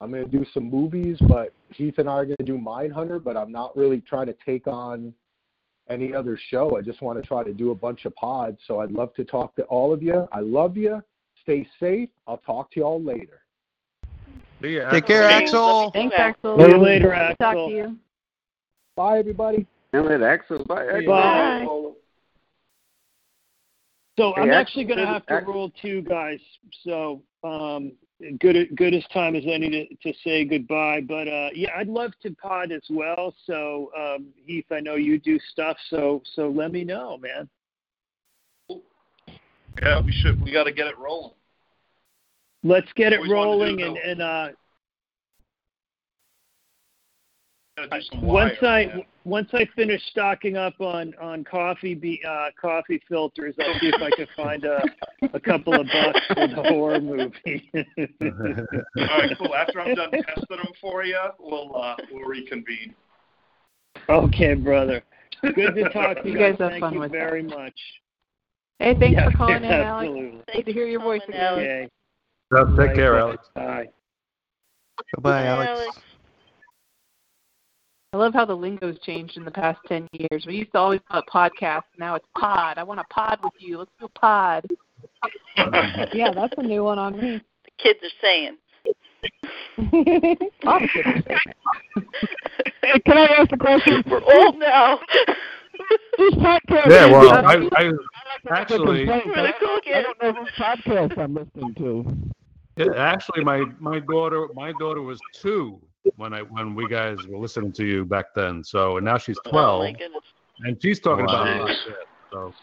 [0.00, 1.16] I'm going to do some movies.
[1.26, 3.22] But Heath and I are going to do Mindhunter.
[3.22, 5.14] But I'm not really trying to take on
[5.88, 6.76] any other show.
[6.76, 8.58] I just want to try to do a bunch of pods.
[8.66, 10.26] So I'd love to talk to all of you.
[10.32, 11.02] I love you.
[11.42, 12.08] Stay safe.
[12.26, 13.40] I'll talk to you all later.
[14.62, 15.50] See ya, Take care, Thanks.
[15.50, 15.90] Axel.
[15.90, 16.56] Thanks, Axel.
[16.56, 17.98] See you later, Good to Talk to you.
[18.94, 19.66] Bye, everybody.
[19.92, 20.64] And let Axel.
[20.64, 20.86] Bye.
[20.86, 21.06] Axel.
[21.06, 21.66] Bye.
[24.18, 26.38] So Hey, I'm actually going to have to Axel- roll too, guys.
[26.84, 27.92] So um,
[28.38, 31.00] good good as time as any to, to say goodbye.
[31.00, 33.34] But uh, yeah, I'd love to pod as well.
[33.46, 35.76] So um, Heath, I know you do stuff.
[35.90, 37.48] So so let me know, man.
[39.80, 40.42] Yeah, we should.
[40.42, 41.32] We got to get it rolling.
[42.62, 44.58] Let's get it Always rolling and and uh, Got to
[47.32, 49.02] do some once wire, I man.
[49.24, 54.02] once I finish stocking up on on coffee be, uh, coffee filters, I'll see if
[54.02, 54.82] I can find a
[55.32, 57.70] a couple of bucks for the horror movie.
[57.74, 59.54] All right, cool.
[59.54, 62.94] After I'm done testing them for you, we'll uh, we'll reconvene.
[64.08, 65.02] okay, brother.
[65.42, 67.18] Good to talk to you, You guys have Thank fun you with that.
[67.18, 67.74] very much.
[68.78, 70.08] Hey, thanks Yeah, for calling in, Alex.
[70.08, 70.42] absolutely.
[70.54, 71.52] Good to hear your voice again.
[71.54, 71.88] Okay.
[72.54, 73.42] Yeah, take care, Alex.
[73.54, 73.88] Bye.
[75.20, 75.98] Bye, Alex.
[78.12, 80.44] I love how the lingo's changed in the past 10 years.
[80.46, 81.84] We used to always call it podcast.
[81.98, 82.76] Now it's pod.
[82.76, 83.78] I want to pod with you.
[83.78, 84.66] Let's do pod.
[86.12, 87.40] Yeah, that's a new one on me.
[87.64, 88.56] The kids are saying.
[90.62, 91.52] A lot kids are saying
[93.06, 94.02] can I ask a question?
[94.06, 94.98] We're old now.
[96.16, 96.90] Whose podcast?
[96.90, 97.32] Yeah, is well, this?
[97.32, 97.94] I, I like
[98.50, 102.16] actually, complain, the cool I don't know whose podcast I'm listening to.
[102.76, 105.80] yeah, actually, my my daughter, my daughter was two
[106.16, 108.62] when I when we guys were listening to you back then.
[108.64, 110.22] So and now she's Oh twelve, my goodness.
[110.60, 111.54] and she's talking about Wow.
[111.54, 111.96] a lot of shit.
[112.32, 112.54] So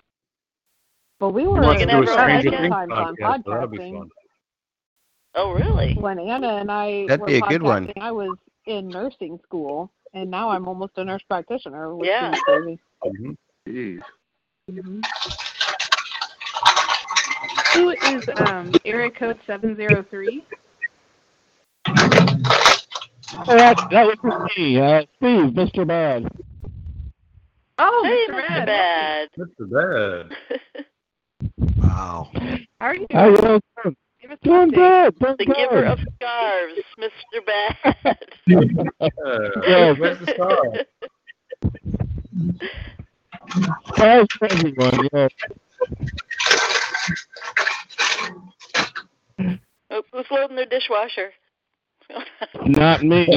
[1.19, 2.57] Well, we were wants to gonna do a have her Stranger?
[2.57, 3.97] Things times on podcast, so that'll be podcasting.
[3.99, 4.09] fun.
[5.35, 5.93] Oh really?
[5.95, 7.91] when Anna and I That'd were be a good one.
[8.01, 8.35] I was
[8.65, 12.31] in nursing school, and now I'm almost a nurse practitioner, which Yeah.
[12.33, 12.79] is crazy.
[13.05, 13.37] Mhm.
[13.67, 14.01] Jeez.
[17.73, 20.43] Who is um, area code 703?
[23.33, 24.17] Oh, that, that was
[24.57, 25.85] me, uh, Steve, Mr.
[25.87, 26.27] Bad.
[27.77, 28.41] Oh, hey, Mr.
[28.41, 28.65] Mr.
[28.65, 29.29] Bad.
[29.37, 30.29] Mr.
[30.29, 30.37] Bad.
[31.77, 32.29] Wow.
[32.79, 33.07] How are you?
[33.11, 33.95] How you all doing?
[34.21, 35.55] Give Doing good, doing the good.
[35.55, 37.45] giver of scarves, Mr.
[38.05, 38.17] Bad.
[39.65, 39.93] Yeah.
[39.93, 40.61] Where's the star?
[43.95, 45.27] Stars for everyone, yeah.
[49.91, 51.31] Oh, Who's loading their dishwasher?
[52.65, 53.27] Not me.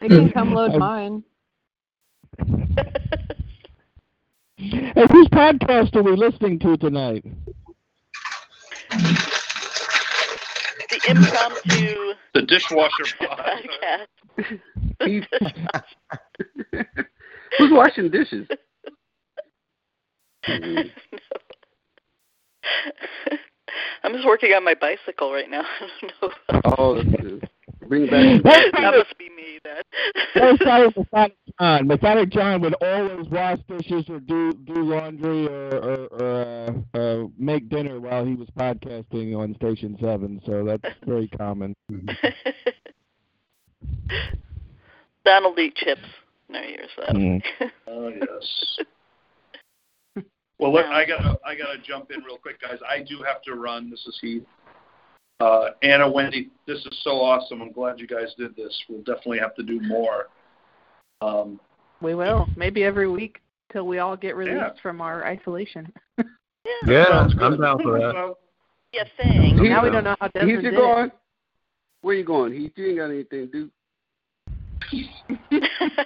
[0.00, 1.24] I can come load I- mine.
[4.56, 7.24] Hey, whose podcast are we listening to tonight?
[10.88, 13.68] the impromptu The dishwasher pod.
[15.02, 15.82] podcast.
[17.58, 18.46] Who's washing dishes?
[24.02, 25.62] I'm just working on my bicycle right now.
[25.80, 26.60] I don't know.
[26.78, 27.48] Oh, that's good.
[27.88, 28.42] Bring back.
[28.42, 29.82] That not must be me then.
[30.34, 31.86] That's not Mechanic John.
[31.86, 37.26] Mechanic John would always wash dishes or do do laundry or or, or uh, uh,
[37.38, 40.40] make dinner while he was podcasting on Station Seven.
[40.46, 41.74] So that's very common.
[45.24, 46.00] Donald eat chips.
[46.48, 47.14] No, yours that.
[47.14, 47.42] Mm.
[47.86, 48.78] Oh yes.
[50.58, 52.78] Well, look, I gotta I gotta jump in real quick, guys.
[52.88, 53.90] I do have to run.
[53.90, 54.44] This is Heath.
[55.40, 57.60] Uh, Anna, Wendy, this is so awesome.
[57.60, 58.72] I'm glad you guys did this.
[58.88, 60.28] We'll definitely have to do more.
[61.20, 61.58] Um,
[62.00, 62.46] We will.
[62.56, 63.40] Maybe every week
[63.72, 64.80] till we all get released Yeah.
[64.82, 65.92] from our isolation.
[66.86, 67.60] Yeah, Sounds I'm good.
[67.60, 68.12] down for that.
[68.14, 68.38] So,
[68.94, 69.58] Yeah, thing.
[69.58, 70.76] He- now we don't know how Heath, Desmond you did.
[70.78, 71.12] going?
[72.00, 72.52] Where are you going?
[72.54, 73.70] Heath, you ain't got anything to do.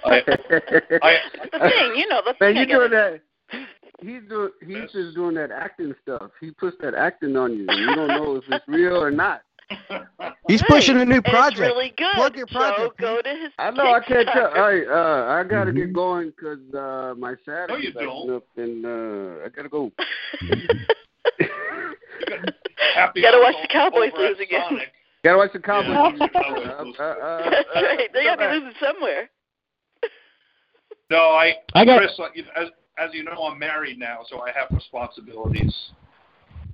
[0.05, 0.21] I,
[1.01, 1.17] I,
[1.53, 2.57] the thing, you know, the thing.
[2.57, 3.21] I you doing that?
[4.01, 4.51] He's doing.
[4.65, 6.31] He's just doing that acting stuff.
[6.39, 7.65] He puts that acting on you.
[7.69, 9.41] You don't know if it's real or not.
[10.47, 10.69] He's Right.
[10.69, 11.59] pushing a new project.
[11.61, 12.13] It's really good.
[12.15, 13.51] Plug your So go to his.
[13.59, 13.93] I know.
[13.93, 14.49] I can't tell.
[14.49, 14.87] Kickstarter.
[14.89, 15.75] I uh, I gotta Mhm.
[15.75, 18.35] get going 'cause uh, my No, Saturday's you acting don't.
[18.35, 19.91] up, and uh, I gotta go.
[22.95, 24.61] happy Gotta watch the Cowboys lose again.
[24.69, 24.91] Sonic.
[25.23, 26.19] gotta watch the Cowboys.
[26.19, 26.31] Yeah.
[26.31, 28.09] Uh, uh, uh, That's uh, right.
[28.13, 28.53] They gotta be back.
[28.53, 29.29] losing somewhere.
[31.11, 32.67] No, I, I got- Chris, like, as,
[32.99, 35.73] as you know, I'm married now, so I have responsibilities.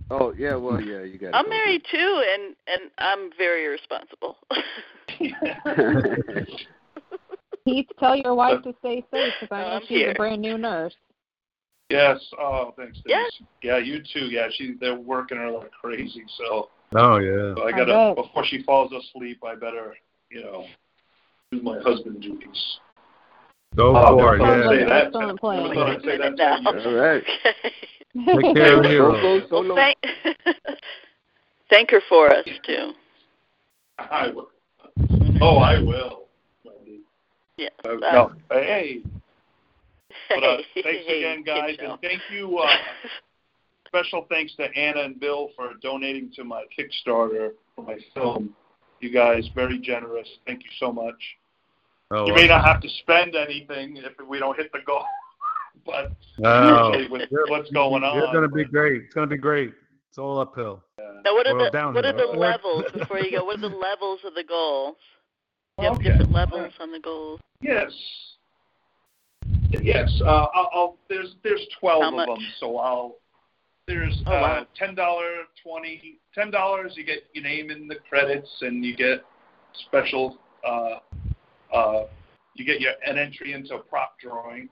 [0.09, 1.33] Oh yeah, well yeah, you got.
[1.33, 4.37] I'm married too, and and I'm very responsible.
[7.65, 10.11] Heath, tell your wife to stay safe because I know she's here.
[10.11, 10.93] a brand new nurse.
[11.89, 12.19] yes.
[12.39, 12.99] Oh, thanks.
[13.05, 13.17] Yeah.
[13.17, 13.41] Denise.
[13.63, 14.27] Yeah, you too.
[14.27, 16.23] Yeah, she they're working her like crazy.
[16.37, 17.55] So, Oh yeah.
[17.55, 18.15] so I I gotta bet.
[18.23, 19.95] before she falls asleep, I better
[20.29, 20.67] you know
[21.51, 22.79] do my husband duties.
[23.75, 24.39] Go Oh, for it.
[24.39, 24.83] never thought I'd Yeah.
[24.83, 25.05] say that.
[25.05, 26.71] Excellent Never I'd say that No.
[26.71, 26.89] to you.
[26.89, 27.23] All right.
[28.43, 28.97] Take care of you.
[28.99, 29.77] go, so Well, long.
[29.77, 29.97] thank,
[31.69, 32.93] thank her for us too.
[33.99, 34.49] I will.
[35.41, 36.25] Oh, I will.
[37.57, 37.71] Yes.
[37.85, 39.01] Uh, uh, no, hey,
[40.29, 42.57] but uh, hey, thanks hey, again, guys, and thank you.
[42.57, 42.67] Uh,
[43.87, 48.53] special thanks to Anna and Bill for donating to my Kickstarter for my film.
[48.99, 50.27] You guys, very generous.
[50.45, 51.15] Thank you so much.
[52.15, 55.03] Oh, you may not have to spend anything if we don't hit the goal,
[55.85, 56.93] but No.
[56.93, 59.03] usually with what's going on, It's gonna be great.
[59.03, 59.73] It's gonna be great.
[60.07, 60.81] It's all uphill.
[60.97, 63.43] Now, what are the down what are the levels before you go?
[63.43, 64.95] What are the levels of the goals?
[65.77, 66.09] You have Okay.
[66.11, 67.41] different levels on the goals.
[67.61, 67.91] Yes.
[69.71, 70.09] Yes.
[70.23, 72.27] Uh, I'll, I'll, there's there's twelve How of much?
[72.27, 73.15] them, so I'll.
[73.87, 74.67] There's Oh, uh, wow.
[74.77, 76.93] ten dollar, twenty, ten dollars.
[76.95, 79.23] You get your name in the credits, and you get
[79.87, 80.37] special.
[80.65, 80.99] Uh,
[81.73, 82.03] uh,
[82.55, 84.69] you get your an entry into a prop drawing.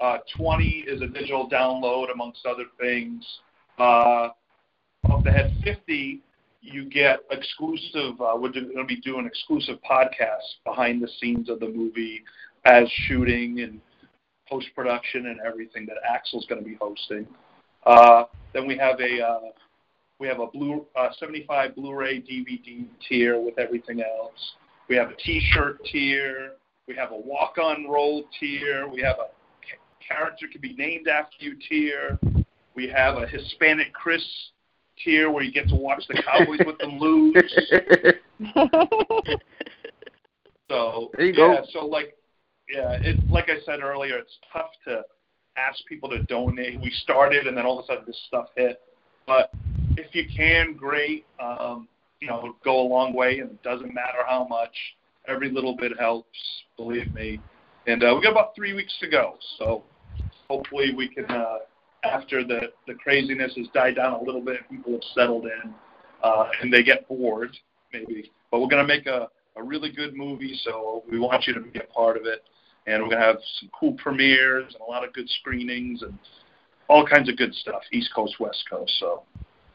[0.00, 3.24] Uh, twenty is a digital download, amongst other things.
[3.78, 4.28] Uh,
[5.08, 6.20] off the head fifty,
[6.60, 8.20] you get exclusive.
[8.20, 12.22] Uh, we're going to be doing exclusive podcasts behind the scenes of the movie,
[12.64, 13.80] as shooting and
[14.48, 17.26] post production and everything that Axel's going to be hosting.
[17.86, 19.40] Uh, then we have a uh,
[20.18, 24.52] we have a blue uh, 75 Blu-ray DVD tier with everything else.
[24.90, 26.54] We have a T-shirt tier.
[26.88, 28.88] We have a walk-on roll tier.
[28.88, 29.28] We have a
[30.06, 32.18] character can be named after you tier.
[32.74, 34.24] We have a Hispanic Chris
[35.02, 37.34] tier where you get to watch the Cowboys with them lose.
[40.68, 41.52] So There you go.
[41.52, 42.14] yeah, so like
[42.72, 45.02] yeah, it like I said earlier, it's tough to
[45.56, 46.80] ask people to donate.
[46.80, 48.80] We started and then all of a sudden this stuff hit.
[49.26, 49.50] But
[49.96, 51.26] if you can, great.
[51.40, 51.88] Um,
[52.20, 54.74] you know, go a long way and it doesn't matter how much.
[55.28, 56.38] Every little bit helps,
[56.76, 57.40] believe me.
[57.86, 59.36] And uh, we got about three weeks to go.
[59.58, 59.84] So
[60.48, 61.58] hopefully we can uh
[62.02, 65.74] after the, the craziness has died down a little bit, people have settled in,
[66.22, 67.54] uh, and they get bored,
[67.92, 68.32] maybe.
[68.50, 71.78] But we're gonna make a a really good movie, so we want you to be
[71.78, 72.42] a part of it.
[72.86, 76.18] And we're going to have some cool premieres and a lot of good screenings and
[76.88, 78.92] all kinds of good stuff, East Coast, West Coast.
[78.98, 79.22] So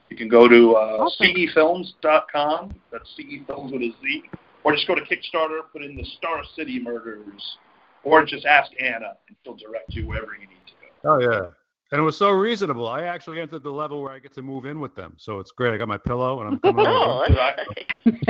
[0.10, 1.28] you can go to uh, Awesome.
[1.28, 4.24] cefilms.com, that's CE Films with a Z,
[4.64, 7.58] or just go to Kickstarter, put in the Star City Murders,
[8.04, 10.74] or just ask Anna, and she'll direct you wherever you need to
[11.04, 11.10] go.
[11.12, 11.50] Oh yeah.
[11.92, 12.88] And it was so reasonable.
[12.90, 15.52] I actually entered the level where I get to move in with them, so it's
[15.52, 15.72] great.
[15.74, 17.36] I got my pillow and I'm coming Oh, over.
[17.36, 17.60] that's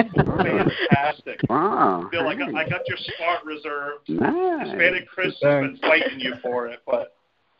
[0.05, 0.25] nice.
[0.25, 1.39] Fantastic.
[1.49, 2.09] Wow.
[2.11, 4.09] Bill, I got, I got your spot reserved.
[4.09, 4.67] Nice.
[4.69, 7.15] Hispanic Chris has been fighting you for it, but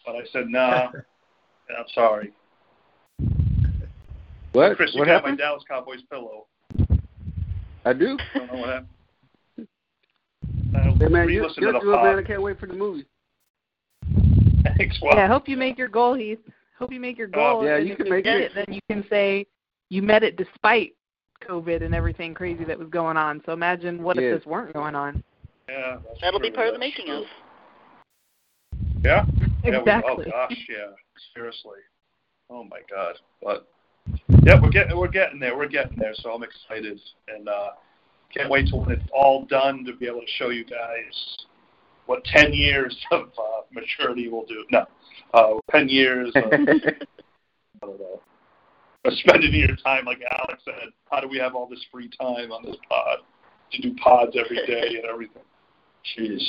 [0.06, 0.88] but I said nah.
[1.70, 2.32] I'm sorry.
[4.56, 4.77] What?
[4.77, 5.38] Chris, you what got my happened?
[5.40, 6.45] Dallas Cowboys pillow.
[7.84, 8.18] I do.
[8.34, 8.88] Don't know what happened.
[9.60, 12.19] Uh, Hey man, you, re-listen you to the do it, man.
[12.19, 13.06] I can't wait for the movie.
[14.77, 15.15] Thanks, well.
[15.15, 16.40] Yeah, I hope you make your goal, Heath.
[16.80, 17.65] Hope you make your goal.
[17.65, 18.52] yeah, you can you make get it.
[18.52, 18.52] it.
[18.56, 19.45] Then you can say
[19.90, 20.94] you met it despite
[21.48, 23.41] COVID and everything crazy that was going on.
[23.45, 24.23] So imagine what Yeah.
[24.34, 25.23] if this weren't going on.
[25.69, 27.18] Yeah, That'll be true, part of the making true.
[27.19, 27.23] of.
[29.03, 29.26] Yeah.
[29.64, 30.26] Yeah, we- Exactly.
[30.27, 30.91] oh gosh, yeah.
[31.34, 31.80] Seriously.
[32.49, 33.15] Oh my God.
[33.41, 33.68] But
[34.44, 35.57] yeah, we're getting we're getting there.
[35.57, 36.14] We're getting there.
[36.16, 37.70] So I'm excited and uh,
[38.34, 41.45] can't wait till when it's all done to be able to show you guys
[42.06, 44.66] what 10 years of uh, maturity will do.
[44.72, 44.86] No,
[45.34, 48.22] uh, 10 years of I don't know.
[49.06, 52.52] Of spending your time, like Alex said, how do we have all this free time
[52.52, 53.20] on this pod
[53.72, 55.44] to do pods every day and everything?
[56.18, 56.41] Jeez.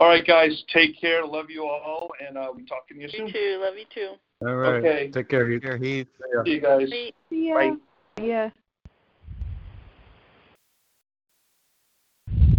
[0.00, 1.24] All right, guys, take care.
[1.24, 3.26] Love you all, and uh, we talking to you soon.
[3.26, 3.60] You too.
[3.62, 4.14] Love you too.
[4.42, 4.74] All right.
[4.84, 5.10] Okay.
[5.10, 5.62] Take care, Heath.
[5.62, 6.08] Heath.
[6.44, 6.90] See you guys.
[6.90, 7.12] Bye.
[7.30, 7.54] Yeah.
[7.54, 7.76] Bye.
[8.22, 8.50] Yeah.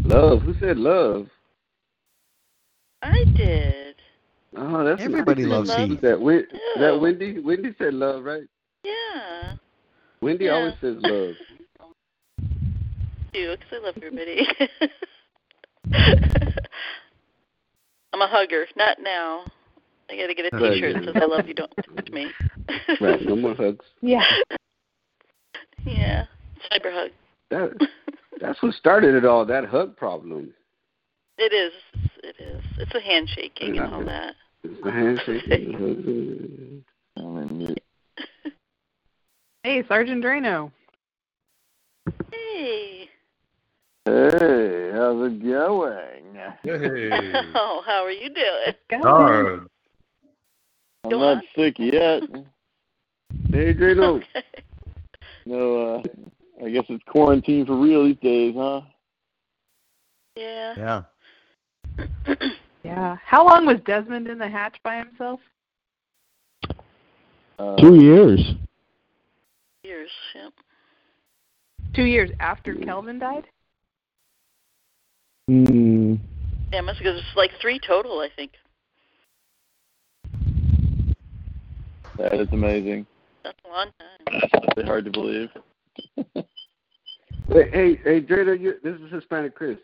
[0.05, 0.41] Love.
[0.41, 1.27] Who said love?
[3.03, 3.95] I did.
[4.55, 5.51] Oh, that's Everybody nice.
[5.51, 5.89] loves Love.
[5.89, 6.01] Heath.
[6.01, 6.59] That Win- Ew.
[6.79, 7.39] that Wendy.
[7.39, 8.43] Wendy said love, right?
[8.83, 9.53] Yeah.
[10.21, 10.51] Wendy Yeah.
[10.53, 11.35] always says love.
[13.33, 14.47] do because I love everybody.
[18.13, 18.65] I'm a hugger.
[18.75, 19.45] Not now.
[20.09, 20.73] I got to get a Right.
[20.73, 22.27] T-shirt that says "I love you, don't touch me."
[23.01, 23.21] Right.
[23.23, 23.85] No more hugs.
[24.01, 24.23] Yeah.
[25.85, 26.25] yeah.
[26.71, 27.11] Cyber hug.
[27.49, 27.87] That
[28.41, 29.45] that's what started it all.
[29.45, 30.53] That hug problem.
[31.37, 31.73] It is.
[32.23, 32.63] It is.
[32.77, 34.35] It's a handshaking and all that.
[34.63, 35.43] It's the handshake.
[35.47, 36.83] and
[37.15, 37.73] the hug.
[39.63, 40.71] Hey, Sergeant Drano.
[42.31, 43.09] Hey.
[44.05, 46.35] Hey, how's it going?
[46.63, 47.33] Hey.
[47.55, 49.01] Oh, how are you doing?
[49.03, 49.67] Hard.
[51.07, 51.43] I'm Go not on.
[51.55, 52.23] sick yet.
[53.49, 54.17] Hey, Drano.
[54.17, 54.43] Okay.
[55.45, 56.03] No, uh,
[56.65, 58.81] I guess it's quarantine for real these days, huh?
[60.35, 61.03] Yeah.
[61.97, 62.35] Yeah.
[62.83, 63.17] Yeah.
[63.25, 65.41] How long was Desmond in the hatch by himself?
[67.59, 68.39] Uh, Two years.
[69.83, 70.09] Years.
[70.35, 70.53] Yep.
[71.93, 73.45] Two years after Kelvin died?
[75.49, 76.15] Hmm.
[76.71, 78.51] Yeah, it must because it's like three total, I think.
[82.17, 83.05] That is amazing.
[83.43, 84.41] That's a long time.
[84.51, 85.49] That's really hard to believe.
[87.49, 88.59] Hey, hey, hey, Drano.
[88.59, 89.77] You, this is Hispanic Chris.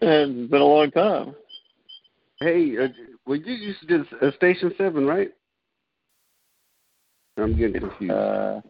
[0.00, 1.34] And it's been a long time.
[2.40, 2.88] Hey, uh,
[3.26, 5.30] well, you used to do uh, Station Seven, right?
[7.38, 8.12] I'm getting confused.
[8.12, 8.60] Uh,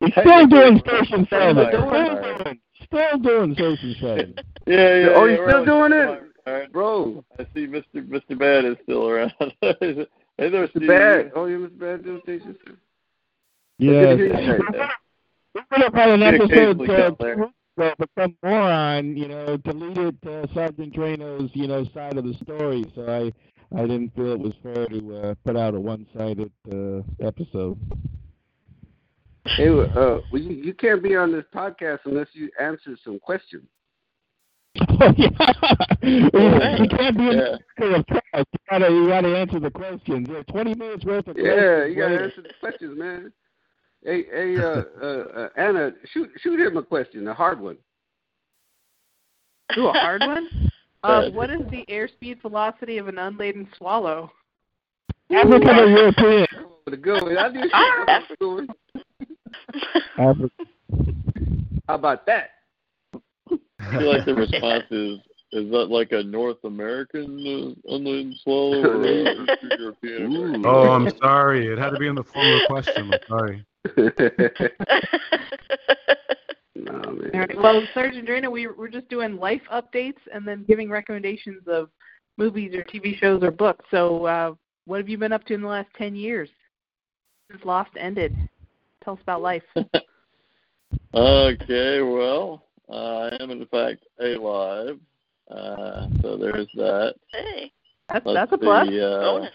[0.00, 1.66] We're still doing Technically, Station I'm Seven.
[1.66, 2.58] retired.
[2.84, 4.34] Still doing Station Seven.
[4.66, 5.08] Yeah, yeah.
[5.14, 6.72] oh, yeah, you we're still only- doing it, All right.
[6.72, 7.24] bro?
[7.38, 8.06] I see Mr.
[8.06, 8.38] Mr.
[8.38, 9.32] Bad is still around.
[10.40, 10.70] hey there, Mr.
[10.70, 10.88] Steve.
[10.88, 11.32] Bad.
[11.36, 11.78] Oh, you Mr.
[11.78, 12.78] Bad doing Station Seven.
[13.78, 14.16] Yes.
[14.16, 14.78] Good to hear you say.
[15.54, 17.34] We would have had an episode occasionally uh, down there.
[17.34, 22.16] two weeks ago, but some moron, you know, deleted uh, Sergeant Drano's, you know, side
[22.16, 22.84] of the story.
[22.94, 27.26] So I, I didn't feel it was fair to uh, put out a one-sided uh,
[27.26, 27.78] episode.
[29.44, 33.66] Hey, uh, well, you, you can't be on this podcast unless you answer some questions.
[34.78, 37.56] Oh yeah, you can't be in Yeah.
[37.56, 38.24] the circle of trust.
[38.52, 40.28] You gotta, you gotta answer the questions.
[40.28, 41.46] There are Twenty minutes worth of questions.
[41.46, 41.96] Yeah, questions.
[41.96, 42.24] you gotta later.
[42.24, 43.32] answer the questions, man.
[44.04, 47.76] Hey, hey, uh, uh, uh, Anna, shoot, shoot him a question, a hard one.
[49.76, 50.48] Ooh, a hard one?
[51.02, 54.30] Uh, what is the airspeed velocity of an unladen swallow?
[55.34, 56.46] African or European?
[56.84, 57.38] The good one.
[57.38, 58.68] I knew she was going.
[60.18, 60.50] African.
[61.88, 62.50] How about that?
[63.86, 65.18] I feel like the response is
[65.52, 69.46] is that like a North American uh, unladen swallow or a
[69.78, 70.36] European?
[70.36, 70.66] Ooh.
[70.66, 71.66] Oh, I'm sorry.
[71.66, 73.10] It had to be in the form of a question.
[73.12, 73.64] I'm sorry.
[76.76, 77.30] no, All man.
[77.34, 77.56] right.
[77.56, 81.90] Well, Sergeant Drano, we, we're just doing life updates and then giving recommendations of
[82.36, 83.84] movies or TV shows or books.
[83.90, 84.52] So, uh,
[84.86, 86.48] what have you been up to in the last 10 years
[87.50, 88.36] since Lost ended?
[89.02, 89.64] Tell us about life.
[91.12, 94.98] Okay, well, I am in fact alive.
[95.50, 97.14] Uh, so there's that.
[97.32, 97.72] hey.
[98.08, 98.88] That's, Let's that's a plus.
[98.88, 99.52] see, uh, Bonus.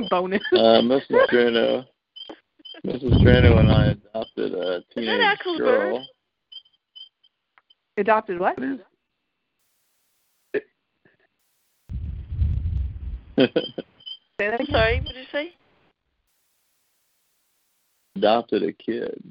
[0.10, 0.42] Bonus.
[0.52, 1.26] uh, Mrs.
[1.30, 1.84] Drano,
[2.86, 3.22] Mrs.
[3.22, 6.06] Drano and I adopted a teenage Axel's girl.
[7.98, 8.58] Adopted what?
[8.58, 8.80] I'm
[14.70, 15.00] sorry.
[15.00, 15.54] What did you say?
[18.16, 19.22] adopted a kid.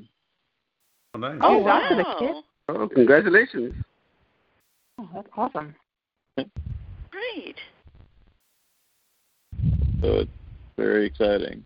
[1.13, 1.39] Oh, nice.
[1.41, 2.35] Oh, Oh adopted a kid?
[2.35, 2.43] wow.
[2.69, 3.73] Oh, congratulations.
[4.99, 5.75] Oh, that's awesome.
[6.37, 7.55] Great.
[10.01, 10.31] So it's
[10.77, 11.63] very exciting.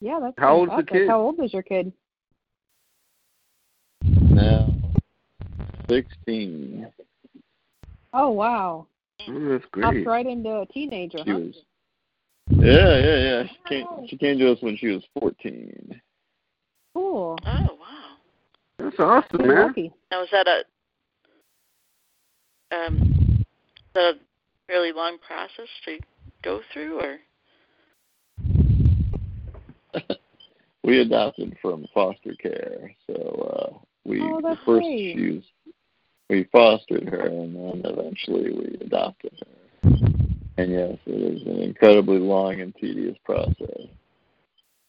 [0.00, 1.08] Yeah, that's How old's the kid?
[1.08, 1.92] How old is your kid?
[4.02, 4.68] Now,
[5.88, 6.92] 16.
[8.12, 8.86] Oh wow.
[9.28, 10.06] Oh, that's Hopped great.
[10.06, 11.38] right into a teenager, She huh?
[11.38, 11.54] was.
[12.50, 13.42] Yeah, yeah, yeah.
[13.44, 13.86] She came.
[13.90, 16.00] Oh, she came to us when she was 14.
[16.94, 17.38] Cool.
[17.46, 18.16] Oh wow.
[18.78, 19.66] That's awesome, Pretty man.
[19.68, 19.92] lucky.
[20.10, 20.62] Now is that a
[22.76, 23.44] um is
[23.94, 24.18] that a
[24.66, 25.98] fairly long process to
[26.42, 27.18] go through or
[30.84, 35.14] we adopted from foster care, so uh, we Oh, that's first great.
[35.14, 35.42] she was,
[36.30, 39.90] we fostered her, and then eventually we adopted her.
[40.58, 43.86] And yes, it is an incredibly long and tedious process.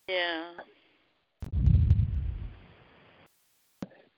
[0.08, 0.52] yeah.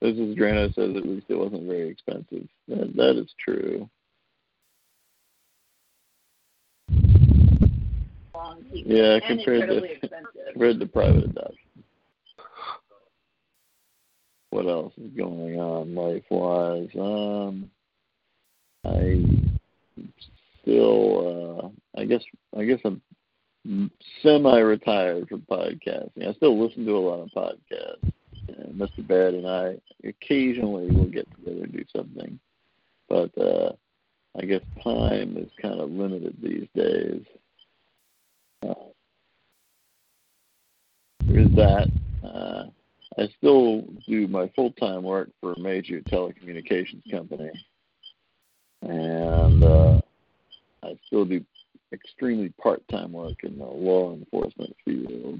[0.05, 0.37] Mrs.
[0.37, 2.47] Drano says at least it wasn't very expensive.
[2.67, 3.89] That, that is true.
[8.35, 10.29] Long Yeah, compared to expensive.
[10.53, 11.57] compared to private adoption.
[14.51, 16.89] What else is going on life wise?
[16.99, 17.69] Um,
[18.85, 19.25] I
[20.61, 22.23] still, uh, I guess,
[22.55, 23.01] I guess I'm
[24.21, 26.27] semi-retired from podcasting.
[26.29, 28.11] I still listen to a lot of podcasts.
[28.49, 29.05] Mr.
[29.07, 32.39] Bad and I occasionally will get together and do something,
[33.09, 33.73] but uh,
[34.37, 37.23] I guess time is kind of limited these days.
[38.67, 38.73] Uh,
[41.55, 41.91] that.
[42.23, 42.65] Uh,
[43.17, 47.51] I still do my full time work for a major telecommunications company,
[48.81, 50.01] and uh,
[50.83, 51.43] I still do
[51.93, 55.39] extremely part time work in the law enforcement field.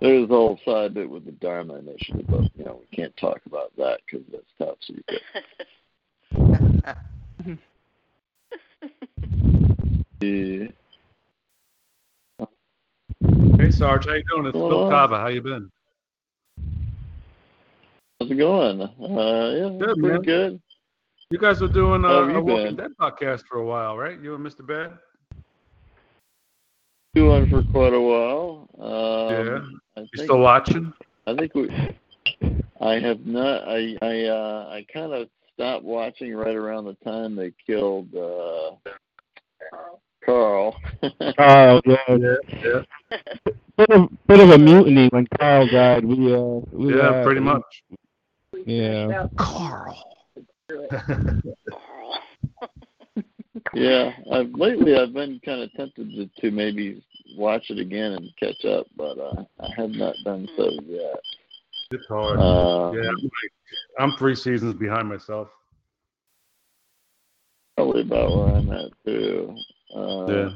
[0.00, 3.40] There's a whole side bit with the Dharma Initiative, but you know we can't talk
[3.46, 5.22] about that because that's top secret.
[10.20, 10.66] yeah.
[13.58, 14.46] Hey Sarge, how you doing?
[14.46, 15.08] It's Bill Hello.
[15.08, 15.68] How you been?
[18.20, 18.80] How's it going?
[18.80, 20.22] Uh, yeah, Good, pretty man.
[20.22, 20.60] good.
[21.30, 22.76] You guys were doing uh, a Walking?
[22.76, 24.20] Dead podcast for a while, right?
[24.20, 24.64] You and Mr.
[24.64, 24.96] Bad.
[27.14, 28.68] Doing for quite a while.
[28.78, 29.58] Um, Yeah.
[29.98, 30.92] I You think, still watching?
[31.26, 31.68] I think we.
[32.80, 33.68] I have not.
[33.68, 38.76] I I uh, I kind of stopped watching right around the time they killed uh,
[40.24, 40.76] Carl.
[41.40, 42.82] Oh yeah, yeah.
[43.76, 46.04] Bit of bit of a mutiny when Carl died.
[46.04, 47.62] We uh we Yeah, uh, pretty we- much.
[48.66, 49.26] Yeah.
[49.36, 50.04] Carl.
[53.74, 57.02] Yeah, I've lately I've been kind of tempted to, to maybe
[57.36, 61.20] watch it again and catch up, but uh, I have not done so yet.
[61.90, 62.38] It's hard.
[62.38, 63.52] Uh, yeah, I'm, like,
[63.98, 65.48] I'm three seasons behind myself.
[67.76, 69.56] Probably about where I'm at too.
[69.94, 70.48] Uh, Yeah.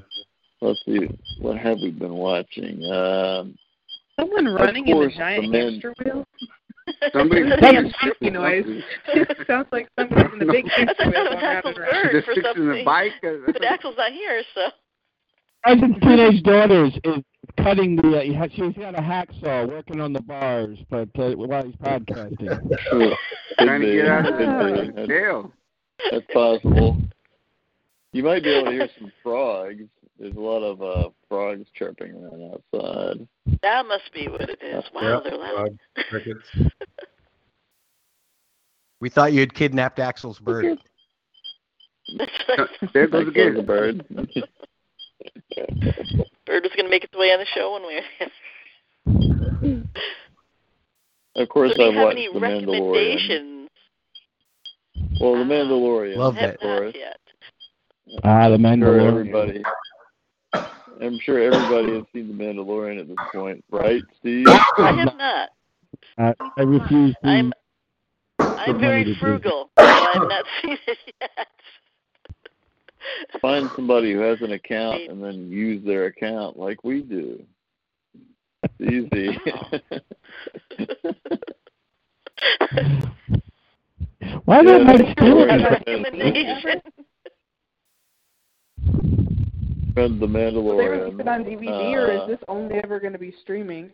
[0.60, 1.08] Let's see,
[1.40, 2.84] what have we been watching?
[2.84, 3.56] Um,
[4.20, 6.24] Someone running in course, a giant the men- hamster wheel.
[7.12, 8.64] Somebody- It's a damn noise.
[9.08, 12.24] it sounds like somebody's in the big I hamster thought wheel that was Axel's bird
[12.24, 12.84] for fixing the something.
[12.84, 13.12] bike.
[13.46, 14.60] But Axel's not here, so.
[15.66, 17.22] Cousin's teenage daughter is, is
[17.58, 18.18] cutting the.
[18.18, 22.60] Uh, she's got a hacksaw working on the bars, but uh, while he's podcasting.
[23.60, 24.38] Trying to get out of
[24.96, 25.52] the jail.
[26.10, 26.96] That's possible.
[28.12, 29.84] You might be able to hear some frogs.
[30.18, 33.28] There's a lot of uh, frogs chirping around outside.
[33.62, 34.84] That must be what it is.
[34.94, 35.78] Wow, Yeah, they're loud.
[35.96, 36.44] uh, crickets.
[39.00, 40.78] We thought you had kidnapped Axel's bird.
[42.18, 42.68] That's right.
[42.92, 43.54] There goes That again.
[43.54, 44.04] the bird.
[46.46, 49.84] Bird was going to make its way on the show one way or the other.
[51.34, 53.66] Of course, so I've watched any The Mandalorian.
[55.20, 56.16] Well, The Mandalorian.
[56.16, 56.54] Love Have that.
[56.54, 56.94] Of course.
[56.94, 57.20] not yet.
[58.24, 59.08] Ah, the I'm sure Mandalorian.
[59.08, 59.62] everybody.
[61.00, 64.46] I'm sure everybody has seen The Mandalorian at this point, right, Steve?
[64.78, 65.48] I have not.
[66.18, 67.28] I, I refuse to.
[67.28, 67.52] I'm
[68.42, 71.48] I'm very frugal, so I've not seen it yet.
[73.40, 77.42] Find somebody who has an account and then use their account like we do.
[78.62, 79.38] It's easy.
[84.44, 85.42] Why Yeah, not that's I steal true.
[85.42, 85.46] it?
[85.86, 86.80] Recommendation.
[89.94, 91.00] Read The Will they Mandalorian.
[91.02, 93.90] release it on DVD or Uh, is this only ever going to be streaming?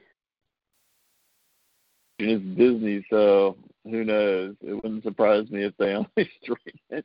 [2.21, 4.55] It's Disney, so who knows?
[4.61, 7.05] It wouldn't surprise me if they only stream it.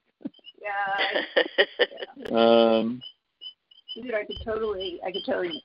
[0.63, 1.23] Yeah,
[2.31, 3.01] Um,
[3.95, 5.61] dude, I could totally, I could totally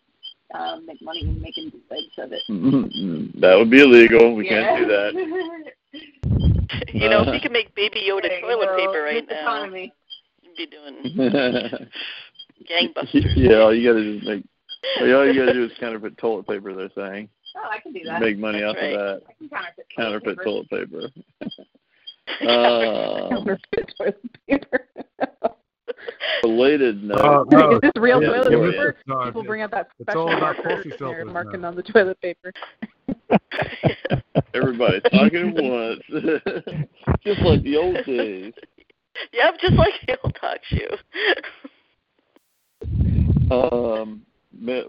[0.55, 2.43] um, make money making bootlegs of it.
[3.41, 4.35] that would be illegal.
[4.35, 4.77] We yeah.
[4.77, 5.73] can't do that.
[6.95, 9.93] you know, if Uh, you could make Baby Yoda toilet paper right now, Economy.
[10.43, 10.97] you'd be doing
[12.71, 13.33] gangbusters.
[13.37, 14.45] yeah, all you gotta just make.
[15.01, 16.75] All you gotta do is counterfeit toilet paper.
[16.75, 18.21] They're saying Oh, I can do that.
[18.21, 18.93] make money That's off right.
[18.95, 19.23] of that.
[19.29, 19.49] I can
[19.97, 20.87] counterfeit toilet paper.
[21.01, 21.65] toilet paper.
[22.47, 23.29] Uh,
[23.99, 24.17] toilet
[24.49, 24.87] paper.
[26.45, 27.19] related note.
[27.21, 27.71] Oh, no.
[27.77, 28.89] Is this real Yeah, toilet yeah, paper?
[28.91, 29.25] it's not.
[29.27, 31.69] People bring out that special marker coffee and they're marking now.
[31.69, 32.53] on the toilet paper.
[34.55, 36.03] Everybody talking at once,
[37.25, 38.53] just like the old days.
[39.33, 40.97] Yep, just like the old talk show.
[43.51, 44.23] Um,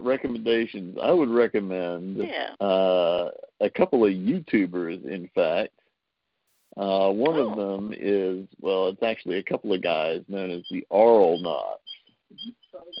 [0.00, 0.98] recommendations.
[1.02, 2.54] I would recommend Yeah.
[2.64, 3.30] uh,
[3.60, 5.04] a couple of YouTubers.
[5.06, 5.72] In fact,
[6.76, 10.86] uh, one of them is well, it's actually a couple of guys known as the
[10.90, 11.76] Auralnauts.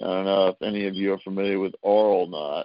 [0.02, 2.64] I don't know if any of you are familiar with Auralnauts.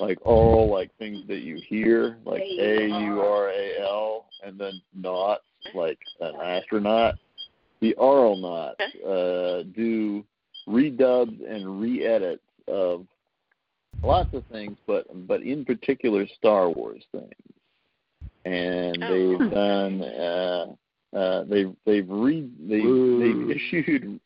[0.00, 4.80] like oral, like things that you hear, like A U R A L, and then
[4.94, 5.40] not,
[5.74, 7.16] like an astronaut.
[7.80, 8.74] The Auralnauts
[9.04, 10.24] uh, do
[10.68, 13.06] redubs and re-edits of
[14.02, 17.32] lots of things, but but in particular Star Wars things.
[18.44, 20.66] And they've done uh,
[21.16, 24.20] uh, they've they've re they they've issued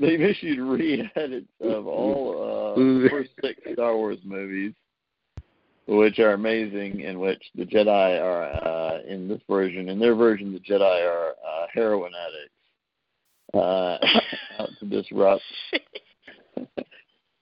[0.00, 4.72] they've issued re-edits of all uh, the first six Star Wars movies,
[5.86, 7.00] which are amazing.
[7.00, 11.30] In which the Jedi are uh, in this version, in their version, the Jedi are
[11.30, 12.52] uh, heroin addicts
[13.54, 13.98] uh,
[14.62, 15.42] out to disrupt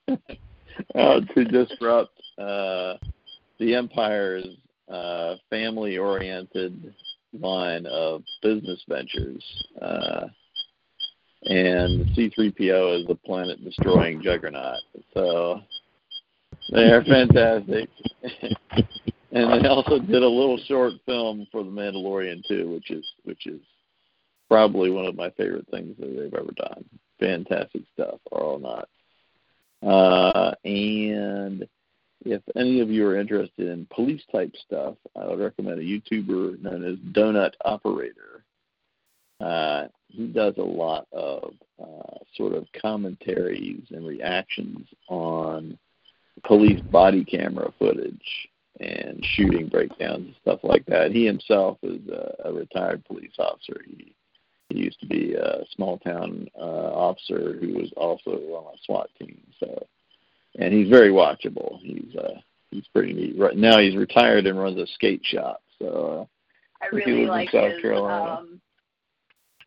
[0.95, 2.95] out to disrupt uh,
[3.59, 4.45] the Empire's
[4.91, 6.93] uh, family-oriented
[7.39, 9.43] line of business ventures.
[9.81, 10.27] Uh,
[11.43, 14.79] and C3PO is the planet-destroying juggernaut.
[15.13, 15.61] So
[16.71, 17.89] they are fantastic.
[19.31, 23.47] and they also did a little short film for The Mandalorian too, which is which
[23.47, 23.59] is
[24.49, 26.85] probably one of my favorite things that they've ever done.
[27.19, 28.85] Fantastic stuff, Auralnauts.
[29.81, 31.67] Uh, and
[32.25, 36.61] if any of you are interested in police type stuff, I would recommend a YouTuber
[36.61, 38.43] known as Donut Operator.
[39.39, 45.77] Uh, he does a lot of uh, sort of commentaries and reactions on
[46.43, 48.49] police body camera footage
[48.79, 51.11] and shooting breakdowns and stuff like that.
[51.11, 53.81] He himself is a, a retired police officer.
[53.85, 54.13] He
[54.71, 59.09] he used to be a small town uh, officer who was also on a SWAT
[59.19, 59.41] team.
[59.59, 59.85] So,
[60.57, 61.79] and he's very watchable.
[61.81, 62.39] He's uh,
[62.71, 63.37] he's pretty neat.
[63.37, 65.61] Right now, he's retired and runs a skate shop.
[65.79, 66.27] So,
[66.81, 68.31] uh, I he really lives like in South his Carolina.
[68.31, 68.61] um,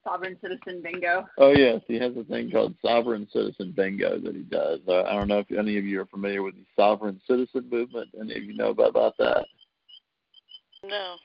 [0.05, 1.27] sovereign citizen bingo.
[1.39, 4.81] Oh yes, he has a thing called Sovereign Citizen Bingo that he does.
[4.87, 8.09] Uh, I don't know if any of you are familiar with the Sovereign Citizen movement.
[8.19, 9.47] Any of you know about, about that?
[10.85, 11.17] No.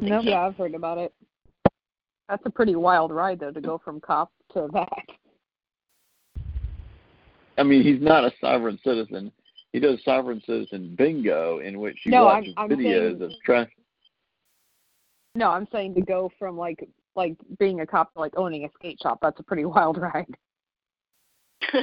[0.00, 1.12] No, yeah, I've heard about it.
[2.28, 4.88] That's a pretty wild ride, though, to go from cop to that.
[7.58, 9.32] I mean, he's not a sovereign citizen.
[9.72, 13.32] He does sovereign citizen bingo, in which you No, watch I'm- I'm videos saying- of
[13.44, 13.76] traffic.
[15.34, 18.70] No, I'm saying to go from like like being a cop to like owning a
[18.72, 19.18] skate shop.
[19.22, 20.34] That's a pretty wild ride.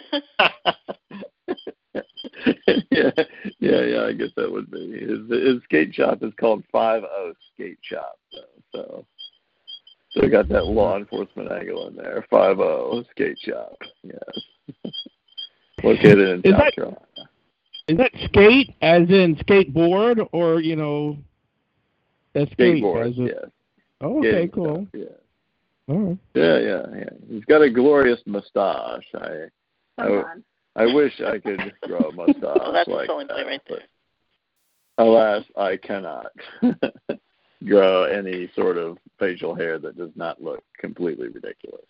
[2.91, 3.11] yeah,
[3.59, 4.03] yeah, yeah.
[4.07, 5.29] I guess that would be his.
[5.29, 8.17] His skate shop is called Five O Skate Shop.
[8.31, 8.39] So,
[8.73, 9.05] so,
[10.11, 12.25] so got that law enforcement angle in there.
[12.29, 13.75] Five O Skate Shop.
[14.03, 14.83] Yes,
[15.83, 16.99] located in Is South that- Carolina.
[17.89, 21.17] Is that skate as in skateboard or you know?
[22.35, 23.11] A skate Skateboard.
[23.11, 23.45] as a, Yes.
[24.01, 24.87] Oh, okay, Skating cool.
[24.89, 25.93] stuff, Yeah.
[25.93, 26.17] All right.
[26.33, 27.09] Yeah, yeah, yeah.
[27.29, 29.03] He's got a glorious mustache.
[29.13, 29.27] I,
[29.97, 30.43] I, Come on.
[30.77, 33.45] I wish I could grow a mustache well, that's like a selling that.
[33.45, 33.81] right there.
[34.97, 36.27] Alas, I cannot
[37.65, 41.85] grow any sort of facial hair that does not look completely ridiculous.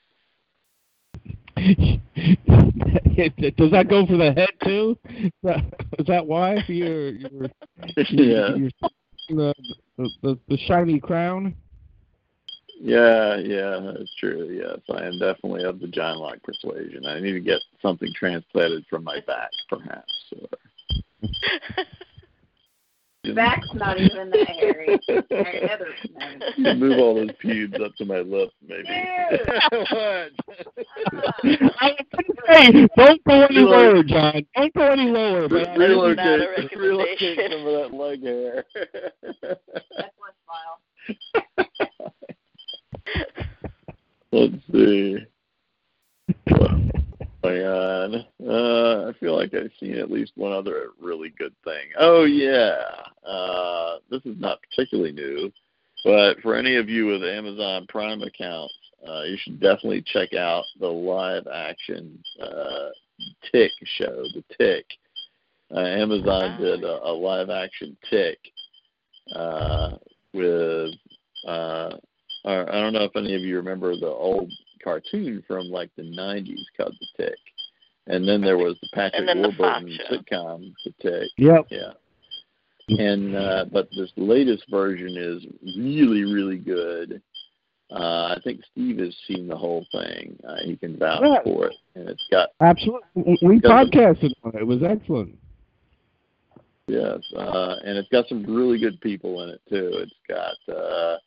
[3.57, 4.97] Does that go for the head too?
[5.09, 5.59] Is that,
[5.99, 7.49] is that why you're you're,
[8.09, 8.55] Yeah.
[8.55, 8.69] you're
[9.29, 9.53] the,
[9.97, 11.55] the the the shiny crown?
[12.79, 14.49] Yeah, yeah, that's true.
[14.51, 17.05] Yes, I am definitely of the John Locke persuasion.
[17.05, 20.33] I need to get something transplanted from my back, perhaps.
[23.25, 24.99] Or, Back's not even that hairy.
[25.07, 25.99] Heather's
[26.79, 28.83] move all those pubes up to my lip, maybe.
[29.91, 30.31] what?
[32.45, 32.87] Hey, uh-huh.
[32.97, 34.45] don't go any lower, John.
[34.55, 35.47] Don't go any lower.
[35.47, 38.65] But I- relocate, relocate some of that leg hair.
[44.31, 45.17] Let's see.
[47.44, 48.28] God.
[48.45, 51.90] Uh, I feel like I've seen at least one other really good thing.
[51.98, 52.82] Oh yeah.
[53.28, 55.52] Uh, this is not particularly new,
[56.03, 58.74] but for any of you with Amazon Prime accounts,
[59.07, 62.90] uh, you should definitely check out the live action uh,
[63.52, 64.86] Tick show, The Tick.
[65.74, 68.38] Uh, Amazon did a, a live action Tick
[69.36, 69.91] uh,
[70.34, 70.91] with
[71.48, 71.91] uh,
[72.45, 74.52] I don't know if any of you remember the old
[74.84, 77.38] cartoon from like the '90s called The Tick,
[78.07, 80.18] and then there was the Patrick And the Warburton show.
[80.18, 81.30] sitcom The Tick.
[81.38, 81.65] Yep.
[81.69, 81.91] Yeah.
[82.89, 85.45] And uh, but this latest version is
[85.77, 87.22] really really good.
[87.91, 90.38] Uh, I think Steve has seen the whole thing.
[90.47, 91.43] Uh, he can vouch Yeah.
[91.43, 93.38] for it, and it's got Absolutely.
[93.43, 94.61] We Doesn't- podcasted on it.
[94.61, 95.38] It was excellent.
[96.88, 99.91] Yes, uh, and it's got some really good people in it too.
[99.93, 101.18] It's got uh,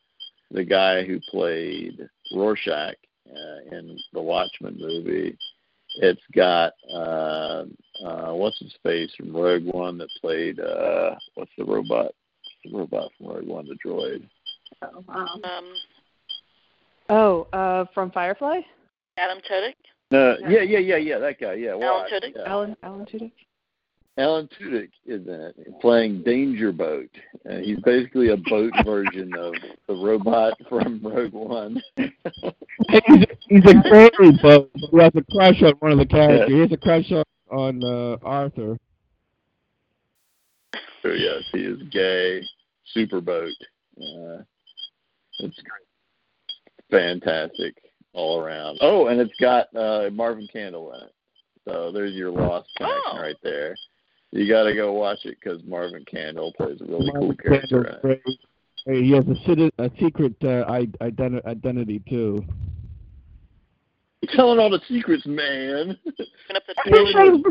[0.50, 2.96] the guy who played Rorschach
[3.30, 5.36] uh, in the Watchmen movie.
[5.96, 7.64] It's got uh,
[8.04, 12.12] uh, what's his face from Rogue One that played uh, what's the robot?
[12.64, 14.26] The robot from Rogue One, the droid.
[14.82, 15.74] Oh, um, Um,
[17.08, 18.60] Oh, uh, from Firefly?
[19.16, 19.74] Adam Tudyk.
[20.10, 21.54] No, yeah, yeah, yeah, yeah, that guy.
[21.54, 22.32] Yeah, Alan Watch, Tudyk.
[22.36, 22.42] yeah.
[22.46, 23.32] Alan Alan Tudyk.
[24.18, 27.10] Alan Tudyk is in it, playing Danger Boat.
[27.44, 29.54] And he's basically a boat version of
[29.86, 31.82] the robot from Rogue One.
[31.96, 36.48] he's, he's a fairy boat, but he has a crush on one of the characters.
[36.48, 38.76] He has a crush on on uh, Arthur.
[41.02, 42.42] So yes, he is gay.
[42.94, 43.52] Superboat.
[43.96, 44.42] Uh,
[45.38, 45.60] it's
[46.90, 47.76] fantastic
[48.12, 48.78] all around.
[48.80, 51.12] Oh, and it's got uh, Marvin Candle in it.
[51.64, 53.76] So there's your lost connection right there.
[54.36, 57.84] You got to go watch it because Marvin Candle plays a really cool character.
[57.84, 58.02] in it.
[58.02, 58.20] Candle's great.
[58.84, 62.44] Hey, He has a, a secret uh, i- identi- identity too.
[64.20, 65.96] You're telling all the secrets, man.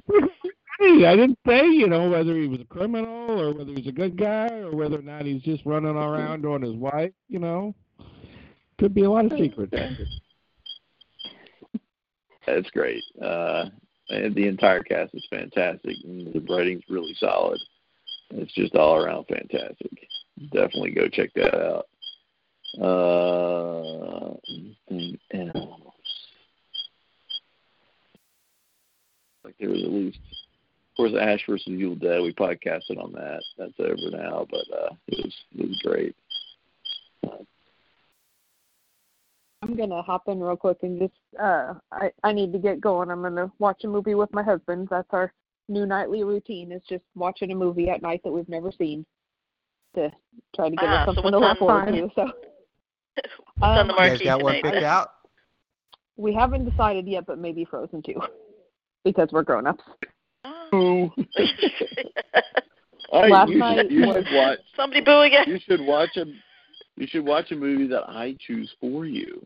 [0.78, 3.94] Hey, I didn't say, you know, whether he was a criminal or whether he's a
[3.94, 7.74] good guy or whether or not he's just running around on his wife, you know.
[8.78, 9.72] Could be a lot of secrets.
[12.45, 13.02] That's great.
[13.24, 13.70] Uh,
[14.10, 17.60] and the entire cast is fantastic, and the writing's really solid.
[18.32, 20.07] It's just all around fantastic.
[20.52, 21.88] Definitely go check that out.
[22.82, 24.34] Uh,
[24.90, 25.82] anything else?
[29.44, 32.22] Like there was at least, of course, Ash versus Evil Dead.
[32.22, 33.44] We podcasted on that.
[33.57, 36.15] That's over now, but uh, it was it was great.
[39.68, 43.10] I'm gonna hop in real quick and just uh I I need to get going.
[43.10, 44.88] I'm gonna watch a movie with my husband.
[44.92, 45.34] That's our
[45.68, 49.06] new nightly routine is just watching a movie at night that we've never seen
[49.96, 50.12] to
[50.56, 52.10] try to give Ah, us so something to what's look forward to.
[52.16, 52.26] So
[53.58, 54.74] What's on the Um, You guys got one tonight?
[54.74, 55.10] picked out?
[56.18, 58.22] we haven't decided yet, but maybe Frozen two.
[59.04, 59.84] because we're grown ups.
[60.74, 61.10] Ooh.
[63.12, 64.60] Hey, Last you, night should, you was- should watch.
[64.76, 65.46] Somebody boo again.
[65.48, 66.26] You should watch a.
[66.98, 69.46] You should watch a movie that I choose for you.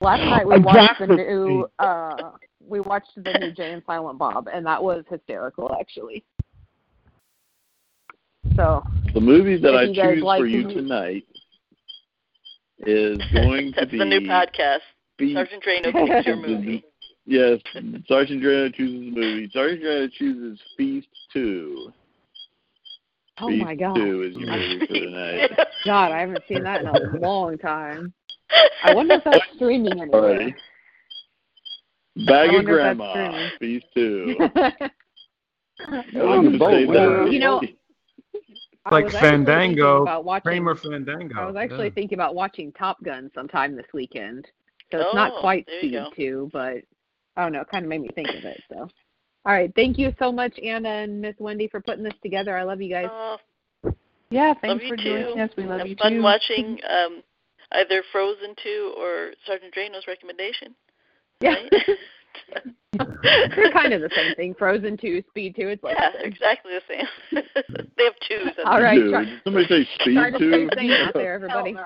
[0.00, 2.30] Last night we watched the new uh
[2.66, 6.24] we watched the new Jay and Silent Bob and that was hysterical actually.
[8.56, 8.82] So
[9.14, 11.24] The movie that I choose like for you to- tonight
[12.80, 14.78] is going to That's be the new podcast.
[15.16, 16.84] Be- Sergeant Drano picks your movie.
[17.26, 17.58] Yes,
[18.06, 19.50] Sergeant Drano chooses a movie.
[19.52, 21.92] Sergeant Drano chooses Feast Two.
[23.40, 23.94] Oh Feast my god.
[23.96, 25.50] Two is your movie for tonight.
[25.84, 28.12] God, I haven't seen that in a long time.
[28.84, 30.20] I wonder if that's streaming anywhere.
[30.38, 30.54] Alrighty.
[32.26, 33.80] Bag of wonder if that's Grandma, streaming.
[33.80, 34.36] Feast Two.
[36.20, 37.32] On the boat, man.
[37.32, 37.62] You know,
[38.84, 41.40] I like was actually thinking Fandango, watching- Kramer Fandango.
[41.40, 41.94] I was actually yeah.
[41.94, 44.46] thinking about watching Top Gun sometime this weekend.
[44.90, 46.76] So it's not Oh, quite there Speed 2, but
[47.36, 48.60] I don't know, it kind of made me think of it.
[48.72, 48.78] So,
[49.44, 52.56] all right, thank you so much, Anna and Miss Wendy, for putting this together.
[52.56, 53.08] I love you guys.
[53.10, 53.36] Oh,
[54.30, 55.02] Yeah, thanks for too.
[55.04, 55.50] joining us.
[55.56, 56.22] We love Have you fun too.
[56.22, 57.22] watching um,
[57.72, 60.74] either Frozen 2 or Sergeant Drano's recommendation.
[61.40, 61.54] Yeah.
[61.54, 61.72] Right?
[63.56, 64.54] They're kind of the same thing.
[64.58, 67.42] Frozen 2, Speed 2, it's like yeah, the exactly the same.
[67.96, 68.48] they have two.
[68.60, 68.82] in All them.
[68.82, 70.68] right, Dude, try- somebody say Speed Try to Two?
[70.72, 71.76] stay out there, everybody.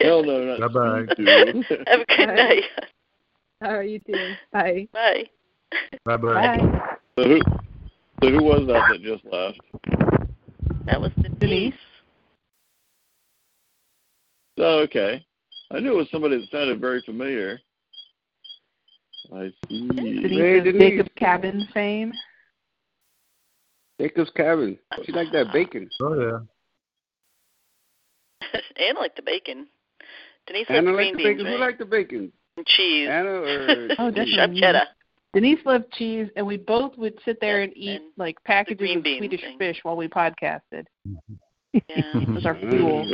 [0.00, 1.06] Hell no, not Bye-bye.
[1.86, 2.34] Have a good Bye.
[2.34, 2.62] night.
[3.64, 4.36] All right, you doing?
[4.52, 4.88] Bye.
[4.92, 5.24] Bye.
[6.04, 6.56] Bye bye.
[6.58, 6.96] Bye.
[7.16, 7.40] So who,
[8.22, 9.60] so who was that that just left?
[10.86, 11.74] That was Denise.
[14.58, 15.24] Oh, okay.
[15.74, 17.58] I knew it was somebody that sounded very familiar.
[19.34, 19.88] I see.
[19.88, 20.80] Denise Hey, of Denise.
[20.80, 22.12] Jacob's Cabin fame.
[24.00, 24.78] Jacob's Cabin.
[25.04, 25.88] She like that bacon.
[26.00, 26.38] Oh yeah.
[28.88, 29.66] Anna liked the bacon.
[30.46, 31.46] Denise Anna liked like green the beans, bacon.
[31.46, 31.60] Who right?
[31.60, 32.32] like the bacon?
[32.56, 33.08] and cheese.
[33.10, 34.34] Anna or Oh, and definitely.
[34.34, 34.82] sharp cheddar.
[35.32, 39.02] Denise loved cheese, and we both would sit there and eat and like packages of
[39.02, 39.56] Swedish thing.
[39.58, 40.84] fish while we podcasted.
[41.08, 41.34] Mm-hmm.
[41.72, 41.80] Yeah.
[41.88, 43.06] it was our fuel.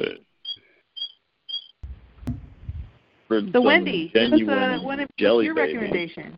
[3.28, 5.54] For So Wendy, give us genuine a, what is your baby.
[5.54, 6.36] recommendation?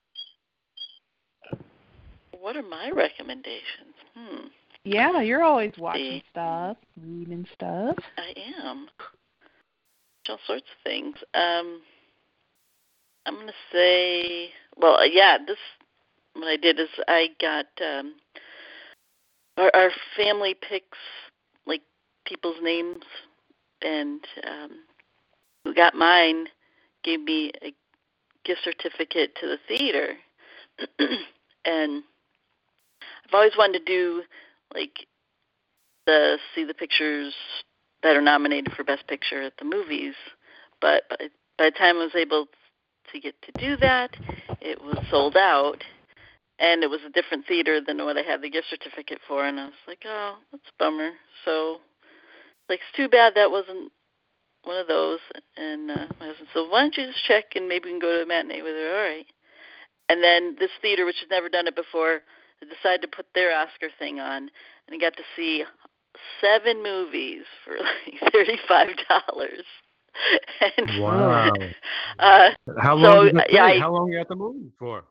[2.38, 3.94] What are my recommendations?
[4.16, 4.46] Hmm.
[4.84, 6.24] Yeah, you're always watching See.
[6.30, 7.96] stuff, reading stuff.
[8.18, 8.34] I
[8.66, 8.88] am.
[10.28, 11.16] All sorts of things.
[11.34, 11.80] Um,
[13.26, 15.38] I'm gonna say, well, uh, yeah.
[15.46, 15.58] This
[16.34, 18.14] what I did is I got um,
[19.56, 20.98] our, our family picks
[21.66, 21.82] like
[22.26, 23.02] people's names,
[23.82, 24.70] and um,
[25.64, 26.46] who got mine
[27.04, 27.74] gave me a
[28.44, 30.14] gift certificate to the theater,
[31.64, 32.02] and
[33.26, 34.22] I've always wanted to do
[34.74, 35.06] like
[36.06, 37.34] the see the pictures
[38.02, 40.14] that are nominated for Best Picture at the movies.
[40.80, 41.16] But by,
[41.58, 42.46] by the time I was able
[43.12, 44.10] to get to do that,
[44.60, 45.82] it was sold out,
[46.58, 49.60] and it was a different theater than what I had the gift certificate for, and
[49.60, 51.10] I was like, oh, that's a bummer.
[51.44, 51.78] So,
[52.68, 53.92] like, it's too bad that wasn't
[54.64, 55.18] one of those.
[55.56, 58.16] And uh, my husband said, why don't you just check and maybe we can go
[58.16, 58.96] to a matinee with her?
[58.96, 59.26] All right.
[60.08, 62.20] And then this theater, which has never done it before,
[62.68, 64.50] decided to put their Oscar thing on,
[64.86, 65.64] and I got to see
[66.40, 69.64] seven movies for like thirty-five dollars.
[70.78, 71.54] and Wow.
[72.18, 73.26] uh, How long?
[73.26, 73.64] did it yeah.
[73.64, 75.04] I- How long you at the movie for?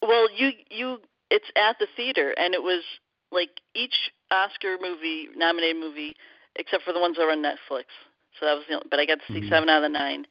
[0.00, 0.98] Well, you you
[1.30, 2.82] it's at the theater, and it was
[3.32, 3.94] like each
[4.30, 6.14] Oscar movie nominated movie,
[6.56, 7.84] except for the ones that were on Netflix.
[8.38, 9.48] So that was the only, but I got to see Mhm.
[9.48, 10.26] seven out of the nine,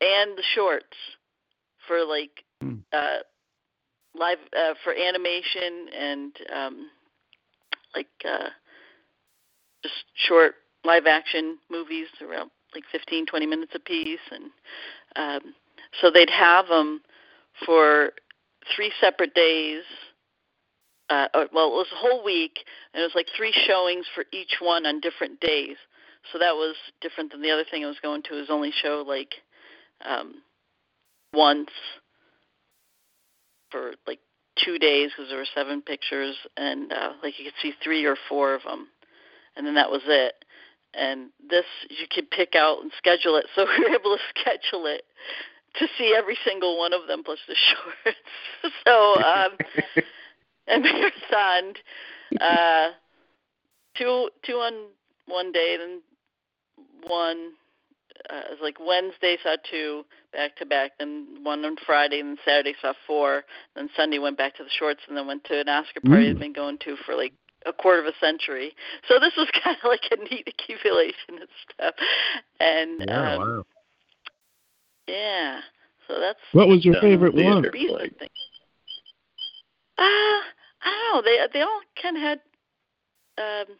[0.00, 0.96] and the shorts
[1.86, 2.78] for like Hmm.
[2.92, 3.18] uh
[4.14, 6.90] live uh for animation and um
[7.94, 8.50] like uh
[9.82, 10.54] just short
[10.84, 14.50] live action movies around like fifteen twenty minutes apiece and
[15.16, 15.54] um
[16.00, 17.02] so they'd have them
[17.66, 18.12] for
[18.74, 19.84] three separate days
[21.10, 24.56] uh well it was a whole week and it was like three showings for each
[24.60, 25.76] one on different days
[26.32, 29.04] so that was different than the other thing I was going to is only show
[29.06, 29.34] like
[30.04, 30.42] um
[31.32, 31.70] once
[33.70, 34.20] for like
[34.64, 38.16] two days because there were seven pictures and uh like you could see three or
[38.28, 38.88] four of them
[39.56, 40.34] and then that was it.
[40.96, 44.86] And this you could pick out and schedule it so we were able to schedule
[44.86, 45.02] it
[45.78, 47.54] to see every single one of them plus the
[48.04, 48.18] shorts.
[48.86, 49.58] So um
[50.68, 51.74] and marathon
[52.40, 52.90] uh
[53.96, 54.72] two two on
[55.26, 56.00] one day then
[57.06, 57.52] one
[58.30, 62.38] uh, it was like Wednesday saw two back to back, then one on Friday, and
[62.44, 63.44] Saturday saw four,
[63.74, 66.38] then Sunday went back to the shorts, and then went to an Oscar party I'd
[66.38, 67.32] been going to for like
[67.66, 68.74] a quarter of a century.
[69.08, 71.94] So this was kind of like a neat accumulation and stuff.
[72.60, 73.64] And Yeah, um, wow.
[75.06, 75.60] yeah,
[76.08, 77.66] so that's What was your favorite one?
[77.72, 78.28] Beast, I.
[79.96, 80.42] Uh,
[80.82, 81.22] I don't know.
[81.22, 82.40] They they all kind of had
[83.38, 83.76] um,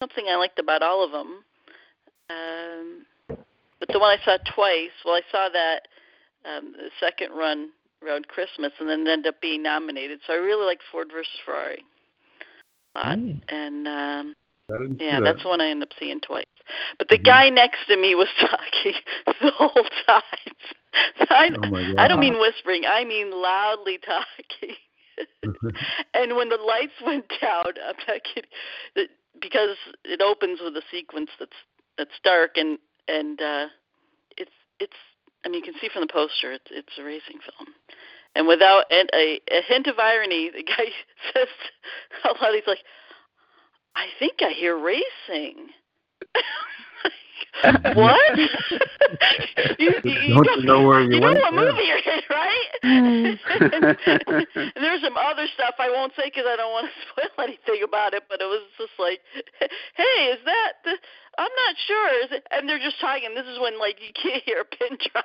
[0.00, 1.44] something I liked about all of them.
[2.28, 3.06] Um,
[3.78, 5.88] but the one I saw twice, well, I saw that
[6.44, 7.70] um, the second run
[8.04, 10.20] around Christmas, and then ended up being nominated.
[10.26, 11.84] So I really liked Ford versus Ferrari
[12.94, 13.18] a lot,
[13.48, 14.34] and um,
[14.98, 16.44] yeah, see that's the one I ended up seeing twice.
[16.98, 19.00] But the guy next to me was talking
[19.40, 20.22] the whole time.
[21.30, 22.84] I, Oh my I don't mean whispering.
[22.88, 24.76] I mean loudly talking.
[26.14, 28.50] and when the lights went down, I'm not kidding,
[28.96, 29.08] that-
[29.40, 31.56] because it opens with a sequence that's
[31.98, 33.66] that's dark and and uh,
[34.36, 34.96] it's it's.
[35.44, 37.74] I mean, you can see from the poster, it's it's a racing film.
[38.34, 40.86] And without and a, a hint of irony, the guy
[41.34, 41.48] says
[42.24, 42.82] out loud, he's like,
[43.94, 45.68] "I think I hear racing."
[47.94, 48.36] what?
[48.36, 48.48] you,
[49.78, 51.38] you, you Don't know, you know where you you know went?
[51.42, 51.72] what Yeah.
[51.72, 52.68] movie you're in, right?
[54.76, 58.14] there's some other stuff I won't say because I don't want to spoil anything about
[58.14, 58.24] it.
[58.28, 59.20] But it was just like,
[59.60, 60.72] hey, is that?
[60.84, 60.92] The,
[61.38, 62.08] I'm not sure.
[62.24, 62.46] Is it?
[62.50, 63.34] And they're just talking.
[63.34, 65.24] This is when like you can't hear a pin drop.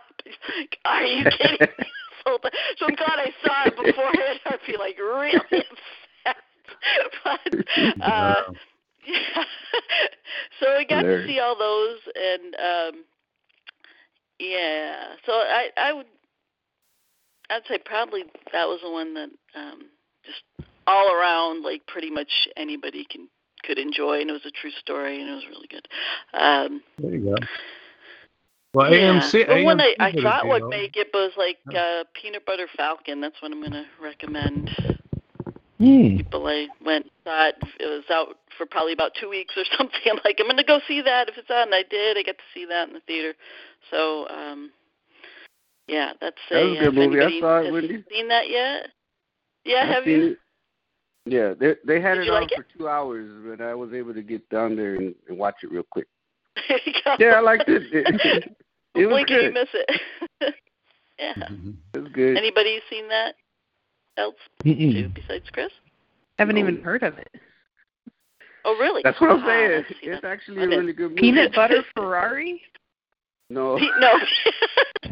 [0.58, 1.58] Like, Are you kidding?
[1.80, 1.86] me?
[2.26, 2.38] so,
[2.78, 4.40] so I'm glad I saw it beforehand.
[4.46, 6.38] I'd be like really upset.
[7.24, 7.54] but
[8.02, 8.56] uh, Wow.
[9.06, 9.44] Yeah.
[10.60, 13.04] so I got to see all those, and um
[14.40, 15.14] yeah.
[15.26, 16.08] So I I would
[17.50, 19.86] I'd say probably that was the one that um
[20.26, 20.44] just
[20.88, 23.28] all around like pretty much anybody can
[23.64, 25.88] could enjoy, and it was a true story, and it was really good.
[26.34, 27.36] Um There you go.
[28.74, 29.20] Well, yeah.
[29.20, 29.48] AMC.
[29.48, 32.68] The one I, AMC I did thought would make it was like uh Peanut Butter
[32.78, 33.22] Falcon.
[33.22, 34.70] That's what I'm gonna recommend
[35.82, 36.18] Hmm.
[36.18, 37.56] people I went saw it.
[37.80, 40.00] It was out for probably about two weeks or something.
[40.06, 41.64] I'm like, I'm gonna go see that if it's on.
[41.64, 42.18] And I did.
[42.18, 43.34] I got to see that in the theater.
[43.90, 44.72] So, um,
[45.88, 46.70] yeah, that's That a.
[46.70, 47.20] was a good movie.
[47.20, 48.04] I saw it, has Wendy.
[48.12, 48.88] Seen that yet?
[49.66, 50.26] Yeah, I've have you?
[50.32, 50.38] it.
[51.26, 53.94] Yeah, they they had Did it you on like for two hours, but I was
[53.94, 56.08] able to get down there and, and watch it real quick.
[56.68, 57.16] There you go.
[57.20, 57.84] Yeah, I liked it.
[58.94, 60.56] It, it was Blink and you miss it.
[61.18, 61.48] yeah.
[61.94, 62.36] It was good.
[62.36, 63.36] Anybody seen that
[64.18, 65.72] else too besides Chris?
[66.38, 67.30] I Haven't even heard of it.
[68.66, 69.02] Oh, really?
[69.04, 69.72] That's what I'm saying.
[69.72, 70.28] let's It's that.
[70.30, 71.22] actually a really good movie.
[71.22, 72.62] Peanut butter Ferrari?
[73.50, 73.78] No.
[73.78, 74.14] Pe- no.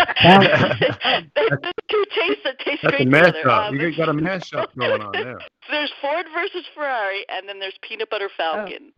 [1.35, 1.49] There's
[1.91, 3.33] two tastes that taste That's a great together.
[3.43, 3.67] mashup.
[3.69, 5.39] Um, You got a mashup going on there.
[5.69, 8.91] There's Ford versus Ferrari, and then there's Peanut Butter Falcon.
[8.91, 8.93] Oh.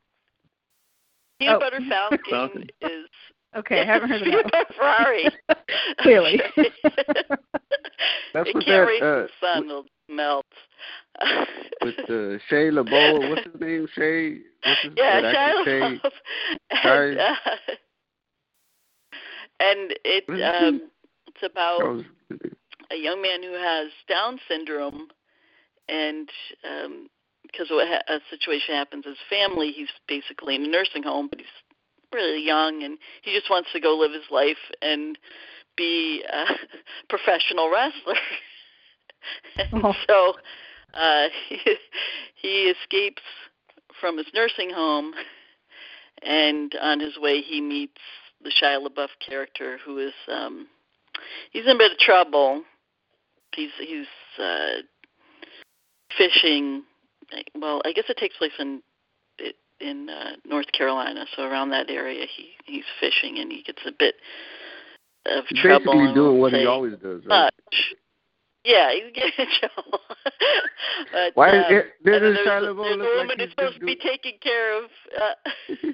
[1.39, 1.59] Peanut Oh.
[1.59, 2.67] Butter Falcon, Falcon.
[2.81, 3.05] is
[3.57, 4.31] Okay, I haven't heard of that.
[4.31, 4.51] Peanut.
[4.51, 5.25] Butter Ferrari.
[5.99, 6.41] Clearly.
[8.33, 10.45] That's it what can't that, raise uh, the sun; it'll melt.
[11.81, 13.29] With uh, Shia LaBeouf.
[13.29, 13.87] What's his name?
[13.97, 14.39] Shia.
[14.63, 16.11] What's his yeah, Shia LaBeouf.
[16.83, 17.35] And, uh,
[19.59, 20.81] and it What is his um,
[21.27, 22.03] it's about was-
[22.91, 25.07] a young man who has Down syndrome,
[25.87, 26.29] and
[26.69, 27.07] um,
[27.43, 31.39] because what ha- a situation happens his family, he's basically in a nursing home, but
[31.39, 31.47] he's
[32.13, 35.17] really young, and he just wants to go live his life and
[35.77, 36.45] be a
[37.09, 38.15] professional wrestler.
[39.57, 39.93] and Oh.
[40.07, 40.33] so
[40.93, 41.57] uh, he,
[42.35, 43.21] he escapes
[43.99, 45.13] from his nursing home,
[46.23, 48.01] and on his way he meets
[48.43, 50.67] the Shia LaBeouf character, who is um,
[51.51, 52.63] he's in a bit of trouble.
[53.55, 54.07] He's he's
[54.39, 54.81] uh,
[56.17, 56.83] fishing.
[57.55, 58.81] Well, I guess it takes place in
[59.79, 63.91] in uh, North Carolina, so around that area he he's fishing, and he gets a
[63.91, 64.15] bit
[65.25, 65.93] of trouble.
[65.93, 67.45] basically doing what he always does, right?
[67.45, 67.93] much.
[68.63, 69.99] Yeah, he's getting in trouble.
[71.11, 73.15] but, Why is um, it- doesn't and then Shia there's, a- LaBeouf there's look like
[73.17, 74.89] woman he's who's supposed to be taking care of.
[75.19, 75.87] Uh,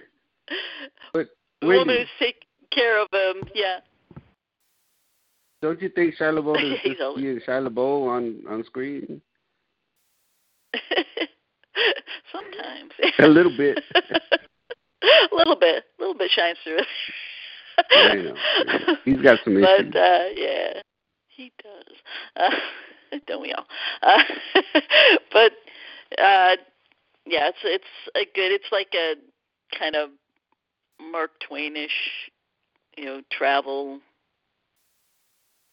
[1.14, 1.28] But
[1.62, 3.50] the woman who's taking care of him.
[3.54, 3.80] Yeah.
[5.62, 9.22] don't you think Shia LaBeouf is just always- Shia LaBeouf on on screen?
[12.32, 12.92] Sometimes.
[13.20, 13.80] A little bit.
[13.96, 15.84] a little bit.
[15.98, 16.80] A little bit shines through.
[17.92, 18.96] I know.
[19.06, 19.96] He's got some but issues.
[19.96, 20.82] uh yeah,
[21.38, 21.96] he does.
[22.36, 23.66] Uh, don't we all?
[24.02, 24.24] Uh,
[25.32, 25.52] but
[26.20, 26.56] uh
[27.26, 27.86] yeah, it's it's
[28.16, 28.52] a good.
[28.52, 29.16] It's like a
[29.78, 30.10] kind of
[31.00, 31.88] Mark Twainish,
[32.98, 34.00] you know, travel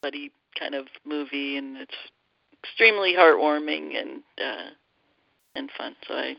[0.02, 1.94] buddy kind of movie, and it's
[2.62, 4.70] extremely heartwarming and uh
[5.54, 5.94] and fun.
[6.06, 6.36] So I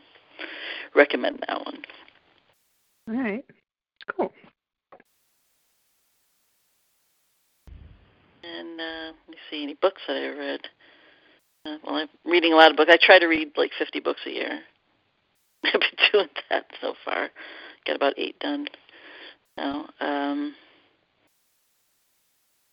[0.94, 1.78] recommend that one.
[3.08, 3.44] All right.
[4.14, 4.32] Cool.
[8.46, 10.60] And uh, let me see any books that I read.
[11.64, 12.90] Uh, well, I'm reading a lot of books.
[12.92, 14.60] I try to read like 50 books a year.
[15.64, 17.30] I've been doing that so far.
[17.86, 18.66] Got about eight done
[19.56, 19.88] now.
[20.00, 20.54] Um,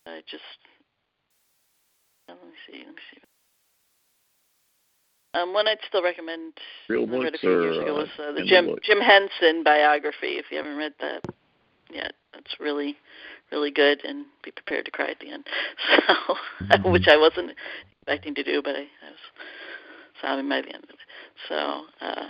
[0.06, 0.44] I just
[2.28, 2.80] let me see.
[2.80, 3.22] Let me see.
[5.36, 6.54] Um, one I'd still recommend.
[6.90, 8.76] Real I read a books few years or, ago uh, was uh, the Jim?
[8.84, 10.38] Jim Henson biography.
[10.38, 11.24] If you haven't read that
[11.91, 12.95] yet, that's really
[13.54, 15.46] really good, and be prepared to cry at the end.
[16.84, 17.52] So, which I wasn't
[18.02, 19.20] expecting to do, but I, I was
[20.22, 20.98] sobbing by the end of it.
[21.48, 21.56] So,
[22.02, 22.28] uh,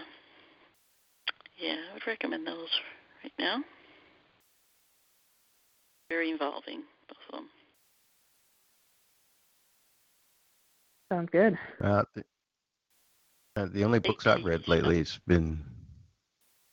[1.57, 2.69] yeah, I would recommend those
[3.23, 3.63] right now.
[6.09, 7.49] Very involving, both of them.
[11.11, 11.57] Sounds good.
[11.81, 12.23] Uh, the,
[13.55, 15.63] uh, the only books I've read lately has been.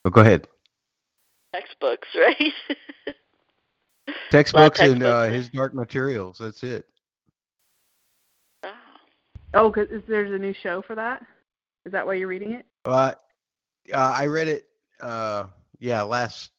[0.05, 0.49] Oh, go ahead.
[1.55, 3.15] Textbooks, right?
[4.31, 6.39] Textbooks and uh, his Dark Materials.
[6.39, 6.87] That's it.
[9.53, 11.25] Oh, cause is there's a new show for that?
[11.85, 12.67] Is that why you're reading it?
[12.85, 13.13] Uh,
[13.93, 14.67] uh, I read it.
[15.01, 15.47] Uh,
[15.81, 16.51] yeah, last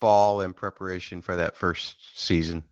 [0.00, 2.64] fall in preparation for that first season.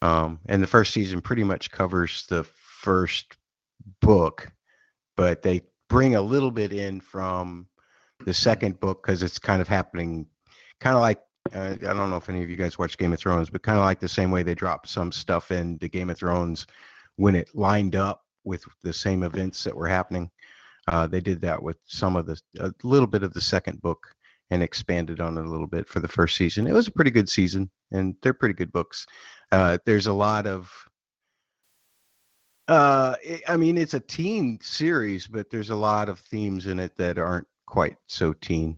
[0.00, 3.36] Um, and the first season pretty much covers the first
[4.00, 4.50] book,
[5.16, 7.66] but they bring a little bit in from
[8.24, 10.26] the second book because it's kind of happening,
[10.80, 11.20] kind of like
[11.54, 13.78] uh, I don't know if any of you guys watch Game of Thrones, but kind
[13.78, 16.66] of like the same way they dropped some stuff into Game of Thrones
[17.16, 20.30] when it lined up with the same events that were happening.
[20.88, 24.06] Uh, they did that with some of the a little bit of the second book
[24.50, 26.66] and expanded on it a little bit for the first season.
[26.66, 29.06] It was a pretty good season, and they're pretty good books.
[29.50, 30.70] Uh, there's a lot of
[32.68, 36.78] uh, I- I mean, it's a teen series, but there's a lot of themes in
[36.78, 38.76] it that aren't quite so teen.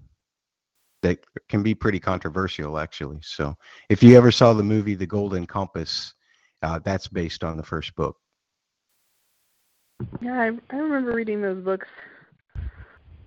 [1.05, 1.18] That
[1.51, 3.18] can be pretty controversial, actually.
[3.20, 3.55] So,
[3.90, 6.14] if you ever saw the movie The Golden Compass,
[6.62, 8.16] uh, that's based on the first book.
[10.22, 11.86] Yeah, I, I remember reading those books.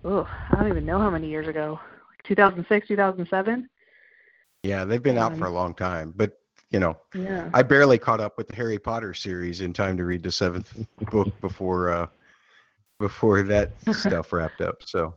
[0.04, 1.80] Oh, I don't even know how many years ago.
[2.10, 3.70] Like 2006, 2007.
[4.64, 6.40] Yeah, they've been out Um, for a long time, but
[6.72, 7.52] you know, Yeah.
[7.54, 10.76] I barely caught up with the Harry Potter series in time to read the seventh
[11.12, 12.08] book before uh,
[13.00, 14.78] before that stuff wrapped up.
[14.84, 15.16] So,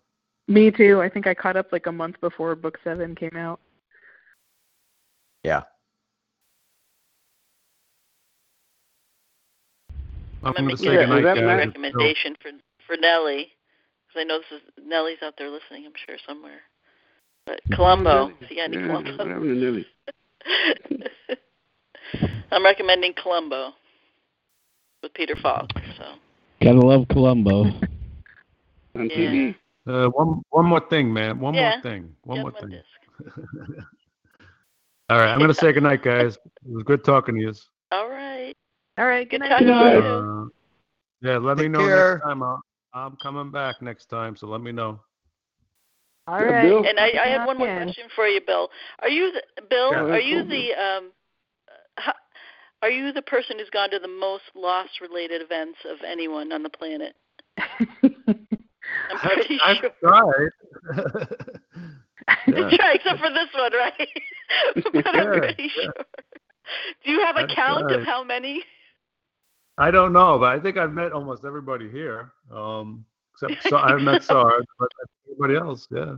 [0.51, 1.01] Me too.
[1.01, 3.61] I think I caught up like a month before book seven came out.
[5.45, 5.63] yeah.
[10.43, 11.67] I'm gonna going to make say a goodnight, guys.
[11.67, 12.51] recommendation for
[12.87, 13.53] for Nellie,
[14.09, 15.87] because I know this is Nellie's out there listening.
[15.87, 16.63] I'm sure somewhere.
[17.47, 19.17] But Columbo, see any Yeah, Columbo?
[19.19, 19.87] what happened to Nelly?
[22.51, 23.71] I'm recommending Columbo
[25.03, 25.71] with Peter Falk.
[25.97, 26.05] So
[26.61, 27.67] Gotta love Columbo.
[28.97, 29.17] On Yeah.
[29.17, 29.55] TV?
[29.91, 31.41] Uh, one one more thing, man.
[31.41, 31.73] One Yeah.
[31.73, 32.15] more thing.
[32.23, 32.81] One Get more thing.
[35.11, 36.37] All right, I'm going to say good night, guys.
[36.37, 37.53] It was good talking to you.
[37.91, 38.55] all right,
[38.99, 39.29] All right.
[39.29, 39.67] Good, good night.
[39.67, 40.01] talking to you.
[40.07, 40.45] Uh,
[41.23, 42.13] yeah, let me know care.
[42.13, 42.43] next time.
[42.45, 42.61] I'll,
[42.95, 45.01] I'm coming back next time, so let me know.
[46.29, 46.63] All Yeah, right.
[46.69, 46.85] Bill.
[46.87, 48.69] And I, I have one more question for you, Bill.
[49.01, 49.91] Are you the, Bill?
[49.91, 50.03] Yeah.
[50.03, 51.13] Are you the um?
[51.99, 52.15] h-
[52.83, 56.71] Are you the person who's gone to the most loss-related events of anyone on the
[56.71, 57.15] planet?
[59.23, 59.91] I'm pretty I've sure.
[60.03, 60.51] tried.
[62.47, 64.09] That's right, except for this one, right?
[64.93, 65.83] but I'm Yeah, pretty yeah.
[65.85, 65.93] sure.
[67.05, 68.01] Do you have a That's count right.
[68.01, 68.63] of how many?
[69.79, 72.33] I don't know, but I think I've met almost everybody here.
[72.53, 74.89] Um, except so I've met Sarge, but
[75.27, 76.17] everybody else, yeah.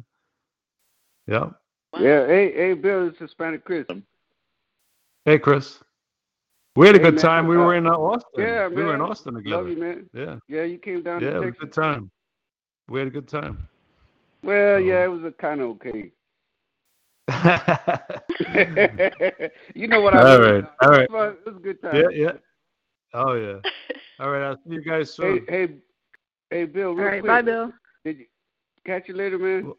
[1.27, 1.51] Yeah.
[1.99, 3.87] Yeah, hey, hey, Bill, it's Hispanic Chris.
[5.25, 5.79] Hey, Chris.
[6.75, 7.47] We had a Hey, good man, time.
[7.47, 8.45] We uh, were in uh, Austin.
[8.45, 9.01] Yeah, we were in.
[9.01, 9.57] Austin together.
[9.59, 10.11] Love you, man.
[10.15, 10.37] Yeah.
[10.49, 11.61] Yeah, you came down Yeah, to it was a Texas.
[11.61, 12.11] good time.
[12.89, 13.69] We had a good time.
[14.43, 16.11] Well, yeah, it was a kind of okay.
[19.75, 20.55] you know what I All mean.
[20.55, 21.03] right, all right.
[21.03, 22.05] It was, it was a good time.
[22.11, 22.33] Yeah, yeah.
[23.15, 23.59] Oh yeah.
[24.21, 25.45] All right, I'll see you guys soon.
[25.49, 25.69] hey,
[26.51, 26.93] hey, Bill.
[26.93, 27.31] Real All right, quick.
[27.31, 27.73] bye, Bill.
[28.05, 28.27] Did you
[28.87, 29.73] catch you later, man?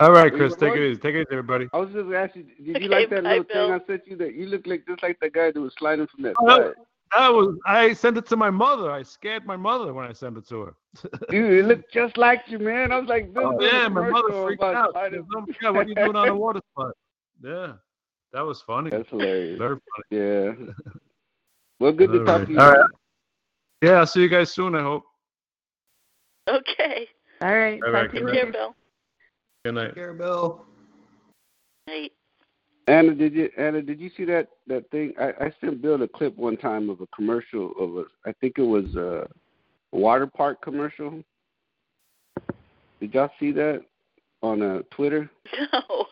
[0.00, 1.00] All right, Chris, take it easy.
[1.00, 1.68] Take it easy, everybody.
[1.72, 3.68] I was just asking, did you Okay, like that bye, little Bill.
[3.68, 4.16] thing I sent you?
[4.16, 6.74] That you look like just like that guy that was sliding from that Oh, slide.
[7.12, 8.90] That, that was I sent it to my mother.
[8.90, 10.74] I scared my mother when I sent it to her.
[11.30, 12.92] Dude, it looked just like you, man.
[12.92, 14.88] I was like, Bill, Oh, doing yeah, my mother freaked out.
[14.88, 16.92] She sliding- goes, "Oh my God, what are you doing on a water slide?
[17.44, 17.72] Yeah,
[18.32, 18.90] that was funny.
[18.90, 19.58] That's hilarious.
[19.58, 20.20] Very funny.
[20.22, 20.52] Yeah.
[21.78, 22.58] Well, good to All talk to you.
[22.58, 22.90] All right.
[23.82, 24.74] Yeah, I'll see you guys soon.
[24.74, 25.04] I hope.
[26.48, 27.08] Okay.
[27.42, 27.80] All right.
[27.84, 28.74] All talk right, to you good Take care, Bill.
[29.64, 29.94] Good night.
[29.94, 30.64] Here, Bill.
[31.86, 32.10] Hey.
[32.88, 35.12] Anna, did you Anna, did you see that that thing?
[35.18, 38.58] I, I sent Bill a clip one time of a commercial of a I think
[38.58, 39.28] it was a
[39.92, 41.22] water park commercial.
[43.00, 43.82] Did y'all see that
[44.42, 45.30] on uh, Twitter?
[45.72, 46.06] No.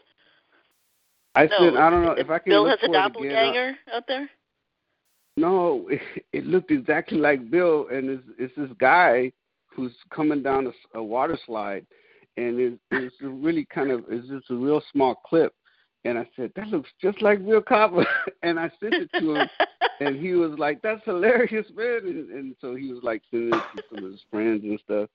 [1.36, 1.58] I no.
[1.58, 2.88] sent I don't know if I can Bill has a.
[2.88, 4.28] Doppelganger out there?
[5.36, 6.00] No, it,
[6.32, 9.32] it looked exactly like Bill, and it's it's this guy
[9.66, 11.84] who's coming down a water slide,
[12.36, 15.52] and it's, it's really kind of it's just a real small clip.
[16.04, 18.06] And I said that looks just like Bill Copper,
[18.42, 19.48] and I sent it to him,
[20.00, 23.62] and he was like, "That's hilarious, man!" And, and so he was like sending it
[23.76, 25.08] to some of his friends and stuff.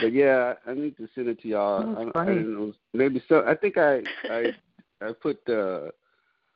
[0.00, 1.94] But yeah, I need to send it to y'all.
[1.96, 2.36] I, I funny.
[2.36, 2.72] didn't know.
[2.94, 3.44] Maybe so.
[3.46, 4.00] I think I
[4.30, 4.54] I
[5.02, 5.90] I put uh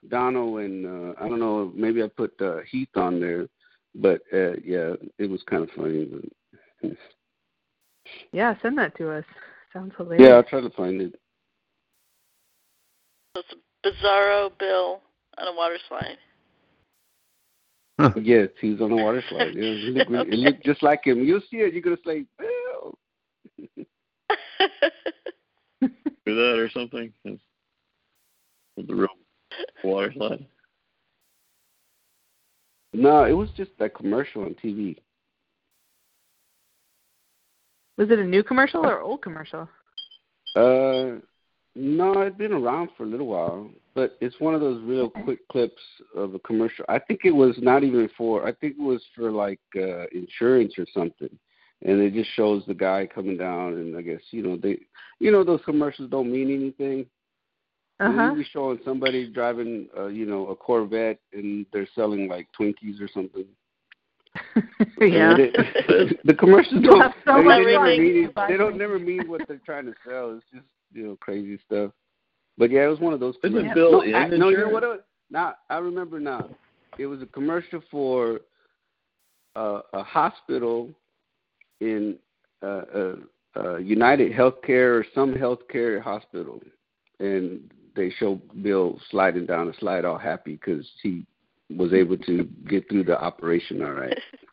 [0.09, 3.49] Donald and uh, I don't know, maybe I put uh, Heath on there,
[3.95, 6.11] but uh, yeah, it was kind of funny.
[6.83, 6.93] But,
[8.33, 9.25] Yeah, send that to us.
[9.73, 10.29] Sounds hilarious.
[10.29, 11.15] yeah, I'll try to find it.
[13.35, 15.01] So it's a bizarro Bill
[15.39, 16.17] on a water slide.
[18.23, 19.55] yes, he was on a water slide.
[19.55, 21.23] Yeah, it, looked, really- it looked just like him.
[21.25, 21.73] You'll see it.
[21.73, 22.99] You're gonna say, Bill.
[26.27, 27.13] Do that or something.
[27.25, 29.09] With the real
[29.85, 30.47] water slide.
[32.93, 34.97] No, it was just that commercial on TV.
[37.99, 39.69] Was it a new commercial or old commercial?
[40.57, 41.21] Uh,
[41.75, 45.41] no, it's been around for a little while, but it's one of those real quick
[45.49, 45.81] clips
[46.15, 46.85] of a commercial.
[46.89, 48.47] I think it was not even for.
[48.47, 51.37] I think it was for like uh insurance or something,
[51.83, 54.79] and it just shows the guy coming down, and I guess you know they,
[55.19, 57.07] you know, those commercials don't mean anything.
[58.01, 58.35] Uh You huh.
[58.35, 63.09] be showing somebody driving, uh, you know, a Corvette, and they're selling like Twinkies or
[63.13, 63.47] something.
[65.01, 65.35] yeah.
[65.39, 67.15] It- the commercials don't.
[67.25, 68.31] so they, much they never mean.
[68.49, 70.37] They don't never mean what they're trying to sell.
[70.37, 71.91] It's just you know crazy stuff.
[72.57, 73.35] But yeah, it was one of those.
[73.43, 73.75] Isn't commercials.
[73.75, 74.85] Bill no, in I, no, you know what?
[74.85, 75.05] It?
[75.31, 76.49] Now I remember now.
[76.99, 78.41] It was a commercial for
[79.57, 80.91] uh, a hospital
[81.81, 82.17] in
[82.63, 83.15] uh, uh,
[83.57, 86.61] uh, United Healthcare or some healthcare hospital,
[87.19, 91.27] and they show Bill sliding down a slide all happy because he
[91.71, 94.19] was able to get through the operation all right,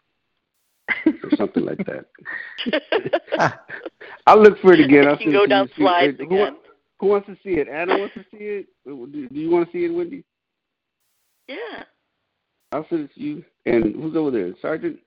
[1.23, 2.05] or something like that.
[4.27, 5.07] I'll look for it again.
[5.07, 5.83] I'll You can go down you.
[5.83, 6.55] slides Hey, who, again.
[6.99, 7.67] who wants to see it?
[7.67, 8.67] Anna wants to see it.
[8.85, 10.23] Do do you want to see it, Wendy?
[11.47, 11.83] Yeah.
[12.71, 13.43] I'll send it to you.
[13.65, 14.97] And who's over there, Sergeant?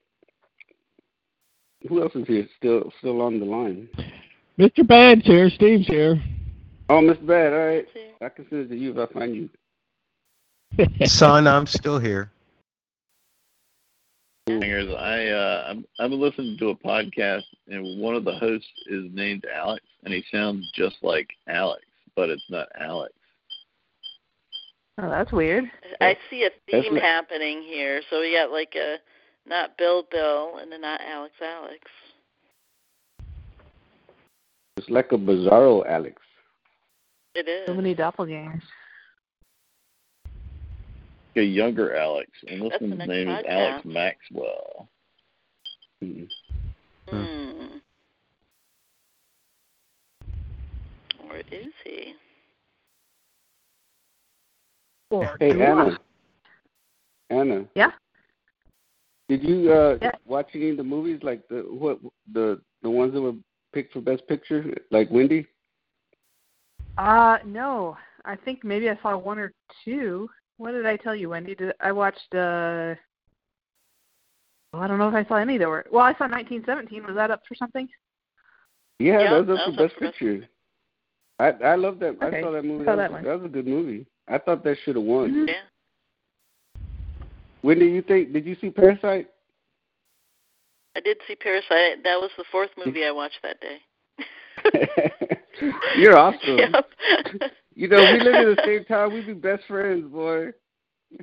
[1.89, 2.47] Who else is here?
[2.57, 3.89] Still, still on the line?
[4.59, 4.87] Mr.
[4.87, 5.51] Bad's here.
[5.51, 6.23] Steve's here.
[6.89, 7.27] Oh, Mr.
[7.27, 7.53] Bad.
[7.53, 7.87] All right,
[8.21, 9.49] I can send it to you if I find you.
[11.07, 12.31] Son, I'm still here.
[14.47, 19.05] Hangers, I uh, I'm I'm listening to a podcast, and one of the hosts is
[19.11, 21.83] named Alex, and he sounds just like Alex,
[22.15, 23.15] but it's not Alex.
[24.99, 25.65] Oh, that's weird.
[26.03, 28.03] I see a theme li- happening here.
[28.11, 28.97] So we got like a
[29.49, 31.81] not Bill Bill and then not Alex Alex.
[34.77, 36.21] It's like a bizarro Alex.
[37.35, 37.67] It is.
[37.67, 38.61] So many doppelgangers.
[41.37, 43.45] A younger Alex, and this That's one's next name is.
[43.49, 44.89] Alex Maxwell.
[46.01, 46.25] Hmm.
[51.27, 52.15] Where is he?
[55.41, 55.99] Hey, Anna.
[57.31, 57.65] Anna.
[57.75, 57.91] Yeah.
[59.29, 60.13] Did you uh Yeah.
[60.27, 61.99] watch any of the movies like the what
[62.33, 63.35] the the ones that were
[63.73, 65.47] picked for Best Picture, like Wendy?
[66.99, 67.97] Uh no.
[68.25, 69.53] I think maybe I saw one or
[69.85, 70.29] two.
[70.57, 71.55] What did I tell you, Wendy?
[71.55, 72.95] Did I watched uh
[74.73, 77.07] well, I don't know if I saw any that were well, I saw nineteen seventeen.
[77.07, 77.89] Was that up for something?
[78.99, 80.49] Yeah, Yeah, that was that up for was Best Picture.
[81.39, 82.17] I I love that.
[82.23, 82.85] Okay, I saw that movie.
[82.85, 83.41] saw that, that was, one.
[83.41, 84.07] was a good movie.
[84.29, 85.31] I thought that should have won.
[85.31, 85.49] Mhm.
[85.49, 86.81] Yeah.
[87.63, 88.33] Wendy, you think?
[88.33, 89.29] Did you see Parasite?
[90.97, 92.05] I did see Parasite.
[92.05, 93.79] That was the fourth movie I watched that day.
[95.97, 96.59] You're awesome.
[97.77, 97.77] Yep.
[97.77, 99.13] You know, we live in the same town.
[99.13, 100.53] We be best friends, boy.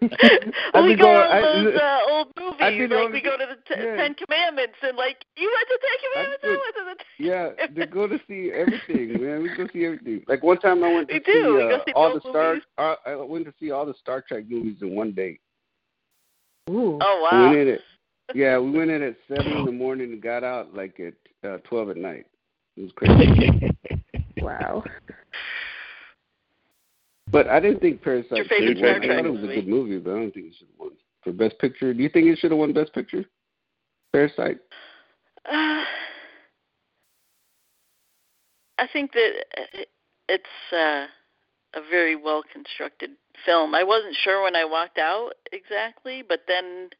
[0.00, 2.60] we been go going- on I- those uh, old movies.
[2.60, 3.96] Like on- we go to the t- yeah.
[3.96, 6.42] Ten Commandments, and like you went to Ten Commandments.
[6.42, 7.24] I been- went to the.
[7.24, 9.42] Yeah, they go to see everything, man.
[9.42, 10.22] We go see everything.
[10.28, 11.54] Like one time, I went to We see, do.
[11.56, 12.56] We uh, go see all the Star.
[12.78, 15.38] Uh, I went to see all the Star Trek movies in one day.
[16.70, 16.98] Ooh.
[17.00, 17.80] Oh We went in at
[18.34, 21.14] yeah, we went in at seven in the morning and got out like at
[21.48, 22.26] uh, twelve at night.
[22.76, 23.70] It was crazy.
[24.46, 24.84] Wow.
[27.32, 29.10] but I didn't think Parasite Your should favorite have won.
[29.10, 30.90] I thought it was a good movie, but I don't think it should have won
[31.24, 31.92] for Best Picture.
[31.92, 33.24] Do you think it should have won Best Picture?
[34.12, 34.58] Parasite.
[35.44, 35.82] Uh,
[38.78, 39.82] I think that uh,
[40.28, 41.06] it's uh,
[41.74, 43.10] a very well constructed
[43.44, 43.74] film.
[43.74, 46.90] I wasn't sure when I walked out exactly, but then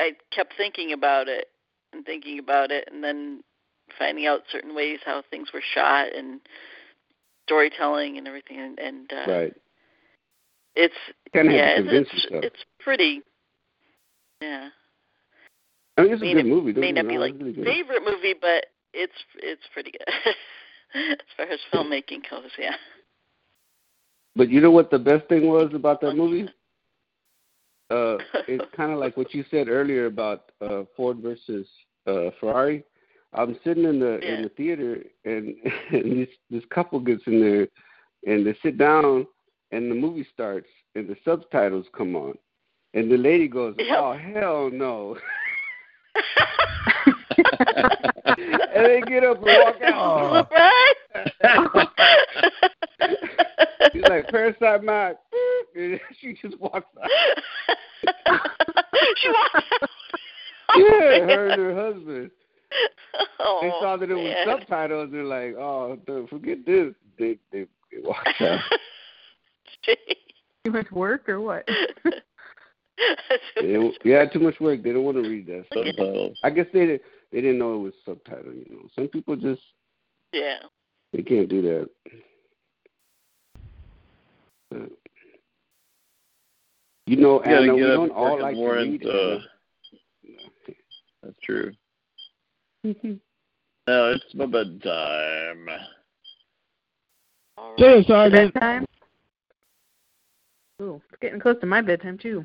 [0.00, 1.50] I kept thinking about it
[1.92, 3.44] and thinking about it, and then
[3.98, 6.40] finding out certain ways how things were shot and
[7.46, 9.54] storytelling and everything, and, and uh, Right.
[10.74, 10.94] it's
[11.32, 13.22] Kinda yeah, it's it's, it's pretty.
[14.40, 14.68] Yeah,
[15.98, 16.72] I mean, it's a may, good not- movie.
[16.72, 17.64] Don't may not be like really good.
[17.64, 19.12] favorite movie, but it's
[19.42, 20.34] it's pretty good
[20.94, 22.50] as far as filmmaking goes.
[22.58, 22.74] Yeah.
[24.36, 26.48] But you know what the best thing was about that movie?
[27.90, 28.16] Uh,
[28.48, 31.66] it's kind of like what you said earlier about uh, Ford versus
[32.06, 32.82] uh, Ferrari.
[33.34, 35.54] I'm sitting in the in the theater, and,
[35.90, 37.68] and this this couple gets in there,
[38.26, 39.26] and they sit down,
[39.72, 42.34] and the movie starts, and the subtitles come on,
[42.94, 45.16] and the lady goes, "Oh hell no!"
[48.74, 50.48] and they get up and walk out.
[53.92, 55.16] She's like Parasite Mac.
[55.74, 57.10] And she just walks out.
[59.16, 59.90] she walks out.
[60.76, 62.30] Yeah, oh, her and her husband.
[63.38, 64.46] Oh, they saw that it was man.
[64.46, 65.10] subtitles.
[65.12, 68.60] They're like, "Oh, dude, forget this." They they, they walked out.
[70.64, 71.66] too much work or what?
[73.56, 74.82] They didn't- yeah, too much work.
[74.84, 76.38] They don't want to read that subtitles.
[76.44, 77.02] I guess they didn't.
[77.32, 78.52] They didn't know it was subtitle.
[78.54, 79.60] You know, some people just
[80.32, 80.58] Yeah.
[81.12, 81.90] they can't do that.
[84.70, 84.90] But,
[87.06, 89.06] you know, You Anna, we don't and all work like to read.
[89.06, 89.38] uh,
[91.24, 91.72] That's true.
[92.84, 95.68] Now it's my bedtime.
[97.78, 98.52] See you, Sergeant.
[98.52, 98.84] Bedtime?
[100.82, 102.44] Ooh, it's getting close to my bedtime too.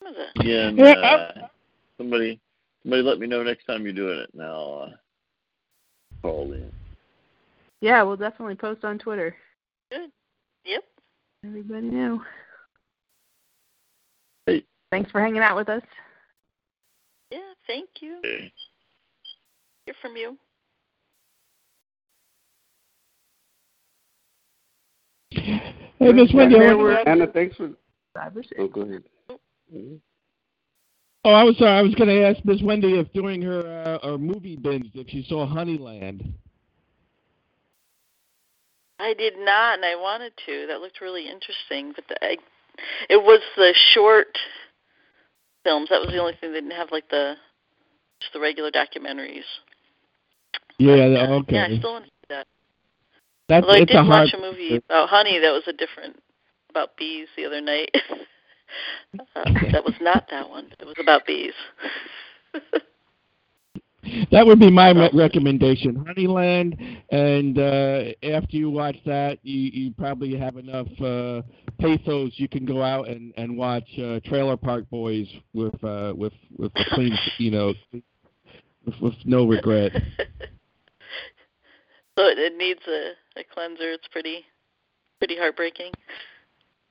[0.00, 0.46] What is it?
[0.46, 1.32] Yeah, and, uh,
[1.96, 2.38] somebody
[2.82, 4.30] somebody let me know next time you're doing it.
[4.34, 4.90] Now uh,
[6.20, 6.70] call in.
[7.80, 9.34] Yeah, we'll definitely post on Twitter.
[9.90, 10.10] Good.
[10.66, 10.84] Yep.
[11.46, 12.22] Everybody know.
[14.44, 14.64] Hey.
[14.90, 15.82] Thanks for hanging out with us.
[17.68, 17.74] Yeah.
[17.74, 18.18] Thank you.
[18.18, 18.52] Okay.
[19.86, 20.36] Hear from you.
[26.00, 26.56] Hey, Miss Wendy.
[26.56, 27.70] I Anna, thanks for.
[28.14, 28.54] Five or six.
[28.58, 29.04] Oh, go ahead.
[29.72, 30.00] Mhm.
[31.24, 31.78] Oh, I was sorry.
[31.78, 33.60] I was going to ask Miss Wendy if during her
[34.02, 36.32] uh, her movie binge if she saw Honeyland.
[38.98, 40.66] I did not, and I wanted to.
[40.66, 42.36] That looked really interesting, but the, I,
[43.08, 44.36] it was the short
[45.62, 45.88] films.
[45.90, 47.36] That was the only thing they didn't have, like the
[48.32, 49.44] the regular documentaries.
[50.78, 51.56] Yeah, okay.
[51.56, 52.46] Yeah, I still want to see that.
[53.48, 54.24] That's Although I did a hard.
[54.24, 56.22] watch a movie about honey that was a different
[56.70, 57.90] about bees the other night.
[59.36, 60.72] uh, that was not that one.
[60.78, 61.54] It was about bees.
[64.30, 67.02] That would be my re- recommendation, Honeyland.
[67.10, 71.42] And uh, after you watch that, you, you probably have enough uh,
[71.78, 72.32] pathos.
[72.36, 76.72] You can go out and and watch uh, Trailer Park Boys with uh, with with
[76.76, 79.92] a clean, you know, with, with no regret.
[82.18, 83.92] so it, it needs a, a cleanser.
[83.92, 84.44] It's pretty
[85.18, 85.92] pretty heartbreaking.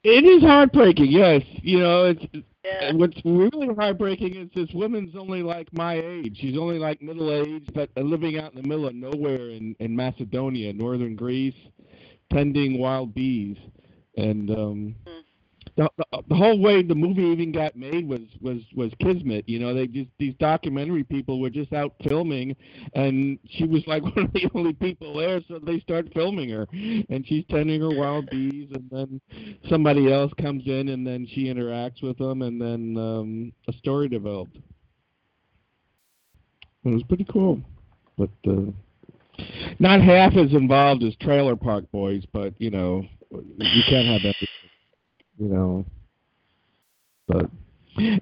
[0.03, 1.41] It is heartbreaking, yes.
[1.61, 2.25] You know, it's
[2.69, 2.87] Yeah.
[2.87, 6.37] and what's really heartbreaking is this woman's only like my age.
[6.39, 9.95] She's only like middle aged, but living out in the middle of nowhere in in
[9.95, 11.55] Macedonia, northern Greece,
[12.31, 13.57] tending wild bees,
[14.17, 15.23] and um, the,
[15.79, 15.89] the
[16.27, 19.47] the whole way the movie even got made was was was kismet.
[19.47, 22.55] You know, they just these documentary people were just out filming,
[22.93, 26.67] and she was like one of the only people there, so they start filming her,
[26.73, 29.21] and she's tending her wild bees, and then
[29.69, 34.09] somebody else comes in, and then she interacts with them, and then um, a story
[34.09, 34.57] developed.
[36.83, 37.61] It was pretty cool,
[38.17, 38.71] but uh,
[39.79, 44.47] not half as involved as Trailer Park Boys, but you know, you can't have everything,
[45.39, 45.85] you know.
[47.27, 47.49] But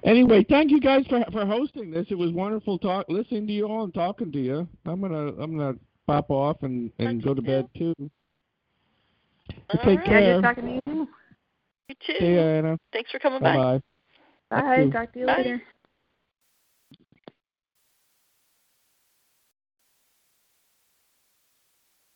[0.04, 2.06] anyway, thank you guys for for hosting this.
[2.10, 4.68] It was wonderful talk listening to you all and talking to you.
[4.86, 5.74] I'm gonna I'm gonna
[6.06, 7.94] pop off and and go to bed too.
[9.70, 10.06] All Take right.
[10.06, 10.34] care.
[10.34, 11.08] Good talking to you.
[11.88, 12.14] You too.
[12.20, 12.78] See ya, Anna.
[12.92, 13.80] Thanks for coming Bye by.
[14.50, 14.62] bye.
[14.62, 14.90] Bye.
[14.90, 15.36] Talk to you Bye.
[15.38, 15.62] later.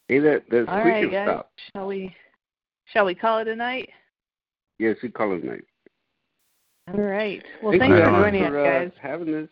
[0.08, 1.26] Hey, that that All squeaking guys.
[1.26, 1.50] stop.
[1.74, 2.14] Shall we?
[2.92, 3.88] Shall we call it a night?
[4.82, 5.62] Yes, we call it night.
[6.92, 7.40] All right.
[7.62, 8.90] Well, Thank thanks you for joining us, for, uh, guys.
[9.00, 9.48] having this.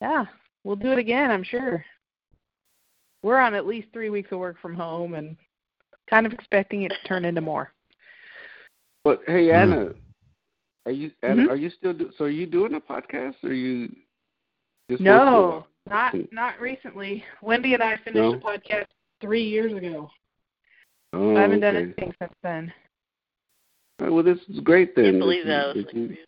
[0.00, 0.26] Yeah,
[0.62, 1.32] we'll do it again.
[1.32, 1.84] I'm sure.
[3.24, 5.36] We're on at least three weeks of work from home, and
[6.08, 7.72] kind of expecting it to turn into more.
[9.02, 9.54] But hey, Mm.
[9.54, 9.94] Anna,
[10.86, 11.50] are you Anna, Mhm.
[11.50, 13.88] are you still do, so are you doing a podcast or are you
[14.88, 17.24] just No, not not recently.
[17.42, 18.32] Wendy and I finished No?
[18.34, 18.86] the podcast
[19.20, 20.12] three years ago.
[21.12, 21.84] Oh, I haven't done okay.
[21.86, 22.72] anything since then.
[24.00, 25.04] All right, well, this is great then.
[25.04, 25.94] Can't believe that that.
[25.94, 26.18] you- was that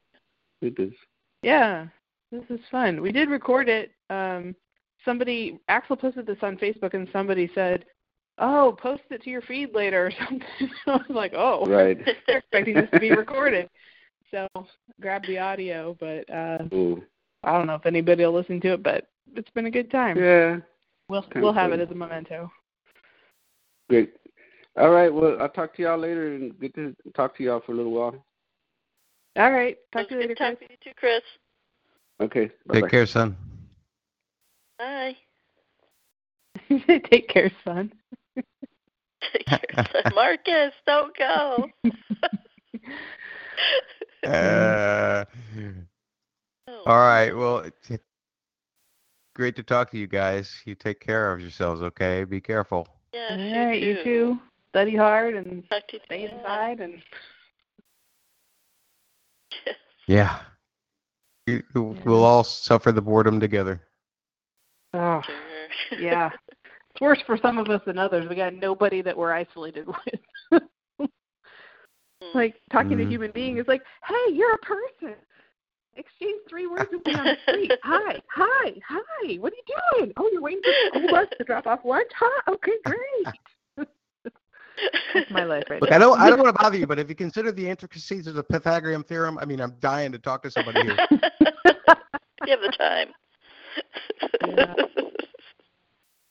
[0.63, 0.95] you did this.
[1.43, 1.87] Yeah,
[2.33, 3.01] this is fun.
[3.03, 3.93] We did record it.
[4.11, 4.55] Um,
[5.05, 7.85] somebody Axel posted this on Facebook, and somebody said,
[8.39, 10.47] "Oh, post it to your feed later" or something.
[10.85, 11.99] So I was like, "Oh, Right.
[12.27, 13.69] they're expecting this to be recorded."
[14.31, 14.47] So
[15.01, 17.01] grab the audio, but uh, Cool.
[17.45, 20.17] I don't know if anybody will listen to it, but it's been a good time.
[20.19, 20.59] Yeah.
[21.09, 21.81] We'll we'll have fun.
[21.81, 22.51] it as a memento.
[23.89, 24.15] Great.
[24.79, 25.13] All right.
[25.13, 27.93] Well, I'll talk to y'all later and get to talk to y'all for a little
[27.93, 28.25] while.
[29.37, 31.21] All right, talk It to you good later, talking to you too, Chris.
[32.23, 32.51] Okay.
[32.67, 32.81] Bye-bye.
[32.81, 33.37] Take care, son.
[34.79, 35.17] Bye.
[37.11, 37.93] Take care, son.
[39.33, 39.87] Take care.
[39.93, 40.13] son.
[40.15, 41.69] Marcus, don't go.
[44.25, 45.25] Uh,
[46.85, 47.33] all right.
[47.33, 48.03] Well, it's
[49.37, 50.51] great to talk to you guys.
[50.65, 52.25] You take care of yourselves, okay?
[52.25, 52.89] Be careful.
[53.13, 53.87] Yes, All you too.
[53.87, 54.39] you too.
[54.77, 57.03] Study hard and Talk stay inside and
[60.07, 60.41] Yeah.
[61.47, 61.63] You,
[62.05, 63.81] we'll all suffer the boredom together.
[64.93, 65.23] oh
[65.99, 66.31] yeah.
[66.91, 68.29] It's worse for some of us than others.
[68.29, 69.87] We got nobody that we're isolated
[70.51, 70.63] with.
[72.35, 73.11] like talking to a Mhm.
[73.11, 75.17] human being is like, hey, you're a person.
[75.95, 77.73] Exchange three words with me on the street.
[77.83, 79.37] Hi, hi, hi.
[79.37, 80.13] What are you doing?
[80.19, 82.11] Oh, you're waiting for the school bus to drop off lunch?
[82.15, 82.53] Huh?
[82.53, 83.27] Okay, great.
[85.15, 85.97] That's my life right Look, now.
[85.97, 88.35] I don't, I don't want to bother you, but if you consider the intricacies of
[88.35, 90.97] the Pythagorean theorem, I mean, I'm dying to talk to somebody here.
[91.11, 93.09] you have the time.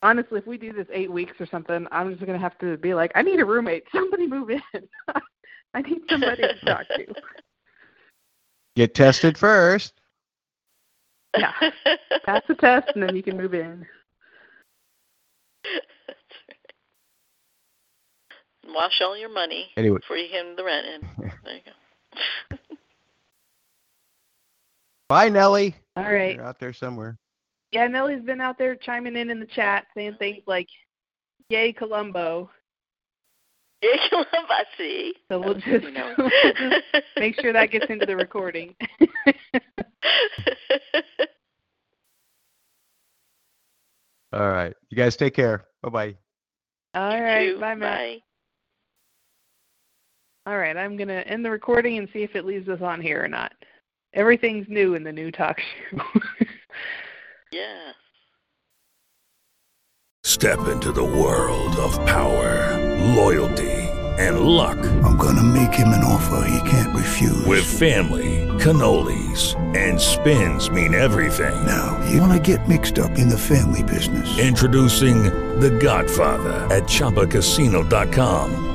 [0.01, 2.93] Honestly, if we do this eight weeks or something, I'm just gonna have to be
[2.93, 3.85] like, I need a roommate.
[3.91, 4.61] Somebody move in.
[5.73, 7.05] I need somebody to talk to.
[8.75, 9.93] Get tested first.
[11.37, 11.51] Yeah.
[12.25, 13.85] Pass the test and then you can move in.
[18.67, 19.97] Wash all your money Anyway.
[19.99, 21.07] before you hand the rent in.
[21.43, 22.57] There you go.
[25.09, 25.75] Bye, Nellie.
[25.95, 26.35] All right.
[26.35, 27.17] You're out there somewhere.
[27.71, 30.67] Yeah, Nellie's been out there chiming in in the chat saying things like,
[31.49, 32.49] "Yay, Columbo."
[33.83, 34.53] Yay, Colombo.
[34.77, 35.13] See.
[35.29, 36.13] So we'll just, to know.
[36.17, 36.29] we'll
[36.71, 36.83] just
[37.17, 38.75] make sure that gets into the recording.
[44.33, 44.73] All right.
[44.89, 45.65] You guys take care.
[45.83, 46.15] Bye bye.
[46.95, 47.59] All You right, too.
[47.59, 47.97] bye, Matt.
[47.99, 48.17] Bye.
[50.45, 53.23] All right, I'm gonna end the recording and see if it leaves us on here
[53.23, 53.53] or not.
[54.13, 56.01] Everything's new in the new TalkShoe.
[57.51, 57.91] Yeah.
[60.25, 63.71] Step into the world of power, loyalty,
[64.19, 64.77] and luck.
[65.05, 67.45] I'm gonna make him an offer he can't refuse.
[67.45, 71.65] With family, cannolis, and spins mean everything.
[71.65, 74.37] Now, you wanna get mixed up in the family business.
[74.37, 75.23] Introducing
[75.61, 78.74] The Godfather at ChumbaCasino.com.